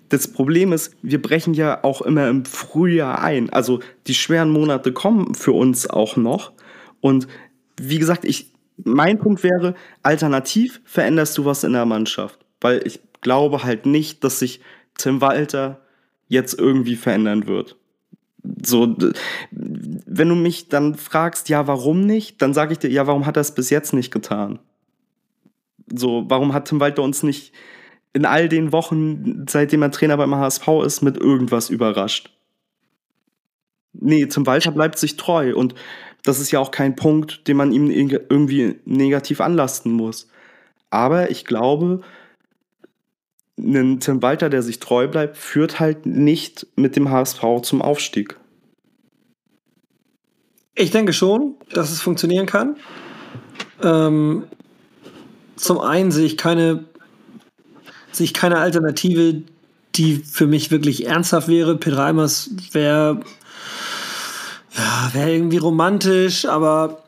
das 0.10 0.28
Problem 0.28 0.74
ist, 0.74 0.96
wir 1.02 1.22
brechen 1.22 1.54
ja 1.54 1.84
auch 1.84 2.02
immer 2.02 2.30
im 2.30 2.46
Frühjahr 2.46 3.22
ein. 3.22 3.50
Also 3.50 3.80
die 4.08 4.14
schweren 4.14 4.50
Monate 4.50 4.94
kommen 4.94 5.36
für 5.36 5.52
uns 5.52 5.90
auch 5.90 6.16
noch. 6.16 6.54
Und 7.02 7.28
wie 7.80 8.00
gesagt, 8.00 8.26
ich, 8.26 8.54
mein 8.84 9.20
Punkt 9.20 9.44
wäre, 9.44 9.76
alternativ 10.04 10.82
veränderst 10.86 11.38
du 11.38 11.46
was 11.46 11.64
in 11.64 11.74
der 11.74 11.86
Mannschaft. 11.86 12.40
Weil 12.62 12.86
ich 12.86 13.02
glaube 13.22 13.64
halt 13.64 13.86
nicht, 13.86 14.24
dass 14.24 14.40
sich 14.40 14.62
Tim 14.98 15.22
Walter 15.22 15.82
jetzt 16.28 16.58
irgendwie 16.58 16.96
verändern 16.96 17.48
wird. 17.48 17.76
So, 18.64 18.96
wenn 19.52 20.30
du 20.30 20.36
mich 20.36 20.70
dann 20.70 20.96
fragst, 20.96 21.50
ja, 21.50 21.68
warum 21.68 22.06
nicht, 22.06 22.42
dann 22.42 22.54
sage 22.54 22.74
ich 22.74 22.80
dir, 22.80 22.90
ja, 22.90 23.08
warum 23.08 23.26
hat 23.26 23.38
er 23.38 23.42
es 23.42 23.54
bis 23.54 23.70
jetzt 23.70 23.94
nicht 23.94 24.12
getan? 24.12 24.60
So, 25.94 26.26
warum 26.28 26.54
hat 26.54 26.70
Tim 26.70 26.80
Walter 26.80 27.04
uns 27.04 27.24
nicht 27.24 27.54
in 28.18 28.26
all 28.26 28.50
den 28.50 28.72
Wochen, 28.72 29.46
seitdem 29.48 29.84
er 29.84 29.92
Trainer 29.92 30.18
beim 30.18 30.34
HSV 30.34 30.68
ist, 30.84 31.04
mit 31.04 31.18
irgendwas 31.18 31.70
überrascht. 31.70 32.32
Nee, 33.94 34.28
zum 34.28 34.48
Walter 34.48 34.72
bleibt 34.72 34.98
sich 34.98 35.18
treu 35.18 35.56
und 35.56 35.76
das 36.24 36.40
ist 36.40 36.50
ja 36.50 36.60
auch 36.60 36.72
kein 36.72 36.96
Punkt, 36.96 37.48
den 37.48 37.58
man 37.58 37.72
ihm 37.72 37.92
irgendwie 37.92 38.80
negativ 38.86 39.40
anlasten 39.40 39.92
muss. 39.92 40.28
Aber 40.90 41.30
ich 41.30 41.46
glaube, 41.46 42.02
ein 43.60 44.00
Tim 44.00 44.24
Walter, 44.24 44.50
der 44.50 44.64
sich 44.64 44.80
treu 44.80 45.08
bleibt, 45.08 45.38
führt 45.38 45.80
halt 45.80 46.08
nicht 46.08 46.66
mit 46.76 46.96
dem 46.96 47.12
HSV 47.12 47.44
zum 47.62 47.84
Aufstieg. 47.84 48.36
Ich 50.74 50.90
denke 50.90 51.14
schon, 51.14 51.56
dass 51.72 51.92
es 51.92 52.02
funktionieren 52.02 52.48
kann. 52.48 52.78
Ähm, 53.84 54.46
zum 55.56 55.80
einen 55.80 56.10
sehe 56.10 56.26
ich 56.26 56.36
keine 56.36 56.86
sehe 58.18 58.26
ich 58.26 58.34
keine 58.34 58.58
Alternative, 58.58 59.42
die 59.96 60.16
für 60.18 60.48
mich 60.48 60.72
wirklich 60.72 61.08
ernsthaft 61.08 61.48
wäre. 61.48 61.78
Peter 61.78 61.98
Reimers 61.98 62.52
wäre 62.72 63.22
ja, 64.78 65.10
wäre 65.14 65.34
irgendwie 65.34 65.58
romantisch, 65.58 66.46
aber 66.46 67.04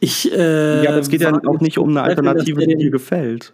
ich. 0.00 0.30
Äh, 0.32 0.84
ja, 0.84 0.90
aber 0.90 1.00
es 1.00 1.08
geht 1.08 1.22
ja 1.22 1.32
auch 1.32 1.60
nicht 1.60 1.78
um 1.78 1.90
eine 1.90 2.02
Alternative, 2.02 2.66
die 2.66 2.76
dir 2.76 2.90
gefällt. 2.90 3.52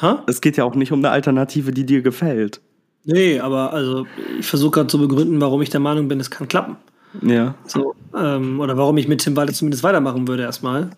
Ha? 0.00 0.24
Es 0.26 0.40
geht 0.40 0.56
ja 0.56 0.64
auch 0.64 0.74
nicht 0.74 0.90
um 0.90 0.98
eine 0.98 1.10
Alternative, 1.10 1.70
die 1.70 1.86
dir 1.86 2.02
gefällt. 2.02 2.60
Nee, 3.04 3.38
aber 3.38 3.72
also 3.72 4.06
ich 4.40 4.46
versuche 4.46 4.72
gerade 4.72 4.86
zu 4.88 4.98
begründen, 4.98 5.40
warum 5.40 5.62
ich 5.62 5.70
der 5.70 5.80
Meinung 5.80 6.08
bin, 6.08 6.18
es 6.18 6.30
kann 6.30 6.48
klappen. 6.48 6.76
Ja. 7.22 7.54
So, 7.66 7.94
ähm, 8.16 8.58
oder 8.58 8.76
warum 8.76 8.96
ich 8.96 9.06
mit 9.06 9.20
Tim 9.22 9.36
Walter 9.36 9.52
zumindest 9.52 9.84
weitermachen 9.84 10.26
würde 10.26 10.42
erstmal 10.42 10.90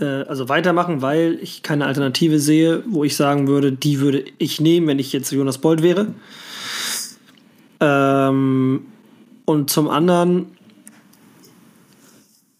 äh, 0.00 0.24
also 0.28 0.48
weitermachen, 0.48 1.02
weil 1.02 1.38
ich 1.42 1.62
keine 1.62 1.86
Alternative 1.86 2.40
sehe, 2.40 2.82
wo 2.88 3.04
ich 3.04 3.16
sagen 3.16 3.46
würde, 3.46 3.72
die 3.72 4.00
würde 4.00 4.24
ich 4.38 4.60
nehmen, 4.60 4.86
wenn 4.86 4.98
ich 4.98 5.12
jetzt 5.12 5.30
Jonas 5.30 5.58
Bold 5.58 5.82
wäre. 5.82 6.14
Ähm, 7.80 8.86
und 9.44 9.70
zum 9.70 9.88
anderen 9.88 10.46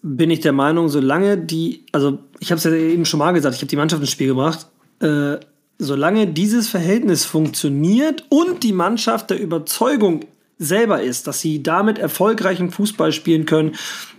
bin 0.02 0.30
ich 0.30 0.40
der 0.40 0.52
Meinung, 0.52 0.88
solange 0.88 1.36
die, 1.36 1.84
also 1.92 2.18
ich 2.38 2.50
habe 2.50 2.58
es 2.58 2.64
ja 2.64 2.72
eben 2.72 3.04
schon 3.04 3.18
mal 3.18 3.32
gesagt, 3.32 3.54
ich 3.54 3.60
habe 3.60 3.68
die 3.68 3.76
Mannschaft 3.76 4.00
ins 4.00 4.10
Spiel 4.10 4.28
gebracht, 4.28 4.66
äh, 5.00 5.36
solange 5.78 6.26
dieses 6.26 6.68
Verhältnis 6.68 7.24
funktioniert 7.24 8.24
und 8.28 8.62
die 8.62 8.72
Mannschaft 8.72 9.30
der 9.30 9.40
Überzeugung 9.40 10.26
selber 10.58 11.02
ist, 11.02 11.26
dass 11.26 11.40
sie 11.40 11.62
damit 11.62 11.98
erfolgreichen 11.98 12.70
Fußball 12.70 13.12
spielen 13.12 13.46
können, 13.46 13.72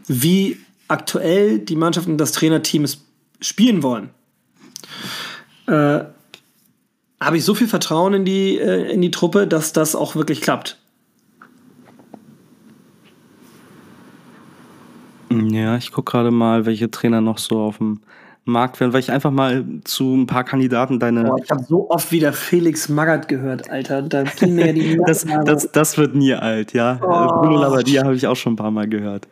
wie 0.08 0.58
aktuell 0.88 1.60
die 1.60 1.76
Mannschaft 1.76 2.08
und 2.08 2.18
das 2.18 2.32
Trainerteam 2.32 2.84
es 2.84 3.00
spielen 3.42 3.84
wollen, 3.84 4.10
äh, 5.68 6.02
habe 7.20 7.38
ich 7.38 7.46
so 7.46 7.54
viel 7.54 7.68
Vertrauen 7.68 8.14
in 8.14 8.26
die, 8.26 8.58
äh, 8.58 8.92
in 8.92 9.02
die 9.02 9.12
Truppe, 9.12 9.48
dass 9.48 9.74
das 9.74 9.96
auch 9.96 10.16
wirklich 10.16 10.42
klappt. 10.42 10.78
Ja, 15.30 15.78
ich 15.78 15.92
gucke 15.92 16.12
gerade 16.12 16.32
mal, 16.32 16.66
welche 16.66 16.92
Trainer 16.92 17.22
noch 17.22 17.38
so 17.38 17.62
auf 17.62 17.78
dem 17.78 18.02
Markt 18.44 18.80
werden, 18.80 18.92
weil 18.92 19.00
ich 19.00 19.12
einfach 19.12 19.32
mal 19.32 19.64
zu 19.84 20.16
ein 20.16 20.28
paar 20.28 20.44
Kandidaten 20.44 21.00
deine. 21.00 21.24
Boah, 21.24 21.38
ich 21.42 21.50
habe 21.52 21.64
so 21.64 21.90
oft 21.90 22.12
wieder 22.12 22.34
Felix 22.34 22.90
Magath 22.90 23.28
gehört, 23.28 23.70
Alter. 23.70 24.02
Da 24.02 24.24
ging 24.24 24.56
mir 24.56 24.68
ja 24.68 24.74
die 24.74 25.00
das, 25.06 25.26
das, 25.46 25.72
das 25.72 25.98
wird 25.98 26.16
nie 26.16 26.34
alt, 26.34 26.74
ja. 26.74 27.00
Oh. 27.02 27.42
Bruno 27.42 27.62
Labbadia 27.62 28.04
habe 28.04 28.16
ich 28.16 28.28
auch 28.28 28.36
schon 28.36 28.54
ein 28.54 28.58
paar 28.58 28.72
Mal 28.72 28.90
gehört. 28.90 29.28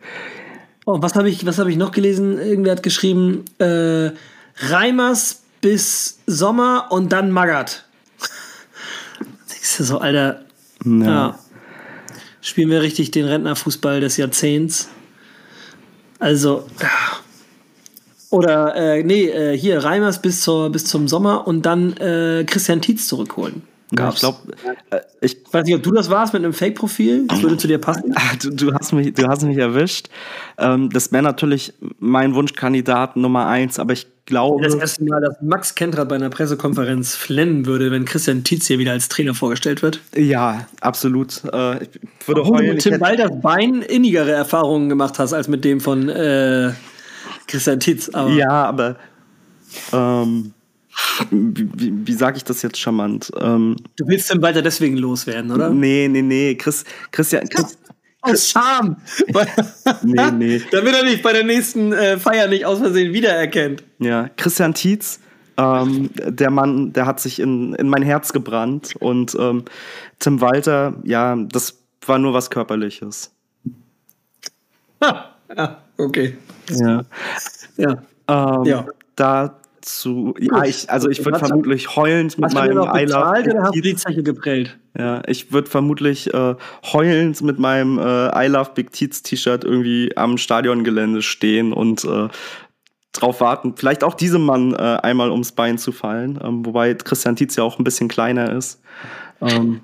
Oh, 0.86 0.98
was 1.00 1.14
habe 1.14 1.28
ich, 1.28 1.44
hab 1.46 1.66
ich 1.68 1.76
noch 1.76 1.92
gelesen? 1.92 2.38
Irgendwer 2.38 2.72
hat 2.72 2.82
geschrieben, 2.82 3.44
äh, 3.58 4.10
Reimers 4.56 5.42
bis 5.60 6.18
Sommer 6.26 6.88
und 6.90 7.12
dann 7.12 7.30
Magath. 7.30 7.84
Siehst 9.46 9.80
du 9.80 9.84
so, 9.84 9.98
Alter. 9.98 10.44
Ja. 10.84 11.04
ja. 11.04 11.38
spielen 12.40 12.70
wir 12.70 12.80
richtig 12.80 13.10
den 13.10 13.26
Rentnerfußball 13.26 14.00
des 14.00 14.16
Jahrzehnts. 14.16 14.88
Also, 16.18 16.66
oder, 18.30 18.76
äh, 18.76 19.02
nee, 19.02 19.24
äh, 19.24 19.58
hier 19.58 19.82
Reimers 19.82 20.22
bis, 20.22 20.42
zur, 20.42 20.70
bis 20.70 20.84
zum 20.84 21.08
Sommer 21.08 21.46
und 21.46 21.66
dann 21.66 21.96
äh, 21.96 22.44
Christian 22.46 22.80
Tietz 22.80 23.08
zurückholen. 23.08 23.62
Gab's. 23.94 24.16
Ich 24.16 24.20
glaube, 24.20 24.38
äh, 24.90 25.00
ich 25.20 25.36
weiß 25.50 25.64
nicht, 25.64 25.74
ob 25.74 25.82
du 25.82 25.90
das 25.90 26.10
warst 26.10 26.32
mit 26.32 26.44
einem 26.44 26.52
Fake-Profil. 26.52 27.26
Das 27.26 27.42
würde 27.42 27.56
zu 27.56 27.66
dir 27.66 27.78
passen. 27.78 28.14
Du, 28.40 28.50
du, 28.50 28.72
hast 28.72 28.92
mich, 28.92 29.12
du 29.12 29.26
hast 29.26 29.42
mich 29.42 29.58
erwischt. 29.58 30.08
Ähm, 30.56 30.88
das 30.90 31.12
wäre 31.12 31.22
natürlich 31.22 31.74
mein 31.98 32.34
Wunschkandidat 32.34 33.16
Nummer 33.16 33.46
eins, 33.46 33.78
aber 33.78 33.92
ich 33.92 34.06
glaube. 34.26 34.62
Das 34.62 34.74
erste 34.74 35.04
Mal, 35.04 35.20
dass 35.20 35.36
Max 35.42 35.74
Kentrad 35.74 36.08
bei 36.08 36.14
einer 36.14 36.30
Pressekonferenz 36.30 37.14
flennen 37.16 37.66
würde, 37.66 37.90
wenn 37.90 38.04
Christian 38.04 38.44
Tietz 38.44 38.66
hier 38.66 38.78
wieder 38.78 38.92
als 38.92 39.08
Trainer 39.08 39.34
vorgestellt 39.34 39.82
wird. 39.82 40.00
Ja, 40.14 40.66
absolut. 40.80 41.42
Äh, 41.52 41.82
ich 41.82 41.90
würde 42.26 42.42
Obwohl 42.42 42.58
heulen, 42.58 42.66
du 42.66 42.72
mit 42.74 42.82
Tim 42.82 43.00
Walders 43.00 43.32
Bein 43.42 43.82
innigere 43.82 44.30
Erfahrungen 44.30 44.88
gemacht 44.88 45.18
hast 45.18 45.32
als 45.32 45.48
mit 45.48 45.64
dem 45.64 45.80
von 45.80 46.08
äh, 46.08 46.72
Christian 47.46 47.80
Tietz. 47.80 48.08
Aber 48.10 48.30
ja, 48.30 48.64
aber. 48.64 48.96
Ähm, 49.92 50.54
wie, 51.30 52.06
wie, 52.06 52.12
sage 52.12 52.36
ich 52.36 52.44
das 52.44 52.62
jetzt 52.62 52.78
charmant? 52.78 53.30
Ähm, 53.40 53.76
du 53.96 54.06
willst 54.06 54.30
Tim 54.30 54.42
Walter 54.42 54.62
deswegen 54.62 54.96
loswerden, 54.96 55.50
oder? 55.50 55.70
Nee, 55.70 56.08
nee, 56.08 56.22
nee. 56.22 56.54
Chris, 56.54 56.84
Christian. 57.10 57.48
Chris, 57.48 57.78
aus 58.22 58.48
Scham. 58.48 58.96
nee, 60.02 60.30
nee. 60.32 60.62
Damit 60.70 60.94
er 60.94 61.04
nicht 61.04 61.22
bei 61.22 61.32
der 61.32 61.44
nächsten 61.44 61.92
äh, 61.92 62.18
Feier 62.18 62.48
nicht 62.48 62.66
aus 62.66 62.78
Versehen 62.78 63.12
wiedererkennt. 63.12 63.82
Ja, 63.98 64.28
Christian 64.36 64.74
Tietz, 64.74 65.20
ähm, 65.56 66.10
der 66.14 66.50
Mann, 66.50 66.92
der 66.92 67.06
hat 67.06 67.20
sich 67.20 67.40
in, 67.40 67.74
in 67.74 67.88
mein 67.88 68.02
Herz 68.02 68.32
gebrannt. 68.32 68.94
Und 68.98 69.36
ähm, 69.38 69.64
Tim 70.18 70.40
Walter, 70.40 70.94
ja, 71.04 71.36
das 71.36 71.78
war 72.06 72.18
nur 72.18 72.34
was 72.34 72.50
Körperliches. 72.50 73.32
Ha, 75.02 75.34
ja, 75.56 75.82
okay. 75.96 76.36
Ja. 76.70 77.02
Ja. 77.76 78.02
Ähm, 78.28 78.64
ja. 78.64 78.86
Da 79.16 79.60
zu. 79.98 80.34
Ja, 80.38 80.64
ich, 80.64 80.88
also 80.90 81.08
ich 81.08 81.24
würde 81.24 81.38
vermutlich 81.38 81.96
heulend 81.96 82.38
mit 82.38 82.52
meinem 82.52 82.78
I 82.78 83.04
Love 83.04 83.50
oder 83.50 83.62
hast 83.62 83.74
du 83.74 83.80
die 83.80 83.96
Zeche 83.96 84.22
geprellt? 84.22 84.78
Ja, 84.98 85.22
ich 85.26 85.52
würde 85.52 85.70
vermutlich 85.70 86.32
äh, 86.32 86.54
heulend 86.92 87.42
mit 87.42 87.58
meinem 87.58 87.98
äh, 87.98 88.46
I 88.46 88.48
Love 88.48 88.70
Big 88.74 88.92
Teats 88.92 89.22
T-Shirt 89.22 89.64
irgendwie 89.64 90.16
am 90.16 90.38
Stadiongelände 90.38 91.22
stehen 91.22 91.72
und 91.72 92.04
äh, 92.04 92.28
drauf 93.12 93.40
warten, 93.40 93.74
vielleicht 93.76 94.04
auch 94.04 94.14
diesem 94.14 94.42
Mann 94.44 94.72
äh, 94.74 94.76
einmal 94.76 95.30
ums 95.30 95.52
Bein 95.52 95.78
zu 95.78 95.92
fallen, 95.92 96.38
ähm, 96.42 96.64
wobei 96.64 96.94
Christian 96.94 97.36
Tietz 97.36 97.56
ja 97.56 97.64
auch 97.64 97.78
ein 97.78 97.84
bisschen 97.84 98.08
kleiner 98.08 98.52
ist. 98.52 98.80
Ähm, 99.40 99.80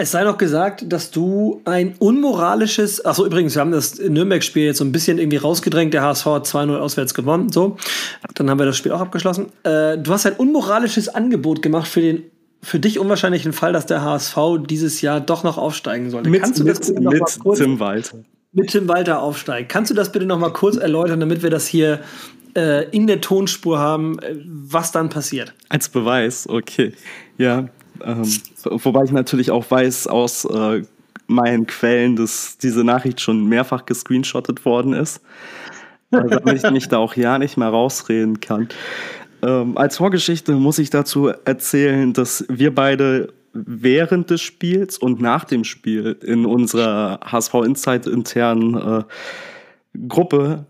es 0.00 0.12
sei 0.12 0.22
noch 0.22 0.38
gesagt, 0.38 0.84
dass 0.92 1.10
du 1.10 1.60
ein 1.64 1.96
unmoralisches, 1.98 3.04
achso, 3.04 3.26
übrigens, 3.26 3.56
wir 3.56 3.60
haben 3.60 3.72
das 3.72 3.98
Nürnberg-Spiel 3.98 4.64
jetzt 4.64 4.78
so 4.78 4.84
ein 4.84 4.92
bisschen 4.92 5.18
irgendwie 5.18 5.38
rausgedrängt. 5.38 5.92
Der 5.92 6.02
HSV 6.02 6.26
hat 6.26 6.46
2-0 6.46 6.76
auswärts 6.76 7.14
gewonnen. 7.14 7.50
So, 7.50 7.76
dann 8.34 8.48
haben 8.48 8.60
wir 8.60 8.66
das 8.66 8.76
Spiel 8.76 8.92
auch 8.92 9.00
abgeschlossen. 9.00 9.46
Äh, 9.64 9.98
du 9.98 10.12
hast 10.12 10.24
ein 10.24 10.34
unmoralisches 10.34 11.08
Angebot 11.08 11.62
gemacht 11.62 11.88
für 11.88 12.00
den 12.00 12.30
für 12.60 12.80
dich 12.80 12.98
unwahrscheinlichen 12.98 13.52
Fall, 13.52 13.72
dass 13.72 13.86
der 13.86 14.02
HSV 14.02 14.36
dieses 14.68 15.00
Jahr 15.00 15.20
doch 15.20 15.44
noch 15.44 15.58
aufsteigen 15.58 16.10
sollte. 16.10 16.28
Mit, 16.28 16.42
Kannst 16.42 16.58
du 16.58 16.64
das 16.64 16.88
mit, 16.88 17.00
mit 17.00 17.38
kurz, 17.40 17.58
Tim 17.58 17.78
Walter. 17.78 18.18
Mit 18.52 18.70
Tim 18.70 18.88
Walter 18.88 19.22
aufsteigen. 19.22 19.68
Kannst 19.68 19.92
du 19.92 19.94
das 19.94 20.10
bitte 20.10 20.26
noch 20.26 20.40
mal 20.40 20.52
kurz 20.52 20.76
erläutern, 20.76 21.20
damit 21.20 21.44
wir 21.44 21.50
das 21.50 21.68
hier 21.68 22.00
äh, 22.56 22.88
in 22.90 23.06
der 23.06 23.20
Tonspur 23.20 23.78
haben, 23.78 24.18
äh, 24.18 24.34
was 24.44 24.90
dann 24.90 25.08
passiert? 25.08 25.54
Als 25.68 25.88
Beweis, 25.88 26.48
okay. 26.48 26.94
Ja, 27.36 27.68
ähm, 28.04 28.24
wobei 28.64 29.04
ich 29.04 29.12
natürlich 29.12 29.50
auch 29.50 29.70
weiß 29.70 30.06
aus 30.06 30.44
äh, 30.44 30.82
meinen 31.26 31.66
Quellen, 31.66 32.16
dass 32.16 32.58
diese 32.58 32.84
Nachricht 32.84 33.20
schon 33.20 33.46
mehrfach 33.46 33.86
gescreenshottet 33.86 34.64
worden 34.64 34.92
ist. 34.94 35.20
Also, 36.10 36.28
damit 36.28 36.64
ich 36.64 36.70
mich 36.70 36.88
da 36.88 36.98
auch 36.98 37.14
ja 37.16 37.38
nicht 37.38 37.56
mehr 37.58 37.68
rausreden 37.68 38.40
kann. 38.40 38.68
Ähm, 39.42 39.76
als 39.76 39.98
Vorgeschichte 39.98 40.52
muss 40.52 40.78
ich 40.78 40.90
dazu 40.90 41.28
erzählen, 41.28 42.12
dass 42.12 42.44
wir 42.48 42.74
beide 42.74 43.32
während 43.52 44.30
des 44.30 44.40
Spiels 44.40 44.98
und 44.98 45.20
nach 45.20 45.44
dem 45.44 45.64
Spiel 45.64 46.18
in 46.22 46.46
unserer 46.46 47.20
HSV 47.24 47.54
Insight 47.64 48.06
internen 48.06 48.74
äh, 48.74 49.04
Gruppe 50.08 50.66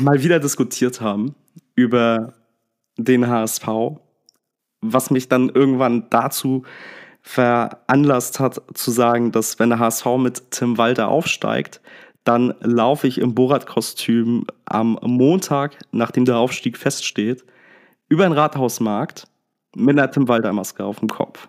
mal 0.00 0.22
wieder 0.22 0.38
diskutiert 0.38 1.00
haben 1.00 1.34
über 1.74 2.34
den 2.96 3.26
HSV 3.26 3.66
was 4.80 5.10
mich 5.10 5.28
dann 5.28 5.48
irgendwann 5.48 6.08
dazu 6.10 6.64
veranlasst 7.22 8.40
hat, 8.40 8.62
zu 8.74 8.90
sagen, 8.90 9.32
dass 9.32 9.58
wenn 9.58 9.70
der 9.70 9.78
HSV 9.78 10.06
mit 10.18 10.50
Tim 10.50 10.78
Walter 10.78 11.08
aufsteigt, 11.08 11.80
dann 12.24 12.54
laufe 12.60 13.06
ich 13.06 13.18
im 13.18 13.34
Borat-Kostüm 13.34 14.46
am 14.64 14.98
Montag, 15.02 15.76
nachdem 15.92 16.24
der 16.24 16.38
Aufstieg 16.38 16.76
feststeht, 16.76 17.44
über 18.08 18.24
den 18.24 18.32
Rathausmarkt 18.32 19.26
mit 19.74 19.98
einer 19.98 20.10
Tim 20.10 20.28
Walter-Maske 20.28 20.84
auf 20.84 21.00
dem 21.00 21.08
Kopf. 21.08 21.48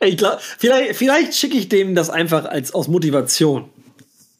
Ich 0.00 0.16
glaub, 0.16 0.40
vielleicht, 0.40 0.96
vielleicht 0.96 1.34
schicke 1.34 1.58
ich 1.58 1.68
dem 1.68 1.94
das 1.94 2.08
einfach 2.08 2.46
als 2.46 2.74
aus 2.74 2.88
Motivation. 2.88 3.68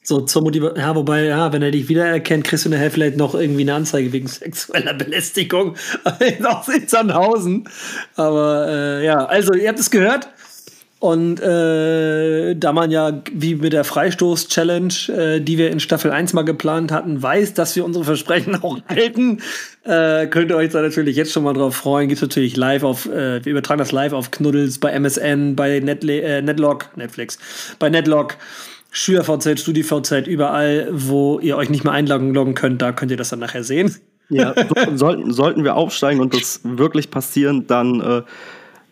So 0.07 0.21
zur 0.21 0.43
Motivation. 0.43 0.79
Ja, 0.79 0.95
wobei, 0.95 1.25
ja, 1.25 1.51
wenn 1.53 1.63
er 1.63 1.71
dich 1.71 1.89
wiedererkennt, 1.89 2.45
kriegst 2.45 2.67
du 2.67 2.69
nachher 2.69 2.91
vielleicht 2.91 3.17
noch 3.17 3.35
irgendwie 3.35 3.63
eine 3.63 3.73
Anzeige 3.73 4.13
wegen 4.13 4.27
sexueller 4.27 4.93
Belästigung 4.93 5.77
aus 6.45 6.67
Sandhausen. 6.87 7.67
Aber 8.15 8.69
äh, 8.69 9.05
ja, 9.07 9.25
also 9.25 9.55
ihr 9.55 9.67
habt 9.67 9.81
es 9.81 9.91
gehört. 9.91 10.29
Und 11.01 11.41
äh, 11.41 12.55
da 12.55 12.73
man 12.73 12.91
ja 12.91 13.23
wie 13.33 13.57
mit 13.57 13.73
der 13.73 13.85
Freistoß-Challenge, 13.85 14.95
äh, 15.09 15.41
die 15.41 15.59
wir 15.59 15.71
in 15.71 15.81
Staffel 15.81 16.11
1 16.11 16.33
mal 16.35 16.45
geplant 16.45 16.93
hatten, 16.93 17.23
weiß, 17.23 17.55
dass 17.55 17.75
wir 17.75 17.85
unsere 17.85 18.05
Versprechen 18.05 18.55
auch 18.63 18.79
halten, 18.89 19.43
äh, 19.85 20.27
könnt 20.27 20.51
ihr 20.51 20.57
euch 20.57 20.71
da 20.71 20.83
natürlich 20.83 21.17
jetzt 21.17 21.33
schon 21.33 21.45
mal 21.45 21.55
drauf 21.55 21.77
freuen. 21.77 22.09
Gibt 22.09 22.21
natürlich 22.21 22.57
live 22.57 22.85
auf, 22.85 23.07
äh, 23.07 23.45
wir 23.45 23.53
übertragen 23.53 23.79
das 23.79 23.93
live 23.93 24.13
auf 24.13 24.31
Knuddels, 24.31 24.79
bei 24.79 24.93
MSN, 24.93 25.57
bei 25.57 25.81
Netle 25.81 26.21
äh, 26.21 26.43
Netlog, 26.43 26.91
Netflix, 26.97 27.39
bei 27.79 27.89
Netlog. 27.89 28.37
SchülerVZ, 28.95 29.59
StudiVZ, 29.59 30.28
überall, 30.28 30.88
wo 30.92 31.40
ihr 31.40 31.57
euch 31.57 31.68
nicht 31.68 31.82
mehr 31.82 31.92
einloggen 31.92 32.55
könnt, 32.55 32.80
da 32.80 32.92
könnt 32.92 33.11
ihr 33.11 33.16
das 33.16 33.28
dann 33.28 33.40
nachher 33.40 33.64
sehen. 33.64 33.95
Ja, 34.28 34.55
sollten, 34.95 35.32
sollten 35.32 35.64
wir 35.64 35.74
aufsteigen 35.74 36.20
und 36.20 36.32
das 36.32 36.61
wirklich 36.62 37.11
passieren, 37.11 37.66
dann 37.66 38.01
äh, 38.01 38.22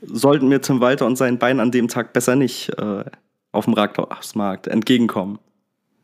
sollten 0.02 0.48
mir 0.48 0.60
Tim 0.60 0.80
Walter 0.80 1.06
und 1.06 1.16
sein 1.16 1.38
Bein 1.38 1.60
an 1.60 1.70
dem 1.70 1.86
Tag 1.86 2.12
besser 2.12 2.34
nicht 2.34 2.70
äh, 2.78 3.04
auf 3.52 3.66
dem 3.66 3.74
Rathausmarkt 3.74 4.66
entgegenkommen. 4.66 5.38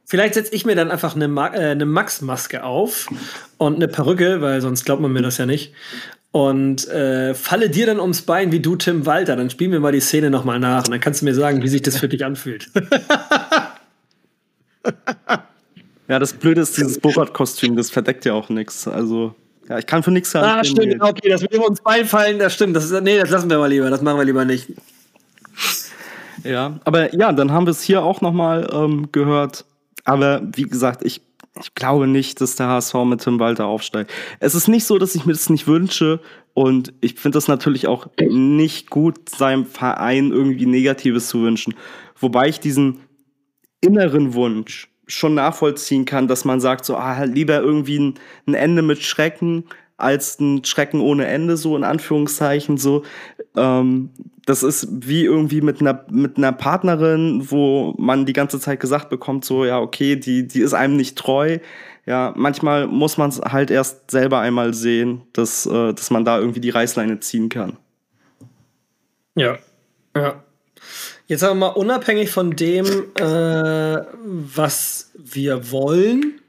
Vielleicht 0.07 0.35
setze 0.35 0.55
ich 0.55 0.65
mir 0.65 0.77
dann 0.77 0.93
einfach 0.93 1.17
eine, 1.17 1.27
Ma 1.27 1.49
äh, 1.49 1.73
eine 1.73 1.85
Max-Maske 1.85 2.63
auf 2.63 3.09
und 3.59 3.77
eine 3.77 3.89
Perücke, 3.89 4.41
weil 4.41 4.61
sonst 4.61 4.85
glaubt 4.85 5.03
man 5.03 5.13
mir 5.13 5.23
das 5.23 5.39
ja 5.39 5.45
nicht. 5.45 5.75
Und 6.31 6.87
äh, 6.89 7.35
falle 7.35 7.69
dir 7.69 7.87
dann 7.87 8.01
ums 8.01 8.23
Bein 8.23 8.53
wie 8.53 8.61
du 8.61 8.77
Tim 8.77 9.07
Walter. 9.07 9.35
Dann 9.35 9.51
spielen 9.51 9.73
wir 9.73 9.81
mal 9.81 9.93
die 9.93 10.01
Szene 10.01 10.31
nochmal 10.31 10.61
nach 10.61 10.85
und 10.85 10.93
dann 10.93 11.01
kannst 11.01 11.21
du 11.21 11.25
mir 11.25 11.35
sagen, 11.35 11.63
wie 11.63 11.69
sich 11.69 11.83
das 11.83 11.99
für 11.99 12.09
dich 12.09 12.25
anfühlt. 12.25 12.71
ja, 16.09 16.19
das 16.19 16.33
Blöde 16.33 16.61
ist, 16.61 16.77
dieses 16.77 16.99
Borat-Kostüm, 16.99 17.77
das 17.77 17.91
verdeckt 17.91 18.25
ja 18.25 18.35
auch 18.35 18.49
nichts. 18.49 18.89
Also, 18.89 19.35
ja, 19.69 19.79
ich 19.79 19.87
kann 19.87 20.03
für 20.03 20.11
nichts 20.11 20.31
sagen. 20.31 20.47
Ah, 20.47 20.65
stimmt, 20.65 21.03
okay, 21.03 21.29
das 21.29 21.43
wird 21.43 21.57
uns 21.57 21.81
beifallen, 21.81 22.39
das 22.39 22.55
stimmt. 22.55 22.75
Das 22.77 22.91
ist, 22.91 23.03
nee, 23.03 23.19
das 23.19 23.31
lassen 23.31 23.51
wir 23.51 23.59
mal 23.59 23.71
lieber, 23.71 23.91
das 23.91 24.03
machen 24.03 24.19
wir 24.19 24.25
lieber 24.25 24.45
nicht. 24.45 24.69
Ja, 26.45 26.79
aber 26.85 27.15
ja, 27.15 27.33
dann 27.33 27.53
haben 27.53 27.67
wir 27.67 27.73
es 27.73 27.83
hier 27.83 28.03
auch 28.03 28.21
nochmal 28.21 28.69
ähm, 28.73 29.09
gehört. 29.13 29.65
Aber 30.05 30.43
wie 30.55 30.63
gesagt, 30.63 31.05
ich, 31.05 31.21
ich 31.61 31.75
glaube 31.75 32.07
nicht, 32.07 32.41
dass 32.41 32.57
der 32.57 32.69
HSV 32.69 32.95
mit 33.05 33.21
Tim 33.21 33.39
Walter 33.39 33.67
aufsteigt. 33.67 34.11
Es 34.41 34.55
ist 34.55 34.69
nicht 34.69 34.85
so, 34.85 34.99
dass 34.99 35.15
ich 35.15 35.27
mir 35.27 35.33
das 35.33 35.51
nicht 35.51 35.67
wünsche. 35.67 36.21
Und 36.55 36.93
ich 37.01 37.15
finde 37.15 37.37
das 37.37 37.49
natürlich 37.49 37.87
auch 37.87 38.09
nicht 38.21 38.91
gut, 38.91 39.29
seinem 39.29 39.67
Verein 39.67 40.33
irgendwie 40.33 40.67
Negatives 40.67 41.29
zu 41.29 41.43
wünschen. 41.43 41.75
Wobei 42.19 42.49
ich 42.49 42.61
diesen 42.61 43.01
inneren 43.81 44.35
Wunsch 44.35 44.89
schon 45.07 45.35
nachvollziehen 45.35 46.05
kann, 46.05 46.29
dass 46.29 46.45
man 46.45 46.61
sagt, 46.61 46.85
so, 46.85 46.97
ah, 46.97 47.25
lieber 47.25 47.61
irgendwie 47.61 47.99
ein, 47.99 48.15
ein 48.47 48.55
Ende 48.55 48.83
mit 48.83 49.03
Schrecken 49.03 49.65
als 49.97 50.39
ein 50.39 50.65
Schrecken 50.65 51.01
ohne 51.01 51.27
Ende, 51.27 51.57
so 51.57 51.77
in 51.77 51.85
Anführungszeichen, 51.85 52.79
so. 52.79 53.03
Ähm, 53.57 54.11
das 54.47 54.63
ist 54.63 54.89
wie 54.91 55.25
irgendwie 55.25 55.61
mit 55.61 55.81
einer, 55.81 56.07
mit 56.11 56.39
einer 56.39 56.53
Partnerin, 56.53 57.51
wo 57.51 57.95
man 57.99 58.25
die 58.25 58.33
ganze 58.33 58.59
Zeit 58.61 58.81
gesagt 58.81 59.11
bekommt, 59.11 59.45
so, 59.45 59.65
ja, 59.65 59.79
okay, 59.79 60.17
die, 60.17 60.47
die 60.47 60.61
ist 60.61 60.73
einem 60.73 60.97
nicht 60.97 61.19
treu. 61.19 61.59
Ja, 62.07 62.33
manchmal 62.37 62.87
muss 62.87 63.19
man 63.19 63.29
es 63.29 63.41
halt 63.41 63.71
erst 63.71 64.11
selber 64.11 64.41
einmal 64.41 64.73
sehen, 64.73 65.23
dass, 65.35 65.67
äh, 65.67 65.93
dass 65.93 66.11
man 66.11 66.25
da 66.25 66.39
irgendwie 66.39 66.61
die 66.61 66.71
Reißleine 66.71 67.21
ziehen 67.21 67.51
kann. 67.51 67.77
Ja, 69.35 69.59
ja. 70.17 70.43
Jetzt 71.29 71.45
aber 71.45 71.55
mal 71.55 71.69
unabhängig 71.69 72.31
von 72.31 72.57
dem, 72.57 72.87
äh, 73.15 73.99
was 74.25 75.11
wir 75.15 75.71
wollen, 75.71 76.41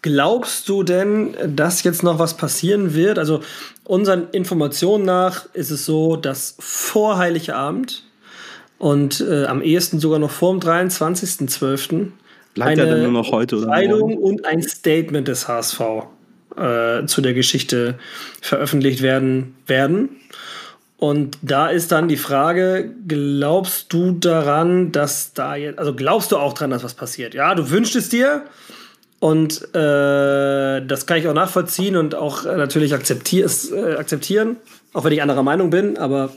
glaubst 0.00 0.70
du 0.70 0.82
denn, 0.82 1.34
dass 1.54 1.82
jetzt 1.82 2.02
noch 2.02 2.18
was 2.18 2.38
passieren 2.38 2.94
wird? 2.94 3.18
Also 3.18 3.42
unseren 3.84 4.30
Informationen 4.32 5.04
nach 5.04 5.46
ist 5.52 5.70
es 5.70 5.84
so, 5.84 6.16
dass 6.16 6.56
vor 6.58 7.18
Heiligabend 7.18 8.04
und 8.78 9.20
äh, 9.20 9.44
am 9.44 9.60
ehesten 9.60 10.00
sogar 10.00 10.18
noch 10.18 10.30
vor 10.30 10.52
dem 10.52 10.60
23.12. 10.60 12.08
Bleibt 12.54 12.78
ja 12.78 12.86
dann 12.86 13.02
nur 13.02 13.12
noch 13.12 13.32
heute 13.32 13.56
oder 13.56 13.66
Entscheidung 13.66 14.16
und 14.16 14.46
ein 14.46 14.62
Statement 14.62 15.28
des 15.28 15.46
HSV 15.46 15.80
äh, 16.56 17.04
zu 17.04 17.20
der 17.20 17.34
Geschichte 17.34 17.98
veröffentlicht 18.40 19.02
werden 19.02 19.56
werden. 19.66 20.08
Und 21.02 21.36
da 21.42 21.66
ist 21.66 21.90
dann 21.90 22.06
die 22.06 22.16
Frage, 22.16 22.94
glaubst 23.08 23.92
du 23.92 24.12
daran, 24.12 24.92
dass 24.92 25.32
da 25.32 25.56
jetzt, 25.56 25.80
also 25.80 25.96
glaubst 25.96 26.30
du 26.30 26.36
auch 26.36 26.52
daran, 26.52 26.70
dass 26.70 26.84
was 26.84 26.94
passiert? 26.94 27.34
Ja, 27.34 27.56
du 27.56 27.70
wünschst 27.70 27.96
es 27.96 28.08
dir 28.08 28.44
und 29.18 29.74
äh, 29.74 30.80
das 30.86 31.06
kann 31.06 31.18
ich 31.18 31.26
auch 31.26 31.34
nachvollziehen 31.34 31.96
und 31.96 32.14
auch 32.14 32.44
äh, 32.44 32.56
natürlich 32.56 32.94
akzeptier 32.94 33.50
äh, 33.72 33.96
akzeptieren, 33.96 34.58
auch 34.92 35.02
wenn 35.02 35.10
ich 35.10 35.20
anderer 35.22 35.42
Meinung 35.42 35.70
bin, 35.70 35.98
aber 35.98 36.30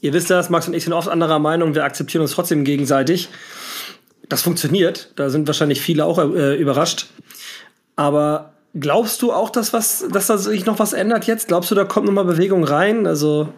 ihr 0.00 0.14
wisst 0.14 0.30
das, 0.30 0.48
Max 0.48 0.66
und 0.66 0.72
ich 0.72 0.84
sind 0.84 0.94
oft 0.94 1.08
anderer 1.08 1.38
Meinung, 1.38 1.74
wir 1.74 1.84
akzeptieren 1.84 2.22
uns 2.22 2.32
trotzdem 2.32 2.64
gegenseitig. 2.64 3.28
Das 4.26 4.40
funktioniert, 4.40 5.12
da 5.16 5.28
sind 5.28 5.46
wahrscheinlich 5.46 5.82
viele 5.82 6.06
auch 6.06 6.16
äh, 6.16 6.56
überrascht. 6.56 7.08
Aber 7.96 8.54
glaubst 8.72 9.20
du 9.20 9.34
auch, 9.34 9.50
dass, 9.50 9.74
was, 9.74 10.06
dass 10.10 10.28
da 10.28 10.38
sich 10.38 10.64
noch 10.64 10.78
was 10.78 10.94
ändert 10.94 11.26
jetzt? 11.26 11.48
Glaubst 11.48 11.70
du, 11.70 11.74
da 11.74 11.84
kommt 11.84 12.06
nochmal 12.06 12.24
Bewegung 12.24 12.64
rein? 12.64 13.06
Also 13.06 13.50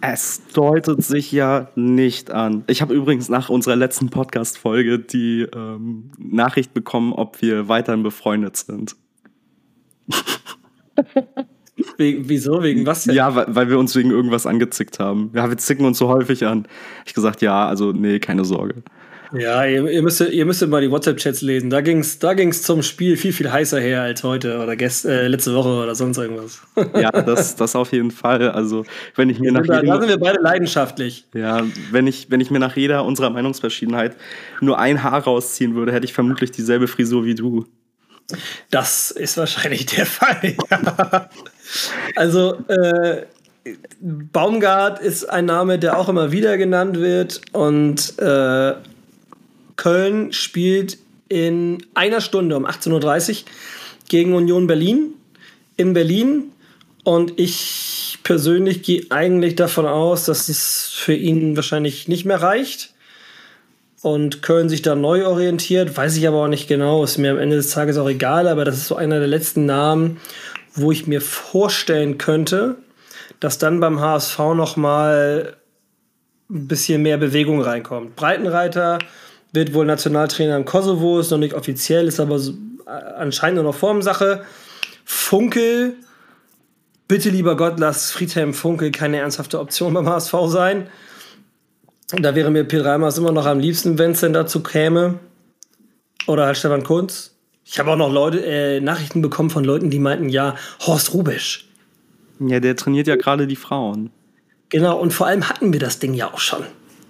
es 0.00 0.42
deutet 0.52 1.02
sich 1.02 1.32
ja 1.32 1.68
nicht 1.74 2.30
an. 2.30 2.64
Ich 2.66 2.82
habe 2.82 2.94
übrigens 2.94 3.28
nach 3.28 3.48
unserer 3.48 3.76
letzten 3.76 4.10
Podcast-Folge 4.10 4.98
die 4.98 5.46
ähm, 5.54 6.10
Nachricht 6.18 6.74
bekommen, 6.74 7.12
ob 7.12 7.42
wir 7.42 7.68
weiterhin 7.68 8.02
befreundet 8.02 8.56
sind. 8.56 8.96
Wegen, 11.96 12.28
wieso? 12.28 12.62
Wegen 12.62 12.86
was 12.86 13.04
denn? 13.04 13.14
Ja, 13.14 13.34
weil, 13.34 13.54
weil, 13.54 13.68
wir 13.70 13.78
uns 13.78 13.94
wegen 13.94 14.10
irgendwas 14.10 14.46
angezickt 14.46 14.98
haben. 14.98 15.30
Ja, 15.34 15.48
wir 15.48 15.56
zicken 15.58 15.86
uns 15.86 15.98
so 15.98 16.08
häufig 16.08 16.44
an. 16.44 16.66
Ich 17.06 17.14
gesagt, 17.14 17.40
ja, 17.40 17.68
also 17.68 17.92
nee, 17.92 18.18
keine 18.18 18.44
Sorge. 18.44 18.82
Ja, 19.32 19.64
ihr, 19.64 19.86
ihr, 19.86 20.02
müsstet, 20.02 20.32
ihr 20.32 20.46
müsstet 20.46 20.70
mal 20.70 20.80
die 20.80 20.90
WhatsApp-Chats 20.90 21.42
lesen. 21.42 21.68
Da 21.70 21.80
ging 21.80 21.98
es 21.98 22.18
da 22.18 22.34
ging's 22.34 22.62
zum 22.62 22.82
Spiel 22.82 23.16
viel, 23.16 23.32
viel 23.32 23.50
heißer 23.50 23.78
her 23.78 24.02
als 24.02 24.22
heute 24.22 24.58
oder 24.58 24.74
gest, 24.76 25.04
äh, 25.04 25.28
letzte 25.28 25.54
Woche 25.54 25.68
oder 25.68 25.94
sonst 25.94 26.16
irgendwas. 26.18 26.60
Ja, 26.94 27.10
das, 27.10 27.54
das 27.56 27.76
auf 27.76 27.92
jeden 27.92 28.10
Fall. 28.10 28.50
Also, 28.50 28.84
wenn 29.16 29.28
ich 29.28 29.38
mir 29.38 29.52
nach 29.52 29.66
da, 29.66 29.82
da 29.82 30.00
sind 30.00 30.08
wir 30.08 30.18
beide 30.18 30.40
leidenschaftlich. 30.40 31.26
Ja, 31.34 31.62
wenn 31.90 32.06
ich, 32.06 32.30
wenn 32.30 32.40
ich 32.40 32.50
mir 32.50 32.58
nach 32.58 32.76
jeder 32.76 33.04
unserer 33.04 33.30
Meinungsverschiedenheit 33.30 34.16
nur 34.60 34.78
ein 34.78 35.02
Haar 35.02 35.24
rausziehen 35.24 35.74
würde, 35.74 35.92
hätte 35.92 36.06
ich 36.06 36.14
vermutlich 36.14 36.50
dieselbe 36.50 36.88
Frisur 36.88 37.24
wie 37.24 37.34
du. 37.34 37.66
Das 38.70 39.10
ist 39.10 39.36
wahrscheinlich 39.36 39.86
der 39.86 40.06
Fall. 40.06 40.56
Ja. 40.70 41.28
Also, 42.16 42.54
äh, 42.68 43.26
Baumgart 44.00 45.00
ist 45.00 45.28
ein 45.28 45.44
Name, 45.44 45.78
der 45.78 45.98
auch 45.98 46.08
immer 46.08 46.32
wieder 46.32 46.56
genannt 46.56 46.98
wird 46.98 47.42
und 47.52 48.18
äh, 48.18 48.74
Köln 49.78 50.34
spielt 50.34 50.98
in 51.30 51.78
einer 51.94 52.20
Stunde 52.20 52.56
um 52.56 52.66
18.30 52.66 53.30
Uhr 53.30 53.36
gegen 54.08 54.34
Union 54.34 54.66
Berlin 54.66 55.14
in 55.78 55.94
Berlin. 55.94 56.52
Und 57.04 57.40
ich 57.40 58.18
persönlich 58.22 58.82
gehe 58.82 59.06
eigentlich 59.08 59.54
davon 59.54 59.86
aus, 59.86 60.26
dass 60.26 60.50
es 60.50 60.88
für 60.88 61.14
ihn 61.14 61.56
wahrscheinlich 61.56 62.08
nicht 62.08 62.26
mehr 62.26 62.42
reicht. 62.42 62.92
Und 64.02 64.42
Köln 64.42 64.68
sich 64.68 64.82
da 64.82 64.94
neu 64.94 65.26
orientiert, 65.26 65.96
weiß 65.96 66.16
ich 66.16 66.28
aber 66.28 66.44
auch 66.44 66.48
nicht 66.48 66.68
genau, 66.68 67.02
ist 67.02 67.18
mir 67.18 67.32
am 67.32 67.38
Ende 67.38 67.56
des 67.56 67.70
Tages 67.70 67.98
auch 67.98 68.08
egal, 68.08 68.46
aber 68.46 68.64
das 68.64 68.76
ist 68.76 68.86
so 68.86 68.94
einer 68.94 69.18
der 69.18 69.26
letzten 69.26 69.66
Namen, 69.66 70.18
wo 70.74 70.92
ich 70.92 71.08
mir 71.08 71.20
vorstellen 71.20 72.16
könnte, 72.16 72.76
dass 73.40 73.58
dann 73.58 73.80
beim 73.80 74.00
HSV 74.00 74.38
noch 74.54 74.76
mal 74.76 75.56
ein 76.48 76.68
bisschen 76.68 77.02
mehr 77.02 77.18
Bewegung 77.18 77.60
reinkommt. 77.60 78.14
Breitenreiter 78.14 78.98
wird 79.58 79.74
wohl 79.74 79.84
Nationaltrainer 79.84 80.56
im 80.56 80.64
Kosovo, 80.64 81.18
ist 81.18 81.30
noch 81.30 81.38
nicht 81.38 81.54
offiziell, 81.54 82.06
ist 82.06 82.20
aber 82.20 82.38
so, 82.38 82.52
äh, 82.86 82.90
anscheinend 82.90 83.56
nur 83.56 83.64
noch 83.64 83.74
Formsache. 83.74 84.44
Funkel, 85.04 85.96
bitte 87.08 87.30
lieber 87.30 87.56
Gott, 87.56 87.80
lass 87.80 88.12
Friedhelm 88.12 88.54
Funkel 88.54 88.92
keine 88.92 89.18
ernsthafte 89.18 89.58
Option 89.58 89.92
beim 89.94 90.08
HSV 90.08 90.34
sein. 90.46 90.86
Da 92.12 92.34
wäre 92.34 92.50
mir 92.50 92.64
P. 92.64 92.78
Reimers 92.78 93.18
immer 93.18 93.32
noch 93.32 93.46
am 93.46 93.58
liebsten, 93.58 93.98
wenn 93.98 94.12
es 94.12 94.20
denn 94.20 94.32
dazu 94.32 94.62
käme. 94.62 95.18
Oder 96.26 96.46
halt 96.46 96.56
Stefan 96.56 96.84
Kunz. 96.84 97.34
Ich 97.64 97.78
habe 97.78 97.90
auch 97.90 97.96
noch 97.96 98.12
Leute, 98.12 98.44
äh, 98.46 98.80
Nachrichten 98.80 99.20
bekommen 99.20 99.50
von 99.50 99.64
Leuten, 99.64 99.90
die 99.90 99.98
meinten, 99.98 100.28
ja, 100.28 100.54
Horst 100.86 101.12
Rubisch. 101.12 101.68
Ja, 102.40 102.60
der 102.60 102.76
trainiert 102.76 103.08
ja 103.08 103.16
gerade 103.16 103.46
die 103.46 103.56
Frauen. 103.56 104.10
Genau, 104.68 104.98
und 104.98 105.12
vor 105.12 105.26
allem 105.26 105.48
hatten 105.48 105.72
wir 105.72 105.80
das 105.80 105.98
Ding 105.98 106.14
ja 106.14 106.32
auch 106.32 106.38
schon. 106.38 106.64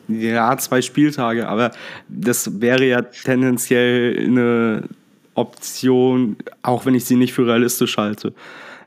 Ja, 0.09 0.57
zwei 0.57 0.83
Spieltage, 0.83 1.49
aber 1.49 1.71
das 2.09 2.61
wäre 2.61 2.85
ja 2.87 3.03
tendenziell 3.03 4.25
eine 4.27 4.85
Option, 5.35 6.37
auch 6.63 6.87
wenn 6.87 6.95
ich 6.95 7.05
sie 7.05 7.17
nicht 7.17 7.33
für 7.33 7.47
realistisch 7.47 7.97
halte. 7.97 8.33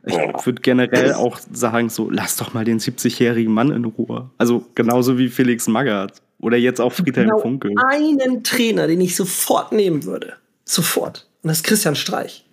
Ich 0.06 0.16
würde 0.16 0.62
generell 0.62 1.14
auch 1.14 1.40
sagen, 1.52 1.90
so, 1.90 2.10
lass 2.10 2.36
doch 2.38 2.54
mal 2.54 2.66
den 2.66 2.80
70-jährigen 2.80 3.54
Mann 3.54 3.72
in 3.72 3.86
Ruhe. 3.86 4.30
Also 4.40 4.66
genauso 4.74 5.20
wie 5.20 5.30
Felix 5.30 5.68
Magath 5.68 6.22
oder 6.40 6.58
jetzt 6.58 6.82
auch 6.82 6.92
Friedhelm 6.92 7.28
genau 7.28 7.40
Funkel. 7.40 7.76
Einen 7.88 8.44
Trainer, 8.44 8.88
den 8.88 9.00
ich 9.00 9.16
sofort 9.16 9.72
nehmen 9.72 10.04
würde. 10.04 10.34
Sofort. 10.66 11.28
Und 11.44 11.50
das 11.50 11.58
ist 11.58 11.64
Christian 11.66 11.96
Streich. 11.96 12.46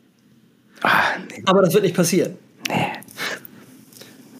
Ah, 0.82 1.16
nee. 1.30 1.42
Aber 1.46 1.62
das 1.62 1.72
wird 1.72 1.84
nicht 1.84 1.96
passieren. 1.96 2.34
Nee. 2.68 2.86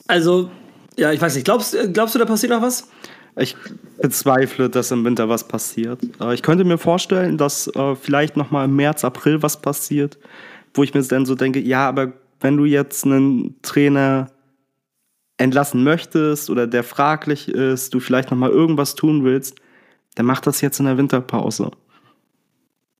Also, 0.07 0.51
ja, 0.97 1.13
ich 1.13 1.21
weiß 1.21 1.35
nicht. 1.35 1.45
Glaubst, 1.45 1.77
glaubst 1.93 2.15
du, 2.15 2.19
da 2.19 2.27
passiert 2.27 2.53
noch 2.53 2.63
was? 2.63 2.89
Ich 3.39 3.57
bezweifle, 4.01 4.69
dass 4.69 4.91
im 4.91 5.05
Winter 5.05 5.29
was 5.29 5.47
passiert. 5.47 6.01
Äh, 6.21 6.35
ich 6.35 6.43
könnte 6.43 6.65
mir 6.65 6.79
vorstellen, 6.79 7.39
dass 7.39 7.69
äh, 7.69 7.95
vielleicht 7.95 8.37
noch 8.37 8.51
mal 8.51 8.65
im 8.65 8.77
März, 8.77 9.05
April 9.05 9.43
was 9.43 9.61
passiert, 9.61 10.19
wo 10.75 10.83
ich 10.83 10.95
mir 10.95 11.03
dann 11.03 11.27
so 11.27 11.35
denke, 11.35 11.61
ja, 11.61 11.89
aber 11.89 12.13
wenn 12.41 12.57
du 12.57 12.65
jetzt 12.65 13.05
einen 13.05 13.57
Trainer 13.63 14.31
entlassen 15.37 15.85
möchtest 15.85 16.51
oder 16.51 16.67
der 16.67 16.85
fraglich 16.85 17.49
ist, 17.49 17.95
du 17.95 18.01
vielleicht 18.01 18.31
noch 18.31 18.39
mal 18.39 18.51
irgendwas 18.51 18.95
tun 18.95 19.25
willst, 19.25 19.57
dann 20.17 20.27
mach 20.27 20.41
das 20.41 20.61
jetzt 20.61 20.81
in 20.81 20.87
der 20.87 20.99
Winterpause. 20.99 21.71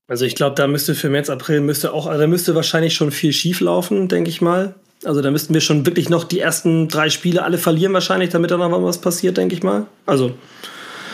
Also 0.07 0.25
ich 0.25 0.35
glaube, 0.35 0.55
da 0.55 0.67
müsste 0.67 0.95
für 0.95 1.09
März, 1.09 1.29
April 1.29 1.61
müsste 1.61 1.93
auch, 1.93 2.07
also 2.07 2.19
da 2.19 2.27
müsste 2.27 2.55
wahrscheinlich 2.55 2.95
schon 2.95 3.11
viel 3.11 3.33
schief 3.33 3.59
laufen, 3.59 4.07
denke 4.07 4.29
ich 4.29 4.41
mal. 4.41 4.75
Also 5.05 5.21
da 5.21 5.31
müssten 5.31 5.53
wir 5.53 5.61
schon 5.61 5.85
wirklich 5.85 6.09
noch 6.09 6.25
die 6.25 6.39
ersten 6.39 6.89
drei 6.89 7.09
Spiele 7.09 7.43
alle 7.43 7.57
verlieren 7.57 7.93
wahrscheinlich, 7.93 8.29
damit 8.29 8.51
da 8.51 8.57
noch 8.57 8.83
was 8.83 8.99
passiert, 8.99 9.37
denke 9.37 9.55
ich 9.55 9.63
mal. 9.63 9.85
Also 10.05 10.33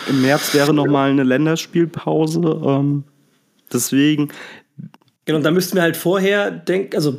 im 0.10 0.22
März 0.22 0.54
wäre 0.54 0.74
noch 0.74 0.88
mal 0.88 1.10
eine 1.10 1.24
Länderspielpause. 1.24 2.40
Ähm, 2.66 3.04
deswegen. 3.72 4.30
Genau, 5.26 5.40
da 5.40 5.52
müssten 5.52 5.76
wir 5.76 5.82
halt 5.82 5.98
vorher 5.98 6.52
denken, 6.52 6.96
also 6.96 7.18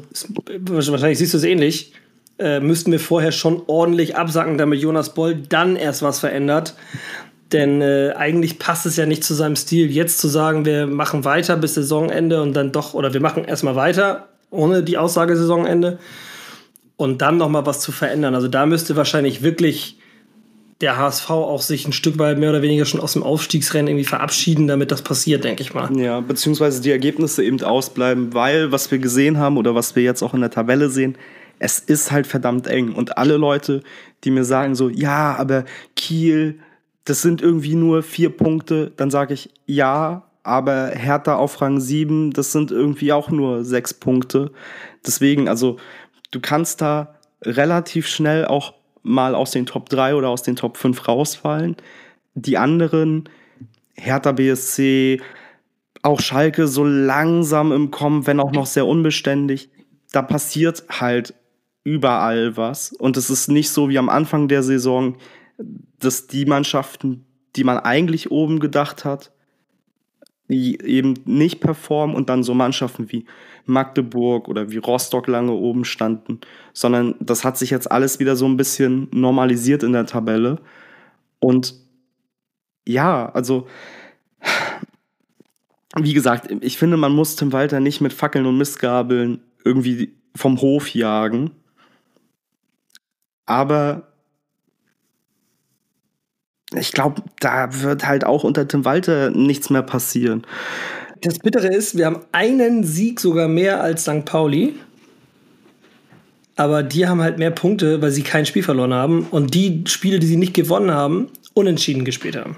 wahrscheinlich 0.60 1.18
siehst 1.18 1.34
du 1.34 1.38
es 1.38 1.44
ähnlich, 1.44 1.92
äh, 2.38 2.60
müssten 2.60 2.92
wir 2.92 3.00
vorher 3.00 3.32
schon 3.32 3.62
ordentlich 3.66 4.16
absacken, 4.16 4.58
damit 4.58 4.80
Jonas 4.80 5.14
Boll 5.14 5.34
dann 5.34 5.74
erst 5.74 6.02
was 6.02 6.20
verändert. 6.20 6.74
Denn 7.52 7.80
äh, 7.80 8.12
eigentlich 8.16 8.58
passt 8.58 8.86
es 8.86 8.96
ja 8.96 9.06
nicht 9.06 9.22
zu 9.22 9.34
seinem 9.34 9.56
Stil, 9.56 9.90
jetzt 9.90 10.18
zu 10.18 10.26
sagen, 10.28 10.64
wir 10.64 10.86
machen 10.86 11.24
weiter 11.24 11.56
bis 11.56 11.74
Saisonende 11.74 12.42
und 12.42 12.54
dann 12.54 12.72
doch, 12.72 12.94
oder 12.94 13.12
wir 13.12 13.20
machen 13.20 13.44
erstmal 13.44 13.76
weiter 13.76 14.28
ohne 14.50 14.82
die 14.82 14.98
Aussage 14.98 15.36
Saisonende 15.36 15.98
und 16.96 17.22
dann 17.22 17.36
noch 17.36 17.48
mal 17.48 17.66
was 17.66 17.80
zu 17.80 17.92
verändern. 17.92 18.34
Also 18.34 18.48
da 18.48 18.66
müsste 18.66 18.96
wahrscheinlich 18.96 19.42
wirklich 19.42 19.98
der 20.80 20.98
HSV 20.98 21.30
auch 21.30 21.62
sich 21.62 21.86
ein 21.86 21.92
Stück 21.92 22.18
weit 22.18 22.38
mehr 22.38 22.50
oder 22.50 22.60
weniger 22.60 22.84
schon 22.84 23.00
aus 23.00 23.14
dem 23.14 23.22
Aufstiegsrennen 23.22 23.88
irgendwie 23.88 24.04
verabschieden, 24.04 24.66
damit 24.66 24.90
das 24.90 25.02
passiert, 25.02 25.44
denke 25.44 25.62
ich 25.62 25.72
mal. 25.72 25.94
Ja, 25.98 26.20
beziehungsweise 26.20 26.82
die 26.82 26.90
Ergebnisse 26.90 27.42
eben 27.42 27.62
ausbleiben, 27.62 28.34
weil 28.34 28.72
was 28.72 28.90
wir 28.90 28.98
gesehen 28.98 29.38
haben 29.38 29.56
oder 29.56 29.74
was 29.74 29.96
wir 29.96 30.02
jetzt 30.02 30.22
auch 30.22 30.34
in 30.34 30.40
der 30.40 30.50
Tabelle 30.50 30.90
sehen, 30.90 31.16
es 31.58 31.78
ist 31.78 32.10
halt 32.10 32.26
verdammt 32.26 32.66
eng. 32.66 32.92
Und 32.92 33.16
alle 33.16 33.38
Leute, 33.38 33.82
die 34.24 34.30
mir 34.30 34.44
sagen 34.44 34.74
so, 34.74 34.90
ja, 34.90 35.34
aber 35.36 35.64
Kiel, 35.94 36.58
das 37.04 37.22
sind 37.22 37.40
irgendwie 37.40 37.74
nur 37.74 38.02
vier 38.02 38.30
Punkte, 38.30 38.92
dann 38.96 39.10
sage 39.10 39.32
ich, 39.32 39.48
ja, 39.64 40.24
aber 40.42 40.88
Hertha 40.88 41.36
auf 41.36 41.60
Rang 41.60 41.80
7, 41.80 42.32
das 42.32 42.52
sind 42.52 42.70
irgendwie 42.70 43.12
auch 43.12 43.30
nur 43.30 43.64
sechs 43.64 43.94
Punkte. 43.94 44.52
Deswegen, 45.04 45.48
also 45.48 45.78
du 46.30 46.40
kannst 46.40 46.80
da 46.80 47.14
relativ 47.42 48.06
schnell 48.06 48.44
auch 48.44 48.74
mal 49.02 49.34
aus 49.34 49.52
den 49.52 49.66
Top 49.66 49.88
3 49.88 50.14
oder 50.14 50.28
aus 50.28 50.42
den 50.42 50.56
Top 50.56 50.76
5 50.76 51.06
rausfallen. 51.06 51.76
Die 52.34 52.58
anderen, 52.58 53.28
Hertha 53.94 54.32
BSC, 54.32 55.20
auch 56.02 56.20
Schalke 56.20 56.66
so 56.66 56.84
langsam 56.84 57.72
im 57.72 57.90
Kommen, 57.90 58.26
wenn 58.26 58.40
auch 58.40 58.52
noch 58.52 58.66
sehr 58.66 58.86
unbeständig. 58.86 59.70
Da 60.12 60.22
passiert 60.22 60.84
halt 60.88 61.34
überall 61.84 62.56
was. 62.56 62.92
Und 62.92 63.16
es 63.16 63.30
ist 63.30 63.48
nicht 63.48 63.70
so 63.70 63.88
wie 63.88 63.98
am 63.98 64.08
Anfang 64.08 64.48
der 64.48 64.62
Saison, 64.62 65.16
dass 65.98 66.26
die 66.26 66.44
Mannschaften, 66.44 67.24
die 67.54 67.64
man 67.64 67.78
eigentlich 67.78 68.30
oben 68.30 68.60
gedacht 68.60 69.04
hat, 69.04 69.30
eben 70.48 71.14
nicht 71.24 71.60
performen 71.60 72.14
und 72.14 72.28
dann 72.28 72.42
so 72.42 72.54
Mannschaften 72.54 73.10
wie 73.10 73.26
Magdeburg 73.64 74.48
oder 74.48 74.70
wie 74.70 74.78
Rostock 74.78 75.26
lange 75.26 75.52
oben 75.52 75.84
standen, 75.84 76.40
sondern 76.72 77.16
das 77.20 77.44
hat 77.44 77.58
sich 77.58 77.70
jetzt 77.70 77.90
alles 77.90 78.20
wieder 78.20 78.36
so 78.36 78.46
ein 78.46 78.56
bisschen 78.56 79.08
normalisiert 79.12 79.82
in 79.82 79.92
der 79.92 80.06
Tabelle. 80.06 80.60
Und 81.40 81.74
ja, 82.86 83.28
also 83.30 83.66
wie 85.96 86.12
gesagt, 86.12 86.50
ich 86.60 86.78
finde, 86.78 86.96
man 86.96 87.12
muss 87.12 87.36
Tim 87.36 87.52
Walter 87.52 87.80
nicht 87.80 88.00
mit 88.00 88.12
Fackeln 88.12 88.46
und 88.46 88.58
Mistgabeln 88.58 89.40
irgendwie 89.64 90.14
vom 90.34 90.60
Hof 90.60 90.94
jagen. 90.94 91.50
Aber 93.46 94.12
ich 96.74 96.92
glaube, 96.92 97.22
da 97.40 97.82
wird 97.82 98.06
halt 98.06 98.24
auch 98.24 98.44
unter 98.44 98.66
Tim 98.66 98.84
Walter 98.84 99.30
nichts 99.30 99.70
mehr 99.70 99.82
passieren. 99.82 100.44
Das 101.22 101.38
Bittere 101.38 101.68
ist, 101.68 101.96
wir 101.96 102.06
haben 102.06 102.20
einen 102.32 102.84
Sieg 102.84 103.20
sogar 103.20 103.48
mehr 103.48 103.82
als 103.82 104.02
St. 104.02 104.24
Pauli. 104.24 104.74
Aber 106.56 106.82
die 106.82 107.06
haben 107.06 107.20
halt 107.20 107.38
mehr 107.38 107.50
Punkte, 107.50 108.00
weil 108.00 108.10
sie 108.10 108.22
kein 108.22 108.46
Spiel 108.46 108.62
verloren 108.62 108.94
haben. 108.94 109.26
Und 109.30 109.54
die 109.54 109.84
Spiele, 109.86 110.18
die 110.18 110.26
sie 110.26 110.36
nicht 110.36 110.54
gewonnen 110.54 110.90
haben, 110.90 111.28
unentschieden 111.54 112.04
gespielt 112.04 112.36
haben. 112.36 112.56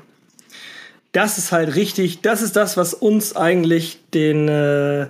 Das 1.12 1.36
ist 1.36 1.52
halt 1.52 1.74
richtig, 1.74 2.20
das 2.20 2.42
ist 2.42 2.54
das, 2.54 2.76
was 2.76 2.94
uns 2.94 3.34
eigentlich 3.34 3.98
den, 4.14 4.48
äh, 4.48 5.08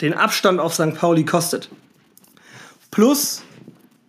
den 0.00 0.14
Abstand 0.14 0.60
auf 0.60 0.74
St. 0.74 0.94
Pauli 0.94 1.24
kostet. 1.24 1.70
Plus 2.90 3.42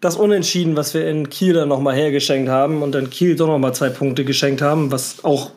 das 0.01 0.15
Unentschieden, 0.15 0.75
was 0.75 0.93
wir 0.93 1.07
in 1.07 1.29
Kiel 1.29 1.53
dann 1.53 1.69
nochmal 1.69 1.95
hergeschenkt 1.95 2.49
haben 2.49 2.81
und 2.81 2.93
dann 2.93 3.09
Kiel 3.09 3.35
doch 3.35 3.47
nochmal 3.47 3.73
zwei 3.73 3.89
Punkte 3.89 4.25
geschenkt 4.25 4.61
haben, 4.61 4.91
was 4.91 5.23
auch, 5.23 5.51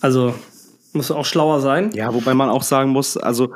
also 0.00 0.34
muss 0.94 1.10
auch 1.10 1.26
schlauer 1.26 1.60
sein. 1.60 1.90
Ja, 1.92 2.12
wobei 2.14 2.32
man 2.32 2.48
auch 2.48 2.62
sagen 2.62 2.90
muss, 2.90 3.18
also 3.18 3.52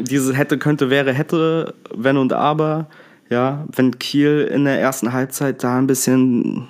diese 0.00 0.32
hätte, 0.32 0.58
könnte, 0.58 0.90
wäre, 0.90 1.12
hätte, 1.12 1.74
wenn 1.92 2.16
und 2.16 2.32
aber, 2.32 2.86
ja, 3.28 3.66
wenn 3.74 3.98
Kiel 3.98 4.48
in 4.50 4.64
der 4.64 4.80
ersten 4.80 5.12
Halbzeit 5.12 5.64
da 5.64 5.76
ein 5.76 5.88
bisschen 5.88 6.68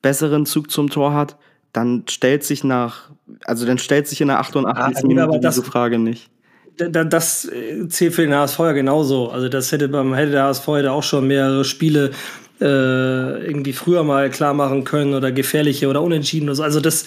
besseren 0.00 0.46
Zug 0.46 0.70
zum 0.70 0.88
Tor 0.88 1.12
hat, 1.12 1.36
dann 1.74 2.04
stellt 2.08 2.44
sich 2.44 2.64
nach, 2.64 3.10
also 3.44 3.66
dann 3.66 3.76
stellt 3.76 4.08
sich 4.08 4.22
in 4.22 4.28
der 4.28 4.40
88. 4.40 5.04
Ah, 5.04 5.06
Minute 5.06 5.38
diese 5.38 5.62
Frage 5.62 5.98
nicht 5.98 6.30
das 6.76 7.44
äh, 7.44 7.88
zählt 7.88 8.14
für 8.14 8.22
den 8.22 8.34
HSV 8.34 8.58
ja 8.58 8.72
genauso. 8.72 9.30
Also 9.30 9.48
das 9.48 9.70
hätte 9.72 9.88
beim 9.88 10.14
hätte 10.14 10.32
der 10.32 10.44
HSV 10.44 10.66
hätte 10.68 10.92
auch 10.92 11.02
schon 11.02 11.26
mehrere 11.26 11.64
Spiele 11.64 12.10
äh, 12.60 12.64
irgendwie 13.46 13.72
früher 13.72 14.04
mal 14.04 14.30
klar 14.30 14.54
machen 14.54 14.84
können 14.84 15.14
oder 15.14 15.32
gefährliche 15.32 15.88
oder 15.88 16.02
unentschieden 16.02 16.48
oder 16.48 16.56
so. 16.56 16.62
Also 16.62 16.80
das 16.80 17.06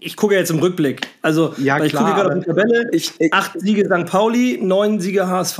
ich 0.00 0.16
gucke 0.16 0.34
jetzt 0.34 0.50
im 0.50 0.58
Rückblick. 0.58 1.06
Also 1.22 1.54
ja, 1.58 1.82
ich 1.82 1.92
gucke 1.92 2.12
gerade 2.12 2.28
auf 2.28 2.38
die 2.40 2.46
Tabelle. 2.46 2.88
Ich, 2.92 3.12
ich, 3.18 3.32
acht 3.32 3.60
Siege 3.60 3.84
St. 3.86 4.06
Pauli, 4.10 4.58
neun 4.60 5.00
Siege 5.00 5.28
HSV, 5.28 5.58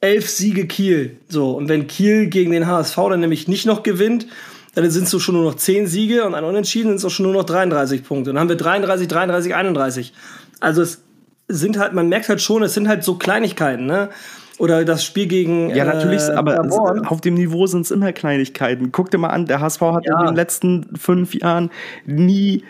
elf 0.00 0.28
Siege 0.28 0.66
Kiel. 0.66 1.16
So 1.28 1.52
und 1.52 1.68
wenn 1.68 1.86
Kiel 1.86 2.26
gegen 2.26 2.52
den 2.52 2.66
HSV 2.66 2.96
dann 2.96 3.20
nämlich 3.20 3.48
nicht 3.48 3.66
noch 3.66 3.82
gewinnt, 3.82 4.26
dann 4.74 4.90
sind 4.90 5.04
es 5.04 5.10
so 5.10 5.20
schon 5.20 5.36
nur 5.36 5.44
noch 5.44 5.54
zehn 5.54 5.86
Siege 5.86 6.24
und 6.24 6.34
ein 6.34 6.44
Unentschieden 6.44 6.88
sind 6.88 6.96
es 6.96 7.04
auch 7.04 7.10
schon 7.10 7.24
nur 7.24 7.34
noch 7.34 7.44
33 7.44 8.04
Punkte. 8.04 8.30
Dann 8.30 8.40
haben 8.40 8.48
wir 8.48 8.56
33, 8.56 9.06
33, 9.08 9.54
31. 9.54 10.12
Also 10.60 10.82
es 10.82 11.03
sind 11.48 11.78
halt, 11.78 11.92
man 11.92 12.08
merkt 12.08 12.28
halt 12.28 12.40
schon, 12.40 12.62
es 12.62 12.74
sind 12.74 12.88
halt 12.88 13.04
so 13.04 13.16
Kleinigkeiten, 13.16 13.86
ne? 13.86 14.10
Oder 14.58 14.84
das 14.84 15.04
Spiel 15.04 15.26
gegen. 15.26 15.74
Ja, 15.74 15.84
natürlich, 15.84 16.22
äh, 16.22 16.32
aber 16.32 16.54
Paderborn. 16.54 17.06
auf 17.06 17.20
dem 17.20 17.34
Niveau 17.34 17.66
sind 17.66 17.82
es 17.82 17.90
immer 17.90 18.12
Kleinigkeiten. 18.12 18.92
Guck 18.92 19.10
dir 19.10 19.18
mal 19.18 19.28
an, 19.28 19.46
der 19.46 19.60
HSV 19.60 19.80
hat 19.80 20.06
ja. 20.06 20.20
in 20.20 20.26
den 20.26 20.36
letzten 20.36 20.96
fünf 20.96 21.34
Jahren 21.34 21.70
nie 22.06 22.64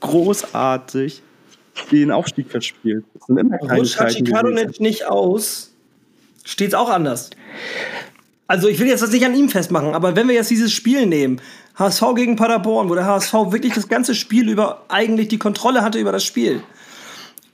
großartig 0.00 1.22
den 1.92 2.10
Aufstieg 2.10 2.50
verspielt. 2.50 3.04
Das 3.14 3.26
sind 3.26 3.36
immer 3.38 3.58
Kleinigkeiten. 3.58 4.72
nicht 4.82 5.06
aus, 5.06 5.74
steht 6.44 6.68
es 6.68 6.74
auch 6.74 6.88
anders. 6.88 7.30
Also 8.46 8.68
ich 8.68 8.80
will 8.80 8.86
jetzt 8.86 9.02
das 9.02 9.12
nicht 9.12 9.26
an 9.26 9.34
ihm 9.34 9.50
festmachen, 9.50 9.94
aber 9.94 10.16
wenn 10.16 10.26
wir 10.26 10.34
jetzt 10.34 10.50
dieses 10.50 10.72
Spiel 10.72 11.04
nehmen, 11.04 11.42
HSV 11.78 12.02
gegen 12.16 12.36
Paderborn, 12.36 12.88
wo 12.88 12.94
der 12.94 13.04
HSV 13.04 13.32
wirklich 13.50 13.74
das 13.74 13.88
ganze 13.88 14.14
Spiel 14.14 14.48
über 14.48 14.86
eigentlich 14.88 15.28
die 15.28 15.38
Kontrolle 15.38 15.82
hatte 15.82 15.98
über 15.98 16.10
das 16.10 16.24
Spiel 16.24 16.62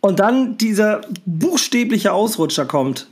und 0.05 0.21
dann 0.21 0.59
dieser 0.59 1.01
buchstäbliche 1.25 2.13
Ausrutscher 2.13 2.67
kommt 2.67 3.09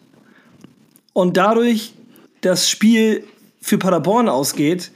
und 1.15 1.39
dadurch 1.39 1.95
das 2.43 2.69
Spiel 2.69 3.25
für 3.63 3.79
Paderborn 3.79 4.29
ausgeht. 4.29 4.91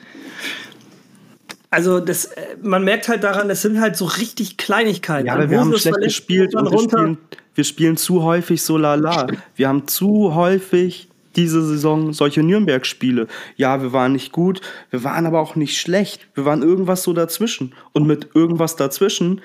Also 1.71 2.01
das, 2.01 2.27
äh, 2.27 2.57
man 2.61 2.85
merkt 2.85 3.09
halt 3.09 3.25
daran, 3.25 3.49
das 3.49 3.63
sind 3.63 3.81
halt 3.81 3.97
so 3.97 4.05
richtig 4.05 4.59
Kleinigkeiten. 4.59 5.29
Ja, 5.29 5.33
aber 5.37 5.49
wir 5.49 5.59
haben 5.59 5.75
schlecht 5.75 6.03
gespielt 6.03 6.55
und 6.55 6.71
wir 6.71 6.81
spielen, 6.81 7.19
wir 7.55 7.65
spielen 7.65 7.97
zu 7.97 8.23
häufig 8.23 8.61
so 8.61 8.77
lala. 8.77 9.29
Wir 9.55 9.69
haben 9.69 9.89
zu 9.89 10.35
häufig 10.35 11.09
diese 11.35 11.65
Saison 11.65 12.13
solche 12.13 12.43
Nürnberg-Spiele. 12.43 13.27
Ja, 13.57 13.81
wir 13.81 13.95
waren 13.95 14.13
nicht 14.13 14.33
gut, 14.33 14.61
wir 14.91 15.03
waren 15.03 15.25
aber 15.25 15.41
auch 15.41 15.57
nicht 15.57 15.81
schlecht. 15.81 16.29
Wir 16.35 16.45
waren 16.45 16.63
irgendwas 16.63 17.05
so 17.05 17.15
dazwischen. 17.15 17.73
Und 17.95 18.07
mit 18.07 18.29
irgendwas 18.35 18.77
dazwischen 18.77 19.41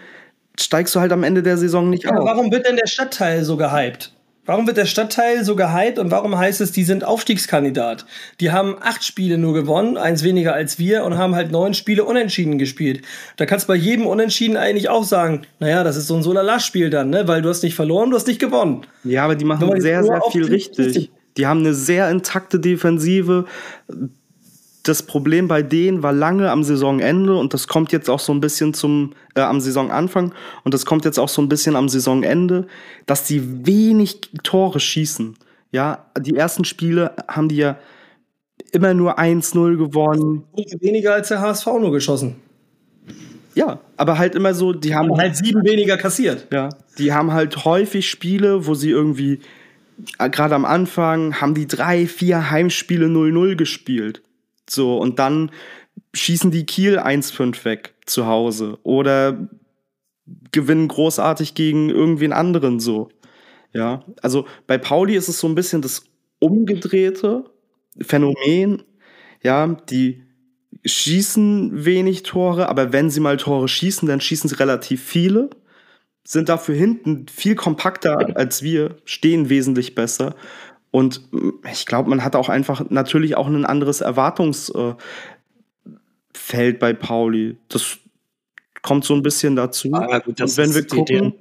steigst 0.60 0.96
du 0.96 1.00
halt 1.00 1.12
am 1.12 1.24
Ende 1.24 1.44
der 1.44 1.58
Saison 1.58 1.90
nicht 1.90 2.04
ja, 2.04 2.12
auf. 2.12 2.26
Warum 2.26 2.52
wird 2.52 2.68
denn 2.68 2.78
der 2.78 2.88
Stadtteil 2.88 3.44
so 3.44 3.58
gehypt? 3.58 4.14
Warum 4.46 4.66
wird 4.66 4.78
der 4.78 4.88
Stadtteil 4.88 5.46
so 5.46 5.56
gehypt 5.56 6.00
und 6.00 6.10
warum 6.10 6.36
heißt 6.36 6.62
es, 6.62 6.72
die 6.72 6.84
sind 6.84 7.04
Aufstiegskandidat? 7.04 8.06
Die 8.40 8.52
haben 8.52 8.76
acht 8.82 9.04
Spiele 9.04 9.38
nur 9.38 9.54
gewonnen, 9.54 9.98
eins 9.98 10.24
weniger 10.24 10.54
als 10.54 10.80
wir 10.80 11.04
und 11.04 11.16
haben 11.16 11.36
halt 11.36 11.52
neun 11.52 11.76
Spiele 11.76 12.04
unentschieden 12.04 12.58
gespielt. 12.58 13.04
Da 13.38 13.46
kannst 13.46 13.66
du 13.66 13.68
bei 13.68 13.76
jedem 13.76 14.08
Unentschieden 14.08 14.58
eigentlich 14.58 14.90
auch 14.90 15.04
sagen, 15.04 15.44
naja, 15.60 15.84
das 15.84 15.96
ist 15.96 16.08
so 16.08 16.16
ein 16.16 16.24
Solala-Spiel 16.24 16.90
dann, 16.90 17.12
ne? 17.12 17.28
weil 17.28 17.44
du 17.44 17.50
hast 17.50 17.62
nicht 17.62 17.76
verloren, 17.76 18.10
du 18.10 18.16
hast 18.16 18.28
nicht 18.28 18.40
gewonnen. 18.40 18.82
Ja, 19.04 19.26
aber 19.26 19.36
die 19.36 19.46
machen 19.46 19.80
sehr, 19.80 20.04
sehr 20.04 20.22
viel 20.32 20.46
richtig. 20.46 21.12
Die 21.38 21.46
haben 21.46 21.60
eine 21.60 21.76
sehr 21.76 22.10
intakte 22.10 22.60
Defensive 22.60 23.46
das 24.84 25.04
Problem 25.04 25.48
bei 25.48 25.62
denen 25.62 26.02
war 26.02 26.14
lange 26.14 26.50
am 26.50 26.64
Saisonende 26.64 27.38
und 27.38 27.54
das 27.54 27.68
kommt 27.68 27.92
jetzt 27.92 28.10
auch 28.10 28.20
so 28.20 28.34
ein 28.34 28.42
bisschen 28.42 28.74
zum 28.74 29.14
äh, 29.36 29.42
am 29.42 29.60
Saisonanfang 29.60 30.34
und 30.64 30.74
das 30.74 30.86
kommt 30.86 31.06
jetzt 31.06 31.20
auch 31.20 31.30
so 31.30 31.42
ein 31.42 31.50
bisschen 31.50 31.76
am 31.76 31.90
Saisonende, 31.90 32.68
dass 33.06 33.28
sie 33.28 33.66
wenig 33.66 34.22
Tore 34.44 34.80
schießen. 34.80 35.38
Ja, 35.72 36.06
die 36.20 36.36
ersten 36.36 36.66
Spiele 36.66 37.14
haben 37.28 37.48
die 37.48 37.58
ja 37.58 37.78
immer 38.72 38.94
nur 38.94 39.20
1-0 39.20 39.78
gewonnen. 39.78 40.44
Weniger 40.80 41.14
als 41.14 41.30
der 41.30 41.42
HSV 41.42 41.68
nur 41.80 41.92
geschossen. 41.92 42.36
Ja, 43.54 43.80
aber 43.98 44.18
halt 44.18 44.36
immer 44.36 44.54
so, 44.54 44.74
die 44.74 44.96
haben 44.96 45.16
halt 45.18 45.36
sieben 45.36 45.64
weniger 45.66 45.98
kassiert. 45.98 46.48
Ja, 46.52 46.70
die 46.98 47.14
haben 47.14 47.34
halt 47.34 47.66
häufig 47.66 48.10
Spiele, 48.10 48.66
wo 48.66 48.76
sie 48.76 48.90
irgendwie 48.90 49.40
äh, 50.18 50.30
gerade 50.30 50.56
am 50.56 50.66
Anfang 50.66 51.40
haben 51.42 51.54
die 51.54 51.68
drei, 51.68 52.08
vier 52.08 52.50
Heimspiele 52.50 53.08
0-0 53.08 53.56
gespielt. 53.56 54.22
So, 54.72 54.98
und 54.98 55.20
dann 55.20 55.52
schießen 56.14 56.52
die 56.52 56.66
Kiel 56.66 56.98
1-5 56.98 57.66
weg 57.66 57.94
zu 58.06 58.26
Hause 58.26 58.80
oder 58.84 59.50
gewinnen 60.52 60.88
großartig 60.88 61.56
gegen 61.56 61.90
irgendwen 61.90 62.32
anderen 62.32 62.80
so. 62.80 63.10
Ja, 63.74 64.04
also 64.22 64.46
bei 64.68 64.78
Pauli 64.78 65.16
ist 65.16 65.28
es 65.28 65.40
so 65.40 65.48
ein 65.48 65.56
bisschen 65.56 65.82
das 65.82 66.06
umgedrehte 66.40 67.46
Phänomen. 68.00 68.84
Ja, 69.44 69.68
die 69.68 70.24
schießen 70.86 71.86
wenig 71.86 72.24
Tore, 72.24 72.70
aber 72.70 72.94
wenn 72.94 73.10
sie 73.10 73.20
mal 73.20 73.38
Tore 73.38 73.68
schießen, 73.68 74.08
dann 74.08 74.22
schießen 74.22 74.50
sie 74.50 74.60
relativ 74.60 75.04
viele, 75.04 75.50
sind 76.24 76.50
dafür 76.50 76.76
hinten 76.76 77.28
viel 77.28 77.56
kompakter 77.56 78.18
als 78.38 78.64
wir, 78.64 78.96
stehen 79.04 79.50
wesentlich 79.50 79.96
besser 79.96 80.36
und 80.92 81.22
ich 81.72 81.86
glaube, 81.86 82.10
man 82.10 82.24
hat 82.24 82.36
auch 82.36 82.50
einfach 82.50 82.90
natürlich 82.90 83.36
auch 83.38 83.48
ein 83.48 83.66
anderes 83.66 84.02
Erwartungsfeld 84.02 84.98
bei 86.80 86.94
Pauli. 86.94 87.58
Das 87.70 87.98
kommt 88.82 89.06
so 89.06 89.14
ein 89.14 89.24
bisschen 89.24 89.56
dazu. 89.56 89.90
Ah, 89.94 90.20
gut, 90.20 90.42
und 90.42 90.58
wenn 90.58 90.74
wir 90.74 90.86
gucken, 90.86 91.34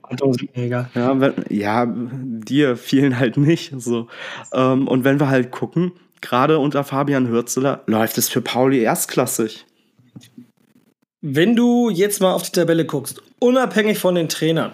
ja, 0.94 1.20
wenn, 1.20 1.34
ja, 1.48 1.86
dir 1.86 2.76
vielen 2.76 3.18
halt 3.18 3.36
nicht. 3.36 3.72
So. 3.78 4.08
Ähm, 4.52 4.86
und 4.86 5.04
wenn 5.04 5.18
wir 5.18 5.28
halt 5.28 5.50
gucken, 5.50 5.92
gerade 6.20 6.58
unter 6.58 6.84
Fabian 6.84 7.28
Hürzeler 7.28 7.82
läuft 7.86 8.18
es 8.18 8.28
für 8.28 8.40
Pauli 8.40 8.80
erstklassig. 8.82 9.66
Wenn 11.22 11.56
du 11.56 11.90
jetzt 11.90 12.20
mal 12.20 12.32
auf 12.32 12.42
die 12.42 12.52
Tabelle 12.52 12.84
guckst, 12.84 13.22
unabhängig 13.40 13.98
von 13.98 14.14
den 14.14 14.28
Trainern, 14.28 14.72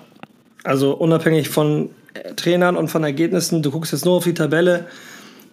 also 0.64 0.94
unabhängig 0.94 1.48
von 1.48 1.90
Trainern 2.36 2.76
und 2.76 2.88
von 2.88 3.04
Ergebnissen. 3.04 3.62
Du 3.62 3.70
guckst 3.70 3.92
jetzt 3.92 4.04
nur 4.04 4.14
auf 4.14 4.24
die 4.24 4.34
Tabelle. 4.34 4.86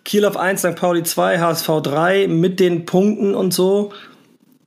Kiel 0.05 0.25
auf 0.25 0.37
1, 0.37 0.59
St. 0.59 0.75
Pauli 0.75 1.03
2, 1.03 1.39
HSV 1.39 1.67
3 1.81 2.27
mit 2.27 2.59
den 2.59 2.85
Punkten 2.85 3.35
und 3.35 3.53
so. 3.53 3.91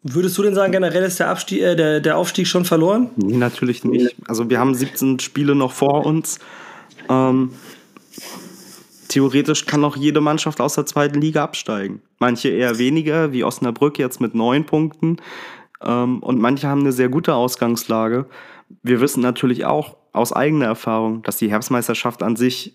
Würdest 0.02 0.38
du 0.38 0.42
denn 0.42 0.54
sagen, 0.54 0.72
generell 0.72 1.02
ist 1.02 1.18
der, 1.18 1.28
Abstieg, 1.28 1.62
äh, 1.62 1.74
der, 1.74 2.00
der 2.00 2.16
Aufstieg 2.16 2.46
schon 2.46 2.64
verloren? 2.64 3.10
Nee, 3.16 3.36
natürlich 3.36 3.84
nicht. 3.84 4.14
Also 4.28 4.48
wir 4.48 4.60
haben 4.60 4.74
17 4.74 5.18
Spiele 5.18 5.54
noch 5.54 5.72
vor 5.72 6.06
uns. 6.06 6.38
Ähm, 7.08 7.50
theoretisch 9.08 9.66
kann 9.66 9.84
auch 9.84 9.96
jede 9.96 10.20
Mannschaft 10.20 10.60
aus 10.60 10.74
der 10.74 10.86
zweiten 10.86 11.20
Liga 11.20 11.42
absteigen. 11.42 12.02
Manche 12.18 12.48
eher 12.48 12.78
weniger, 12.78 13.32
wie 13.32 13.42
Osnabrück 13.42 13.98
jetzt 13.98 14.20
mit 14.20 14.34
neun 14.34 14.64
Punkten. 14.64 15.16
Ähm, 15.84 16.22
und 16.22 16.38
manche 16.38 16.68
haben 16.68 16.80
eine 16.80 16.92
sehr 16.92 17.08
gute 17.08 17.34
Ausgangslage. 17.34 18.26
Wir 18.82 19.00
wissen 19.00 19.22
natürlich 19.22 19.64
auch, 19.64 19.96
aus 20.16 20.32
eigener 20.32 20.66
Erfahrung, 20.66 21.22
dass 21.22 21.36
die 21.36 21.50
Herbstmeisterschaft 21.50 22.22
an 22.22 22.36
sich 22.36 22.74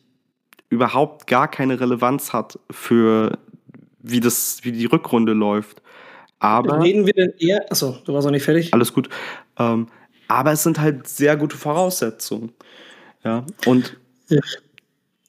überhaupt 0.70 1.28
gar 1.28 1.50
keine 1.50 1.80
Relevanz 1.80 2.34
hat 2.34 2.60
für 2.70 3.38
wie 4.00 4.20
das, 4.20 4.60
wie 4.64 4.72
die 4.72 4.86
Rückrunde 4.86 5.34
läuft. 5.34 5.82
Aber 6.40 6.82
reden 6.82 7.06
wir 7.06 7.14
denn 7.14 7.34
eher? 7.38 7.66
Achso, 7.70 7.98
du 8.04 8.14
warst 8.14 8.26
noch 8.26 8.32
nicht 8.32 8.44
fertig. 8.44 8.74
Alles 8.74 8.94
gut. 8.94 9.10
Ähm, 9.60 9.88
aber 10.28 10.54
es 10.54 10.64
sind 10.64 10.80
halt 10.80 11.08
sehr 11.08 11.36
gute 11.36 11.58
Voraussetzungen. 11.58 12.54
Ja, 13.24 13.46
und 13.66 13.98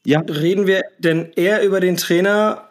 ja. 0.04 0.20
Reden 0.20 0.66
wir 0.66 0.82
denn 0.98 1.32
eher 1.34 1.64
über 1.64 1.80
den 1.80 1.96
Trainer, 1.96 2.68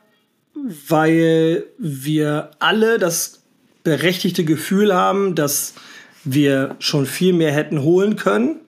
weil 0.53 1.65
wir 1.77 2.51
alle 2.59 2.97
das 2.99 3.43
berechtigte 3.83 4.43
Gefühl 4.43 4.93
haben, 4.93 5.35
dass 5.35 5.75
wir 6.23 6.75
schon 6.79 7.05
viel 7.05 7.33
mehr 7.33 7.51
hätten 7.51 7.83
holen 7.83 8.15
können? 8.15 8.59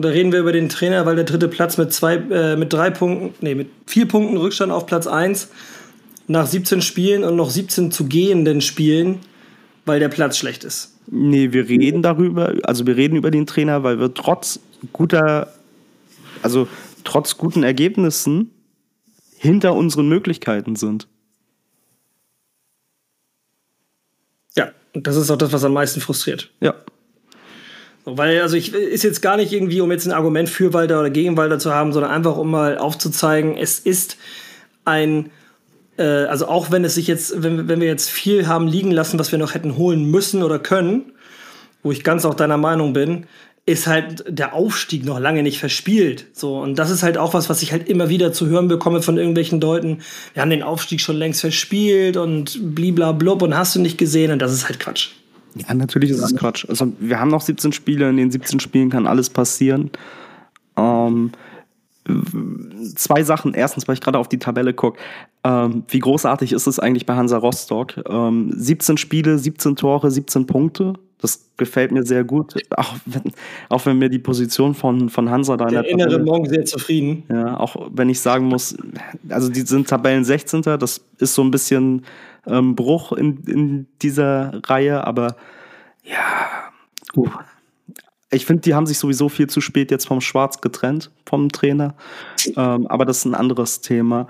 Oder 0.00 0.14
reden 0.14 0.32
wir 0.32 0.40
über 0.40 0.52
den 0.52 0.70
Trainer, 0.70 1.04
weil 1.04 1.14
der 1.14 1.26
dritte 1.26 1.46
Platz 1.46 1.76
mit 1.76 1.92
zwei, 1.92 2.14
äh, 2.14 2.56
mit 2.56 2.72
drei 2.72 2.88
Punkten, 2.88 3.34
nee, 3.44 3.54
mit 3.54 3.68
vier 3.86 4.08
Punkten 4.08 4.38
Rückstand 4.38 4.72
auf 4.72 4.86
Platz 4.86 5.06
1 5.06 5.50
nach 6.26 6.46
17 6.46 6.80
Spielen 6.80 7.22
und 7.22 7.36
noch 7.36 7.50
17 7.50 7.90
zu 7.90 8.08
gehenden 8.08 8.62
Spielen, 8.62 9.18
weil 9.84 10.00
der 10.00 10.08
Platz 10.08 10.38
schlecht 10.38 10.64
ist? 10.64 10.96
Nee, 11.06 11.52
wir 11.52 11.68
reden 11.68 12.00
darüber, 12.00 12.54
also 12.62 12.86
wir 12.86 12.96
reden 12.96 13.14
über 13.14 13.30
den 13.30 13.44
Trainer, 13.44 13.82
weil 13.82 14.00
wir 14.00 14.14
trotz 14.14 14.60
guter, 14.94 15.52
also 16.40 16.66
trotz 17.04 17.36
guten 17.36 17.62
Ergebnissen 17.62 18.52
hinter 19.36 19.74
unseren 19.74 20.08
Möglichkeiten 20.08 20.76
sind. 20.76 21.08
Ja, 24.56 24.70
und 24.94 25.06
das 25.06 25.16
ist 25.16 25.30
auch 25.30 25.36
das, 25.36 25.52
was 25.52 25.62
am 25.62 25.74
meisten 25.74 26.00
frustriert. 26.00 26.50
Ja. 26.62 26.74
Weil, 28.04 28.40
also 28.40 28.56
ich 28.56 28.72
ist 28.72 29.04
jetzt 29.04 29.20
gar 29.20 29.36
nicht 29.36 29.52
irgendwie, 29.52 29.80
um 29.80 29.92
jetzt 29.92 30.06
ein 30.06 30.12
Argument 30.12 30.48
für 30.48 30.72
Walter 30.72 31.00
oder 31.00 31.10
gegen 31.10 31.36
Walter 31.36 31.58
zu 31.58 31.74
haben, 31.74 31.92
sondern 31.92 32.10
einfach, 32.10 32.36
um 32.36 32.50
mal 32.50 32.78
aufzuzeigen, 32.78 33.56
es 33.56 33.78
ist 33.78 34.16
ein, 34.84 35.30
äh, 35.98 36.02
also 36.02 36.48
auch 36.48 36.70
wenn 36.70 36.84
es 36.84 36.94
sich 36.94 37.06
jetzt, 37.06 37.42
wenn, 37.42 37.68
wenn 37.68 37.80
wir 37.80 37.88
jetzt 37.88 38.10
viel 38.10 38.46
haben 38.46 38.66
liegen 38.66 38.90
lassen, 38.90 39.18
was 39.18 39.32
wir 39.32 39.38
noch 39.38 39.54
hätten 39.54 39.76
holen 39.76 40.10
müssen 40.10 40.42
oder 40.42 40.58
können, 40.58 41.12
wo 41.82 41.92
ich 41.92 42.02
ganz 42.02 42.24
auch 42.24 42.34
deiner 42.34 42.56
Meinung 42.56 42.92
bin, 42.92 43.26
ist 43.66 43.86
halt 43.86 44.24
der 44.26 44.54
Aufstieg 44.54 45.04
noch 45.04 45.20
lange 45.20 45.42
nicht 45.42 45.58
verspielt. 45.58 46.26
So, 46.32 46.58
und 46.58 46.78
das 46.78 46.90
ist 46.90 47.02
halt 47.02 47.18
auch 47.18 47.34
was, 47.34 47.48
was 47.48 47.62
ich 47.62 47.72
halt 47.72 47.88
immer 47.88 48.08
wieder 48.08 48.32
zu 48.32 48.46
hören 48.48 48.68
bekomme 48.68 49.02
von 49.02 49.18
irgendwelchen 49.18 49.60
Leuten. 49.60 49.98
Wir 50.32 50.42
haben 50.42 50.50
den 50.50 50.62
Aufstieg 50.62 51.00
schon 51.00 51.16
längst 51.16 51.40
verspielt 51.40 52.16
und 52.16 52.74
bliblablub 52.74 53.42
und 53.42 53.56
hast 53.56 53.76
du 53.76 53.80
nicht 53.80 53.98
gesehen 53.98 54.32
und 54.32 54.40
das 54.40 54.52
ist 54.52 54.66
halt 54.66 54.80
Quatsch. 54.80 55.10
Ja, 55.54 55.74
natürlich 55.74 56.10
ist 56.10 56.20
es 56.20 56.36
Quatsch. 56.36 56.64
Also 56.68 56.92
wir 56.98 57.18
haben 57.18 57.30
noch 57.30 57.40
17 57.40 57.72
Spiele, 57.72 58.08
in 58.08 58.16
den 58.16 58.30
17 58.30 58.60
Spielen 58.60 58.90
kann 58.90 59.06
alles 59.06 59.30
passieren. 59.30 59.90
Ähm, 60.76 61.32
zwei 62.94 63.22
Sachen. 63.22 63.54
Erstens, 63.54 63.88
weil 63.88 63.94
ich 63.94 64.00
gerade 64.00 64.18
auf 64.18 64.28
die 64.28 64.38
Tabelle 64.38 64.72
gucke. 64.72 64.98
Ähm, 65.42 65.84
wie 65.88 66.00
großartig 66.00 66.52
ist 66.52 66.66
es 66.66 66.78
eigentlich 66.78 67.06
bei 67.06 67.14
Hansa 67.14 67.38
Rostock? 67.38 67.94
Ähm, 68.08 68.52
17 68.54 68.98
Spiele, 68.98 69.38
17 69.38 69.76
Tore, 69.76 70.10
17 70.10 70.46
Punkte. 70.46 70.94
Das 71.20 71.50
gefällt 71.56 71.92
mir 71.92 72.02
sehr 72.04 72.24
gut. 72.24 72.54
Auch 72.76 72.94
wenn, 73.06 73.32
auch 73.68 73.84
wenn 73.86 73.98
mir 73.98 74.08
die 74.08 74.18
Position 74.18 74.74
von, 74.74 75.08
von 75.08 75.30
Hansa 75.30 75.56
da 75.56 75.66
der 75.66 75.86
in 75.86 75.98
der 75.98 76.06
innere 76.08 76.22
Morgen 76.22 76.48
sehr 76.48 76.64
zufrieden. 76.64 77.24
Ja, 77.28 77.58
auch 77.58 77.90
wenn 77.92 78.08
ich 78.08 78.20
sagen 78.20 78.46
muss, 78.46 78.76
also 79.28 79.48
die 79.48 79.60
sind 79.60 79.88
Tabellen 79.88 80.24
16. 80.24 80.62
Das 80.62 81.02
ist 81.18 81.34
so 81.34 81.42
ein 81.42 81.50
bisschen 81.50 82.04
ähm, 82.46 82.74
Bruch 82.74 83.12
in, 83.12 83.42
in 83.46 83.86
dieser 84.02 84.60
Reihe, 84.66 85.06
aber 85.06 85.36
ja, 86.04 86.16
uh. 87.14 87.28
ich 88.30 88.46
finde, 88.46 88.62
die 88.62 88.74
haben 88.74 88.86
sich 88.86 88.98
sowieso 88.98 89.28
viel 89.28 89.48
zu 89.48 89.60
spät 89.60 89.90
jetzt 89.90 90.06
vom 90.06 90.20
Schwarz 90.20 90.60
getrennt, 90.60 91.10
vom 91.26 91.50
Trainer. 91.50 91.94
Ähm, 92.56 92.86
aber 92.86 93.04
das 93.04 93.18
ist 93.18 93.24
ein 93.26 93.34
anderes 93.34 93.82
Thema. 93.82 94.26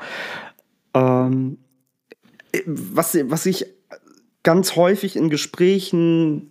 Ähm, 0.94 1.58
was, 2.66 3.16
was 3.24 3.46
ich 3.46 3.66
ganz 4.42 4.76
häufig 4.76 5.16
in 5.16 5.30
Gesprächen 5.30 6.50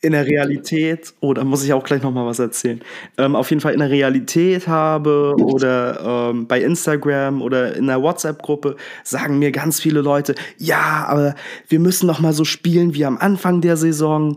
in 0.00 0.12
der 0.12 0.26
Realität, 0.26 1.12
oder 1.20 1.42
oh, 1.42 1.44
muss 1.44 1.64
ich 1.64 1.72
auch 1.72 1.82
gleich 1.82 2.02
noch 2.02 2.12
mal 2.12 2.24
was 2.24 2.38
erzählen, 2.38 2.80
ähm, 3.16 3.34
auf 3.34 3.50
jeden 3.50 3.60
Fall 3.60 3.72
in 3.72 3.80
der 3.80 3.90
Realität 3.90 4.68
habe 4.68 5.34
oder 5.38 6.30
ähm, 6.30 6.46
bei 6.46 6.60
Instagram 6.60 7.42
oder 7.42 7.74
in 7.74 7.88
der 7.88 8.00
WhatsApp-Gruppe, 8.00 8.76
sagen 9.02 9.40
mir 9.40 9.50
ganz 9.50 9.80
viele 9.80 10.00
Leute, 10.00 10.36
ja, 10.56 11.04
aber 11.08 11.34
wir 11.66 11.80
müssen 11.80 12.06
noch 12.06 12.20
mal 12.20 12.32
so 12.32 12.44
spielen 12.44 12.94
wie 12.94 13.04
am 13.04 13.18
Anfang 13.18 13.60
der 13.60 13.76
Saison. 13.76 14.36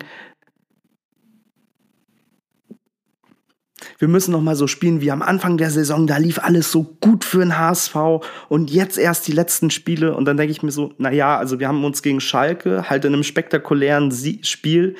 Wir 4.01 4.07
müssen 4.07 4.31
noch 4.31 4.41
mal 4.41 4.55
so 4.55 4.65
spielen 4.65 4.99
wie 5.01 5.11
am 5.11 5.21
Anfang 5.21 5.57
der 5.57 5.69
Saison. 5.69 6.07
Da 6.07 6.17
lief 6.17 6.39
alles 6.39 6.71
so 6.71 6.97
gut 7.01 7.23
für 7.23 7.37
den 7.37 7.59
HSV 7.59 7.95
und 8.49 8.71
jetzt 8.71 8.97
erst 8.97 9.27
die 9.27 9.31
letzten 9.31 9.69
Spiele. 9.69 10.15
Und 10.15 10.25
dann 10.25 10.37
denke 10.37 10.51
ich 10.51 10.63
mir 10.63 10.71
so, 10.71 10.91
na 10.97 11.11
ja, 11.11 11.37
also 11.37 11.59
wir 11.59 11.67
haben 11.67 11.85
uns 11.85 12.01
gegen 12.01 12.19
Schalke 12.19 12.89
halt 12.89 13.05
in 13.05 13.13
einem 13.13 13.21
spektakulären 13.21 14.09
Sie 14.09 14.39
Spiel 14.41 14.95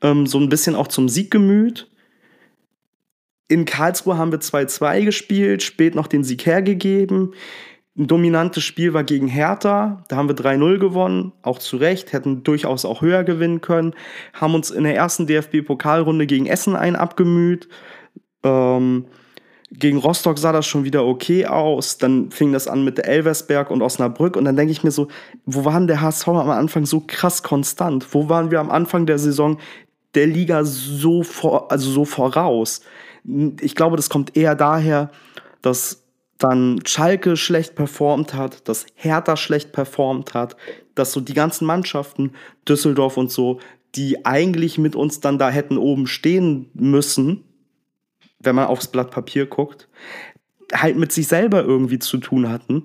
ähm, 0.00 0.26
so 0.26 0.40
ein 0.40 0.48
bisschen 0.48 0.74
auch 0.74 0.88
zum 0.88 1.10
Sieg 1.10 1.30
gemüht. 1.30 1.90
In 3.46 3.66
Karlsruhe 3.66 4.16
haben 4.16 4.32
wir 4.32 4.40
2-2 4.40 5.04
gespielt, 5.04 5.62
spät 5.62 5.94
noch 5.94 6.06
den 6.06 6.24
Sieg 6.24 6.46
hergegeben. 6.46 7.34
Ein 7.98 8.06
dominantes 8.06 8.64
Spiel 8.64 8.94
war 8.94 9.04
gegen 9.04 9.28
Hertha, 9.28 10.02
da 10.08 10.16
haben 10.16 10.30
wir 10.30 10.34
3-0 10.34 10.78
gewonnen, 10.78 11.32
auch 11.42 11.58
zu 11.58 11.76
Recht, 11.76 12.14
hätten 12.14 12.42
durchaus 12.42 12.86
auch 12.86 13.02
höher 13.02 13.22
gewinnen 13.22 13.60
können. 13.60 13.92
Haben 14.32 14.54
uns 14.54 14.70
in 14.70 14.84
der 14.84 14.96
ersten 14.96 15.26
DFB-Pokalrunde 15.26 16.26
gegen 16.26 16.46
Essen 16.46 16.74
ein 16.74 16.96
abgemüht. 16.96 17.68
Ähm, 18.46 19.06
gegen 19.72 19.98
Rostock 19.98 20.38
sah 20.38 20.52
das 20.52 20.66
schon 20.66 20.84
wieder 20.84 21.04
okay 21.04 21.46
aus. 21.46 21.98
Dann 21.98 22.30
fing 22.30 22.52
das 22.52 22.68
an 22.68 22.84
mit 22.84 22.98
der 22.98 23.08
Elversberg 23.08 23.70
und 23.70 23.82
Osnabrück. 23.82 24.36
Und 24.36 24.44
dann 24.44 24.56
denke 24.56 24.72
ich 24.72 24.84
mir 24.84 24.92
so, 24.92 25.08
wo 25.44 25.64
waren 25.64 25.86
der 25.88 26.00
HSV 26.00 26.28
am 26.28 26.50
Anfang 26.50 26.86
so 26.86 27.02
krass 27.06 27.42
konstant? 27.42 28.14
Wo 28.14 28.28
waren 28.28 28.50
wir 28.50 28.60
am 28.60 28.70
Anfang 28.70 29.06
der 29.06 29.18
Saison 29.18 29.58
der 30.16 30.26
Liga 30.26 30.64
so, 30.64 31.22
vor, 31.22 31.70
also 31.70 31.90
so 31.90 32.04
voraus. 32.04 32.80
Ich 33.60 33.74
glaube, 33.74 33.96
das 33.96 34.10
kommt 34.10 34.36
eher 34.36 34.54
daher, 34.54 35.10
dass 35.62 36.02
dann 36.38 36.80
Schalke 36.84 37.36
schlecht 37.36 37.74
performt 37.74 38.34
hat, 38.34 38.68
dass 38.68 38.86
Hertha 38.94 39.36
schlecht 39.36 39.72
performt 39.72 40.34
hat, 40.34 40.56
dass 40.94 41.12
so 41.12 41.20
die 41.20 41.34
ganzen 41.34 41.66
Mannschaften, 41.66 42.32
Düsseldorf 42.68 43.16
und 43.16 43.30
so, 43.30 43.60
die 43.94 44.24
eigentlich 44.24 44.78
mit 44.78 44.96
uns 44.96 45.20
dann 45.20 45.38
da 45.38 45.50
hätten 45.50 45.78
oben 45.78 46.06
stehen 46.06 46.70
müssen, 46.74 47.44
wenn 48.38 48.54
man 48.54 48.66
aufs 48.66 48.88
Blatt 48.88 49.10
Papier 49.10 49.46
guckt, 49.46 49.88
halt 50.72 50.96
mit 50.96 51.12
sich 51.12 51.28
selber 51.28 51.62
irgendwie 51.62 51.98
zu 51.98 52.18
tun 52.18 52.48
hatten. 52.48 52.84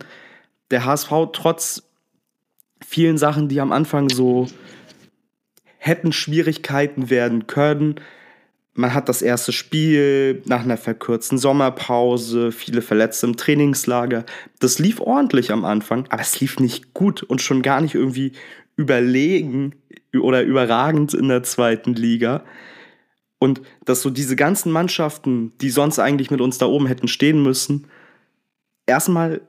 Der 0.69 0.85
HSV 0.85 1.11
trotz 1.33 1.83
vielen 2.85 3.17
Sachen, 3.17 3.49
die 3.49 3.61
am 3.61 3.71
Anfang 3.71 4.09
so 4.09 4.47
hätten 5.77 6.11
Schwierigkeiten 6.11 7.09
werden 7.09 7.47
können. 7.47 7.95
Man 8.73 8.93
hat 8.93 9.09
das 9.09 9.21
erste 9.21 9.51
Spiel 9.51 10.41
nach 10.45 10.63
einer 10.63 10.77
verkürzten 10.77 11.37
Sommerpause, 11.37 12.51
viele 12.51 12.81
Verletzte 12.81 13.27
im 13.27 13.35
Trainingslager. 13.35 14.25
Das 14.59 14.79
lief 14.79 15.01
ordentlich 15.01 15.51
am 15.51 15.65
Anfang, 15.65 16.05
aber 16.09 16.21
es 16.21 16.39
lief 16.39 16.59
nicht 16.59 16.93
gut 16.93 17.23
und 17.23 17.41
schon 17.41 17.61
gar 17.61 17.81
nicht 17.81 17.95
irgendwie 17.95 18.31
überlegen 18.77 19.75
oder 20.19 20.43
überragend 20.43 21.13
in 21.13 21.27
der 21.27 21.43
zweiten 21.43 21.93
Liga. 21.93 22.43
Und 23.43 23.59
dass 23.85 24.03
so 24.03 24.11
diese 24.11 24.35
ganzen 24.35 24.71
Mannschaften, 24.71 25.51
die 25.61 25.71
sonst 25.71 25.97
eigentlich 25.97 26.29
mit 26.29 26.41
uns 26.41 26.59
da 26.59 26.67
oben 26.67 26.85
hätten 26.85 27.07
stehen 27.07 27.41
müssen, 27.41 27.87
erstmal 28.85 29.41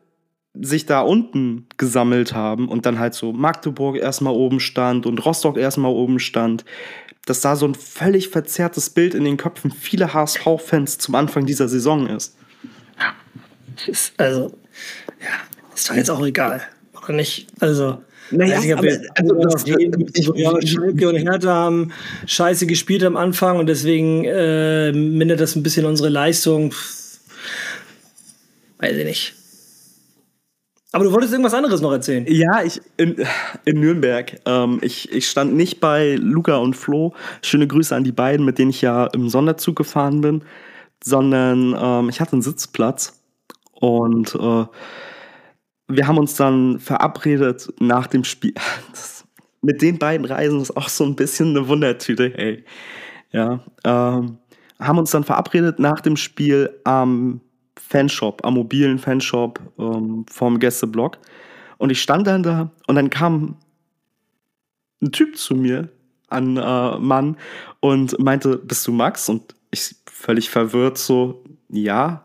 sich 0.54 0.86
da 0.86 1.02
unten 1.02 1.66
gesammelt 1.76 2.32
haben 2.32 2.70
und 2.70 2.86
dann 2.86 2.98
halt 2.98 3.12
so 3.12 3.34
Magdeburg 3.34 3.98
erstmal 3.98 4.32
oben 4.32 4.60
stand 4.60 5.04
und 5.04 5.22
Rostock 5.26 5.58
erstmal 5.58 5.92
oben 5.92 6.20
stand, 6.20 6.64
dass 7.26 7.42
da 7.42 7.54
so 7.54 7.66
ein 7.66 7.74
völlig 7.74 8.30
verzerrtes 8.30 8.88
Bild 8.88 9.12
in 9.12 9.24
den 9.24 9.36
Köpfen 9.36 9.70
vieler 9.70 10.14
HSV-Fans 10.14 10.96
zum 10.96 11.14
Anfang 11.14 11.44
dieser 11.44 11.68
Saison 11.68 12.06
ist. 12.06 12.34
Ja, 12.98 13.12
ist 13.86 14.18
also, 14.18 14.56
ja, 15.20 15.74
ist 15.74 15.90
doch 15.90 15.94
jetzt 15.94 16.10
auch 16.10 16.24
egal, 16.24 16.62
oder 16.96 17.12
nicht? 17.12 17.48
Also, 17.60 18.02
naja, 18.32 18.56
also, 18.56 18.72
aber, 18.72 18.88
also 19.14 19.34
das, 19.34 19.64
ja, 20.34 20.66
Schalke 20.66 21.08
und 21.08 21.16
Hertha 21.16 21.52
haben 21.52 21.92
scheiße 22.26 22.66
gespielt 22.66 23.04
am 23.04 23.16
Anfang 23.16 23.58
und 23.58 23.66
deswegen 23.66 24.24
äh, 24.24 24.92
mindert 24.92 25.40
das 25.40 25.56
ein 25.56 25.62
bisschen 25.62 25.84
unsere 25.86 26.08
Leistung. 26.08 26.74
Weiß 28.78 28.96
ich 28.96 29.04
nicht. 29.04 29.34
Aber 30.94 31.04
du 31.04 31.12
wolltest 31.12 31.32
irgendwas 31.32 31.54
anderes 31.54 31.80
noch 31.80 31.92
erzählen. 31.92 32.26
Ja, 32.28 32.62
ich 32.62 32.80
in, 32.98 33.16
in 33.64 33.80
Nürnberg. 33.80 34.40
Ähm, 34.44 34.78
ich, 34.82 35.10
ich 35.10 35.28
stand 35.28 35.54
nicht 35.54 35.80
bei 35.80 36.16
Luca 36.16 36.56
und 36.56 36.74
Flo. 36.74 37.14
Schöne 37.40 37.66
Grüße 37.66 37.96
an 37.96 38.04
die 38.04 38.12
beiden, 38.12 38.44
mit 38.44 38.58
denen 38.58 38.70
ich 38.70 38.82
ja 38.82 39.06
im 39.06 39.30
Sonderzug 39.30 39.76
gefahren 39.76 40.20
bin, 40.20 40.42
sondern 41.02 41.74
ähm, 41.80 42.08
ich 42.10 42.20
hatte 42.20 42.32
einen 42.32 42.42
Sitzplatz 42.42 43.18
und 43.72 44.34
äh, 44.34 44.64
wir 45.96 46.06
haben 46.06 46.18
uns 46.18 46.34
dann 46.36 46.78
verabredet 46.78 47.72
nach 47.80 48.06
dem 48.06 48.24
Spiel. 48.24 48.54
Das, 48.90 49.24
mit 49.64 49.80
den 49.80 49.98
beiden 49.98 50.26
Reisen 50.26 50.60
ist 50.60 50.76
auch 50.76 50.88
so 50.88 51.04
ein 51.04 51.14
bisschen 51.14 51.50
eine 51.50 51.68
Wundertüte, 51.68 52.32
hey. 52.34 52.64
Ja, 53.30 53.64
ähm, 53.84 54.38
haben 54.80 54.98
uns 54.98 55.12
dann 55.12 55.24
verabredet 55.24 55.78
nach 55.78 56.00
dem 56.00 56.16
Spiel 56.16 56.80
am 56.84 57.40
Fanshop, 57.78 58.44
am 58.44 58.54
mobilen 58.54 58.98
Fanshop 58.98 59.60
ähm, 59.78 60.26
vom 60.28 60.58
Gästeblock. 60.58 61.18
Und 61.78 61.90
ich 61.90 62.02
stand 62.02 62.26
dann 62.26 62.42
da 62.42 62.70
und 62.86 62.96
dann 62.96 63.08
kam 63.08 63.56
ein 65.00 65.12
Typ 65.12 65.36
zu 65.36 65.54
mir, 65.54 65.88
an 66.32 66.56
äh, 66.56 66.98
Mann 66.98 67.36
und 67.80 68.18
meinte, 68.18 68.58
bist 68.58 68.86
du 68.86 68.92
Max? 68.92 69.28
Und 69.28 69.54
ich 69.70 69.94
völlig 70.06 70.50
verwirrt 70.50 70.98
so, 70.98 71.44
ja. 71.68 72.24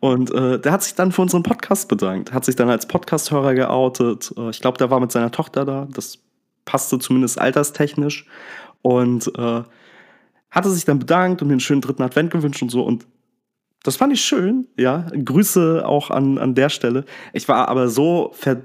Und 0.00 0.32
äh, 0.32 0.58
der 0.58 0.72
hat 0.72 0.82
sich 0.82 0.94
dann 0.94 1.12
für 1.12 1.22
unseren 1.22 1.42
Podcast 1.42 1.88
bedankt, 1.88 2.32
hat 2.32 2.46
sich 2.46 2.56
dann 2.56 2.70
als 2.70 2.86
Podcast-Hörer 2.86 3.54
geoutet. 3.54 4.32
Äh, 4.36 4.50
ich 4.50 4.60
glaube, 4.60 4.78
der 4.78 4.90
war 4.90 4.98
mit 4.98 5.12
seiner 5.12 5.30
Tochter 5.30 5.66
da. 5.66 5.86
Das 5.92 6.18
passte 6.64 6.98
zumindest 6.98 7.38
alterstechnisch. 7.38 8.26
Und 8.82 9.30
äh, 9.36 9.62
hatte 10.50 10.70
sich 10.70 10.86
dann 10.86 10.98
bedankt 10.98 11.42
und 11.42 11.48
mir 11.48 11.54
einen 11.54 11.60
schönen 11.60 11.82
dritten 11.82 12.02
Advent 12.02 12.30
gewünscht 12.30 12.62
und 12.62 12.70
so. 12.70 12.82
Und 12.82 13.06
das 13.82 13.96
fand 13.96 14.12
ich 14.12 14.22
schön, 14.22 14.66
ja. 14.76 15.06
Grüße 15.12 15.86
auch 15.86 16.10
an, 16.10 16.38
an 16.38 16.54
der 16.54 16.70
Stelle. 16.70 17.04
Ich 17.32 17.46
war 17.48 17.68
aber 17.68 17.88
so 17.88 18.30
ver. 18.34 18.62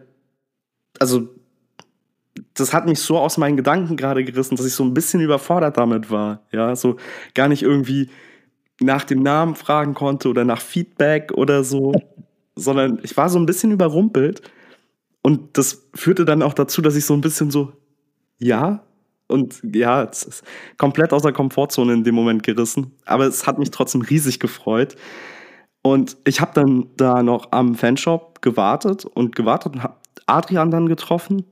Also, 0.99 1.29
das 2.53 2.73
hat 2.73 2.85
mich 2.85 2.99
so 2.99 3.17
aus 3.17 3.37
meinen 3.37 3.57
Gedanken 3.57 3.97
gerade 3.97 4.23
gerissen, 4.23 4.55
dass 4.55 4.65
ich 4.65 4.73
so 4.73 4.83
ein 4.83 4.93
bisschen 4.93 5.21
überfordert 5.21 5.77
damit 5.77 6.09
war. 6.09 6.43
Ja, 6.51 6.75
so 6.75 6.95
gar 7.33 7.49
nicht 7.49 7.61
irgendwie 7.61 8.09
nach 8.81 9.03
dem 9.03 9.21
Namen 9.21 9.55
fragen 9.55 9.93
konnte 9.93 10.29
oder 10.29 10.45
nach 10.45 10.61
Feedback 10.61 11.31
oder 11.33 11.63
so, 11.63 11.93
sondern 12.55 12.99
ich 13.03 13.15
war 13.15 13.29
so 13.29 13.39
ein 13.39 13.45
bisschen 13.45 13.71
überrumpelt. 13.71 14.41
Und 15.21 15.57
das 15.57 15.87
führte 15.95 16.25
dann 16.25 16.41
auch 16.41 16.53
dazu, 16.53 16.81
dass 16.81 16.95
ich 16.95 17.05
so 17.05 17.13
ein 17.13 17.21
bisschen 17.21 17.49
so, 17.49 17.73
ja, 18.37 18.83
und 19.27 19.59
ja, 19.63 20.03
es 20.03 20.23
ist 20.23 20.43
komplett 20.77 21.11
aus 21.11 21.23
der 21.23 21.33
Komfortzone 21.33 21.93
in 21.93 22.03
dem 22.03 22.13
Moment 22.13 22.43
gerissen. 22.43 22.91
Aber 23.05 23.25
es 23.25 23.47
hat 23.47 23.57
mich 23.57 23.71
trotzdem 23.71 24.01
riesig 24.01 24.39
gefreut. 24.39 24.95
Und 25.81 26.17
ich 26.25 26.41
habe 26.41 26.51
dann 26.53 26.87
da 26.97 27.23
noch 27.23 27.51
am 27.51 27.75
Fanshop 27.75 28.41
gewartet 28.41 29.05
und 29.05 29.35
gewartet 29.35 29.75
und 29.75 29.83
habe 29.83 29.95
Adrian 30.27 30.71
dann 30.71 30.87
getroffen 30.87 31.43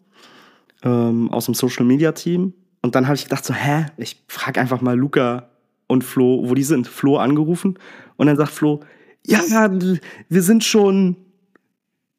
ähm, 0.84 1.32
aus 1.32 1.46
dem 1.46 1.54
Social 1.54 1.86
Media 1.86 2.12
Team. 2.12 2.54
Und 2.82 2.96
dann 2.96 3.08
habe 3.08 3.16
ich 3.16 3.24
gedacht 3.24 3.46
so, 3.46 3.54
hä, 3.54 3.88
ich 3.98 4.24
frage 4.28 4.60
einfach 4.60 4.82
mal 4.82 4.98
Luca 4.98 5.50
und 5.94 6.04
Flo, 6.04 6.42
wo 6.48 6.54
die 6.54 6.64
sind. 6.64 6.88
Flo 6.88 7.18
angerufen 7.18 7.80
und 8.18 8.28
dann 8.28 8.38
sagt 8.38 8.52
Flo, 8.52 8.82
ja, 9.26 9.40
wir 10.30 10.42
sind 10.42 10.64
schon 10.64 11.16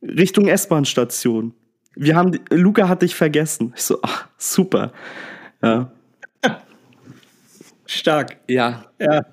Richtung 0.03 0.49
S-Bahn-Station. 0.49 1.53
Wir 1.97 2.17
haben, 2.17 2.39
Luca 2.51 2.89
hat 2.89 3.03
dich 3.03 3.15
vergessen. 3.15 3.73
Ich 3.77 3.83
so, 3.83 3.99
ach, 4.03 4.27
super. 4.39 4.93
Ja. 5.63 5.93
Stark. 7.87 8.37
Ja. 8.49 8.87
Ja. 8.99 9.25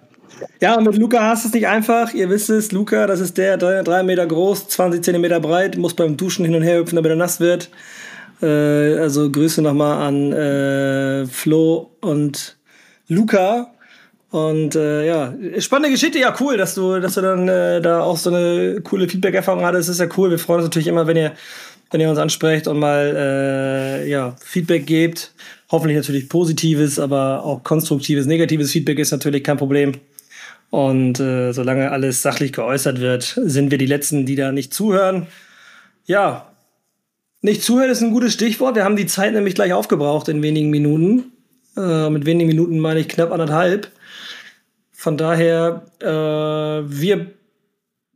Ja, 0.60 0.80
mit 0.80 0.96
Luca 0.96 1.22
hast 1.22 1.44
du 1.44 1.50
es 1.50 1.54
nicht 1.54 1.68
einfach. 1.68 2.14
Ihr 2.14 2.30
wisst 2.30 2.50
es, 2.50 2.72
Luca, 2.72 3.06
das 3.08 3.20
ist 3.20 3.38
der, 3.38 3.58
drei 3.58 4.04
Meter 4.04 4.26
groß, 4.26 4.70
20 4.70 5.04
Zentimeter 5.04 5.40
breit, 5.40 5.78
muss 5.78 5.94
beim 5.94 6.18
Duschen 6.18 6.46
hin 6.46 6.56
und 6.56 6.64
her 6.64 6.80
hüpfen, 6.80 6.96
damit 6.96 7.12
er 7.12 7.16
nass 7.16 7.40
wird. 7.40 7.70
Äh, 8.42 8.98
also 8.98 9.30
Grüße 9.32 9.62
nochmal 9.62 10.08
an 10.08 10.34
äh, 10.34 11.26
Flo 11.28 11.92
und 12.02 12.58
Luca. 13.08 13.72
Und 14.32 14.76
äh, 14.76 15.06
ja, 15.06 15.34
spannende 15.60 15.92
Geschichte, 15.92 16.18
ja 16.18 16.34
cool, 16.40 16.56
dass 16.56 16.74
du, 16.74 17.02
dass 17.02 17.16
du 17.16 17.22
dann 17.22 17.50
äh, 17.50 17.82
da 17.82 18.02
auch 18.02 18.16
so 18.16 18.30
eine 18.30 18.80
coole 18.82 19.10
Feedback-Erfahrung 19.10 19.66
hattest. 19.66 19.90
Das 19.90 19.96
ist 19.98 20.00
ja 20.00 20.08
cool. 20.18 20.30
Wir 20.30 20.40
freuen 20.40 20.60
uns 20.60 20.68
natürlich 20.68 20.88
immer, 20.88 21.06
wenn 21.06 21.18
ihr, 21.18 21.34
wenn 21.92 22.00
ihr 22.00 22.10
uns 22.10 22.18
ansprecht 22.18 22.66
und 22.68 22.80
mal 22.80 23.14
äh, 23.14 24.10
ja, 24.10 24.38
Feedback 24.42 24.86
gebt. 24.86 25.34
Hoffentlich 25.70 25.98
natürlich 25.98 26.30
positives, 26.30 26.98
aber 26.98 27.44
auch 27.44 27.64
konstruktives, 27.64 28.26
negatives 28.26 28.72
Feedback 28.72 29.00
ist 29.00 29.12
natürlich 29.12 29.44
kein 29.44 29.58
Problem. 29.58 29.96
Und 30.70 31.20
äh, 31.20 31.52
solange 31.52 31.92
alles 31.92 32.22
sachlich 32.22 32.54
geäußert 32.54 33.02
wird, 33.02 33.38
sind 33.44 33.70
wir 33.70 33.78
die 33.78 33.86
Letzten, 33.86 34.26
die 34.26 34.38
da 34.38 34.54
nicht 34.54 34.74
zuhören. 34.74 35.28
Ja, 36.06 36.54
nicht 37.42 37.64
zuhören 37.64 37.90
ist 37.90 38.02
ein 38.02 38.12
gutes 38.12 38.32
Stichwort. 38.32 38.76
Wir 38.76 38.86
haben 38.86 38.96
die 38.96 39.08
Zeit 39.08 39.34
nämlich 39.34 39.56
gleich 39.56 39.74
aufgebraucht 39.74 40.30
in 40.30 40.42
wenigen 40.42 40.70
Minuten. 40.70 41.34
Äh, 41.76 42.10
mit 42.10 42.26
wenigen 42.26 42.48
Minuten 42.48 42.80
meine 42.80 43.02
ich 43.02 43.10
knapp 43.10 43.34
anderthalb. 43.34 43.92
Von 45.02 45.18
daher, 45.18 45.82
äh, 46.00 46.06
wir 46.06 47.32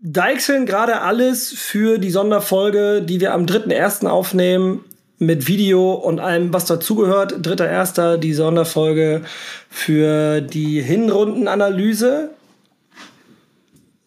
deichseln 0.03 0.67
gerade 0.67 1.01
alles 1.01 1.51
für 1.51 1.97
die 1.97 2.11
Sonderfolge, 2.11 3.01
die 3.01 3.19
wir 3.19 3.33
am 3.33 3.47
3.1. 3.47 4.05
aufnehmen, 4.05 4.81
mit 5.17 5.47
Video 5.47 5.93
und 5.93 6.19
allem, 6.19 6.53
was 6.53 6.65
dazugehört. 6.65 7.43
3.1. 7.43 8.17
die 8.17 8.36
Sonderfolge 8.36 9.23
für 9.67 10.41
die 10.41 10.79
Hinrundenanalyse. 10.79 12.29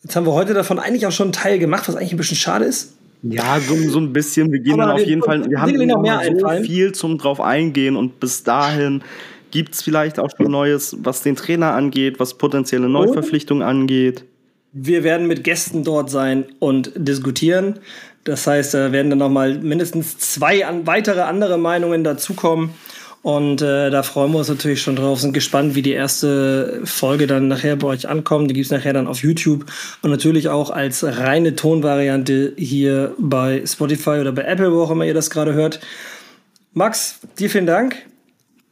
Jetzt 0.04 0.14
haben 0.14 0.26
wir 0.26 0.34
heute 0.34 0.54
davon 0.54 0.78
eigentlich 0.78 1.04
auch 1.04 1.10
schon 1.10 1.26
einen 1.26 1.32
Teil 1.32 1.58
gemacht, 1.58 1.88
was 1.88 1.96
eigentlich 1.96 2.12
ein 2.12 2.18
bisschen 2.18 2.36
schade 2.36 2.64
ist. 2.64 2.94
Ja, 3.24 3.58
so, 3.58 3.74
so 3.90 3.98
ein 3.98 4.12
bisschen. 4.12 4.52
Wir 4.52 4.60
gehen 4.60 4.74
Aber 4.74 4.92
dann 4.92 5.00
auf 5.00 5.04
jeden 5.04 5.24
Fall, 5.24 5.50
wir 5.50 5.60
haben 5.60 5.72
noch 5.84 6.00
mehr 6.00 6.20
so 6.38 6.48
viel 6.62 6.92
zum 6.92 7.18
drauf 7.18 7.40
eingehen 7.40 7.96
und 7.96 8.20
bis 8.20 8.44
dahin 8.44 9.02
Gibt 9.50 9.74
es 9.74 9.82
vielleicht 9.82 10.18
auch 10.18 10.30
schon 10.36 10.50
Neues, 10.50 10.96
was 11.00 11.22
den 11.22 11.36
Trainer 11.36 11.74
angeht, 11.74 12.20
was 12.20 12.34
potenzielle 12.34 12.88
Neuverpflichtungen 12.88 13.62
angeht? 13.62 14.24
Wir 14.72 15.02
werden 15.02 15.26
mit 15.26 15.44
Gästen 15.44 15.84
dort 15.84 16.10
sein 16.10 16.44
und 16.58 16.92
diskutieren. 16.94 17.78
Das 18.24 18.46
heißt, 18.46 18.74
da 18.74 18.92
werden 18.92 19.10
dann 19.10 19.18
nochmal 19.18 19.58
mindestens 19.58 20.18
zwei 20.18 20.64
weitere 20.84 21.22
andere 21.22 21.56
Meinungen 21.56 22.04
dazukommen. 22.04 22.70
Und 23.22 23.62
äh, 23.62 23.90
da 23.90 24.02
freuen 24.02 24.32
wir 24.32 24.38
uns 24.38 24.48
natürlich 24.48 24.80
schon 24.80 24.96
drauf, 24.96 25.20
sind 25.20 25.32
gespannt, 25.32 25.74
wie 25.74 25.82
die 25.82 25.92
erste 25.92 26.80
Folge 26.84 27.26
dann 27.26 27.48
nachher 27.48 27.76
bei 27.76 27.88
euch 27.88 28.08
ankommt. 28.08 28.50
Die 28.50 28.54
gibt 28.54 28.66
es 28.66 28.70
nachher 28.70 28.92
dann 28.92 29.08
auf 29.08 29.22
YouTube 29.22 29.66
und 30.02 30.10
natürlich 30.10 30.48
auch 30.48 30.70
als 30.70 31.02
reine 31.04 31.56
Tonvariante 31.56 32.52
hier 32.56 33.14
bei 33.18 33.64
Spotify 33.66 34.20
oder 34.20 34.32
bei 34.32 34.42
Apple, 34.42 34.72
wo 34.72 34.82
auch 34.82 34.90
immer 34.90 35.04
ihr 35.04 35.14
das 35.14 35.30
gerade 35.30 35.52
hört. 35.52 35.80
Max, 36.74 37.20
dir 37.38 37.50
vielen 37.50 37.66
Dank. 37.66 37.96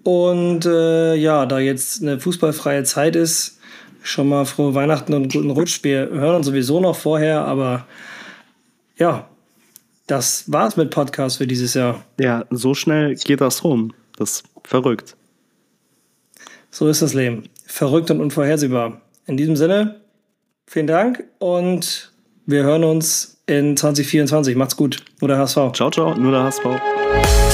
Und 0.06 0.64
äh, 0.66 1.16
ja, 1.16 1.46
da 1.46 1.58
jetzt 1.58 2.00
eine 2.00 2.20
fußballfreie 2.20 2.84
Zeit 2.84 3.16
ist, 3.16 3.58
schon 4.04 4.28
mal 4.28 4.44
frohe 4.44 4.72
Weihnachten 4.72 5.12
und 5.14 5.32
guten 5.32 5.50
Rutsch. 5.50 5.82
Wir 5.82 6.08
hören 6.10 6.36
uns 6.36 6.46
sowieso 6.46 6.78
noch 6.78 6.94
vorher, 6.94 7.40
aber 7.40 7.88
ja, 8.96 9.28
das 10.06 10.44
war's 10.46 10.76
mit 10.76 10.90
Podcast 10.90 11.38
für 11.38 11.48
dieses 11.48 11.74
Jahr. 11.74 12.04
Ja, 12.20 12.44
so 12.50 12.72
schnell 12.72 13.16
geht 13.16 13.40
das 13.40 13.64
rum. 13.64 13.94
Das 14.16 14.30
ist 14.30 14.44
verrückt. 14.62 15.16
So 16.70 16.86
ist 16.86 17.02
das 17.02 17.12
Leben. 17.12 17.48
Verrückt 17.66 18.08
und 18.12 18.20
unvorhersehbar. 18.20 19.00
In 19.26 19.36
diesem 19.36 19.56
Sinne, 19.56 20.02
vielen 20.68 20.86
Dank 20.86 21.24
und 21.40 22.12
wir 22.46 22.62
hören 22.62 22.84
uns 22.84 23.42
in 23.46 23.76
2024. 23.76 24.54
Macht's 24.54 24.76
gut. 24.76 25.02
Nur 25.20 25.26
der 25.26 25.38
HSV. 25.38 25.72
Ciao, 25.72 25.90
ciao. 25.90 26.14
Nur 26.14 26.30
der 26.30 26.44
HSV. 26.44 27.45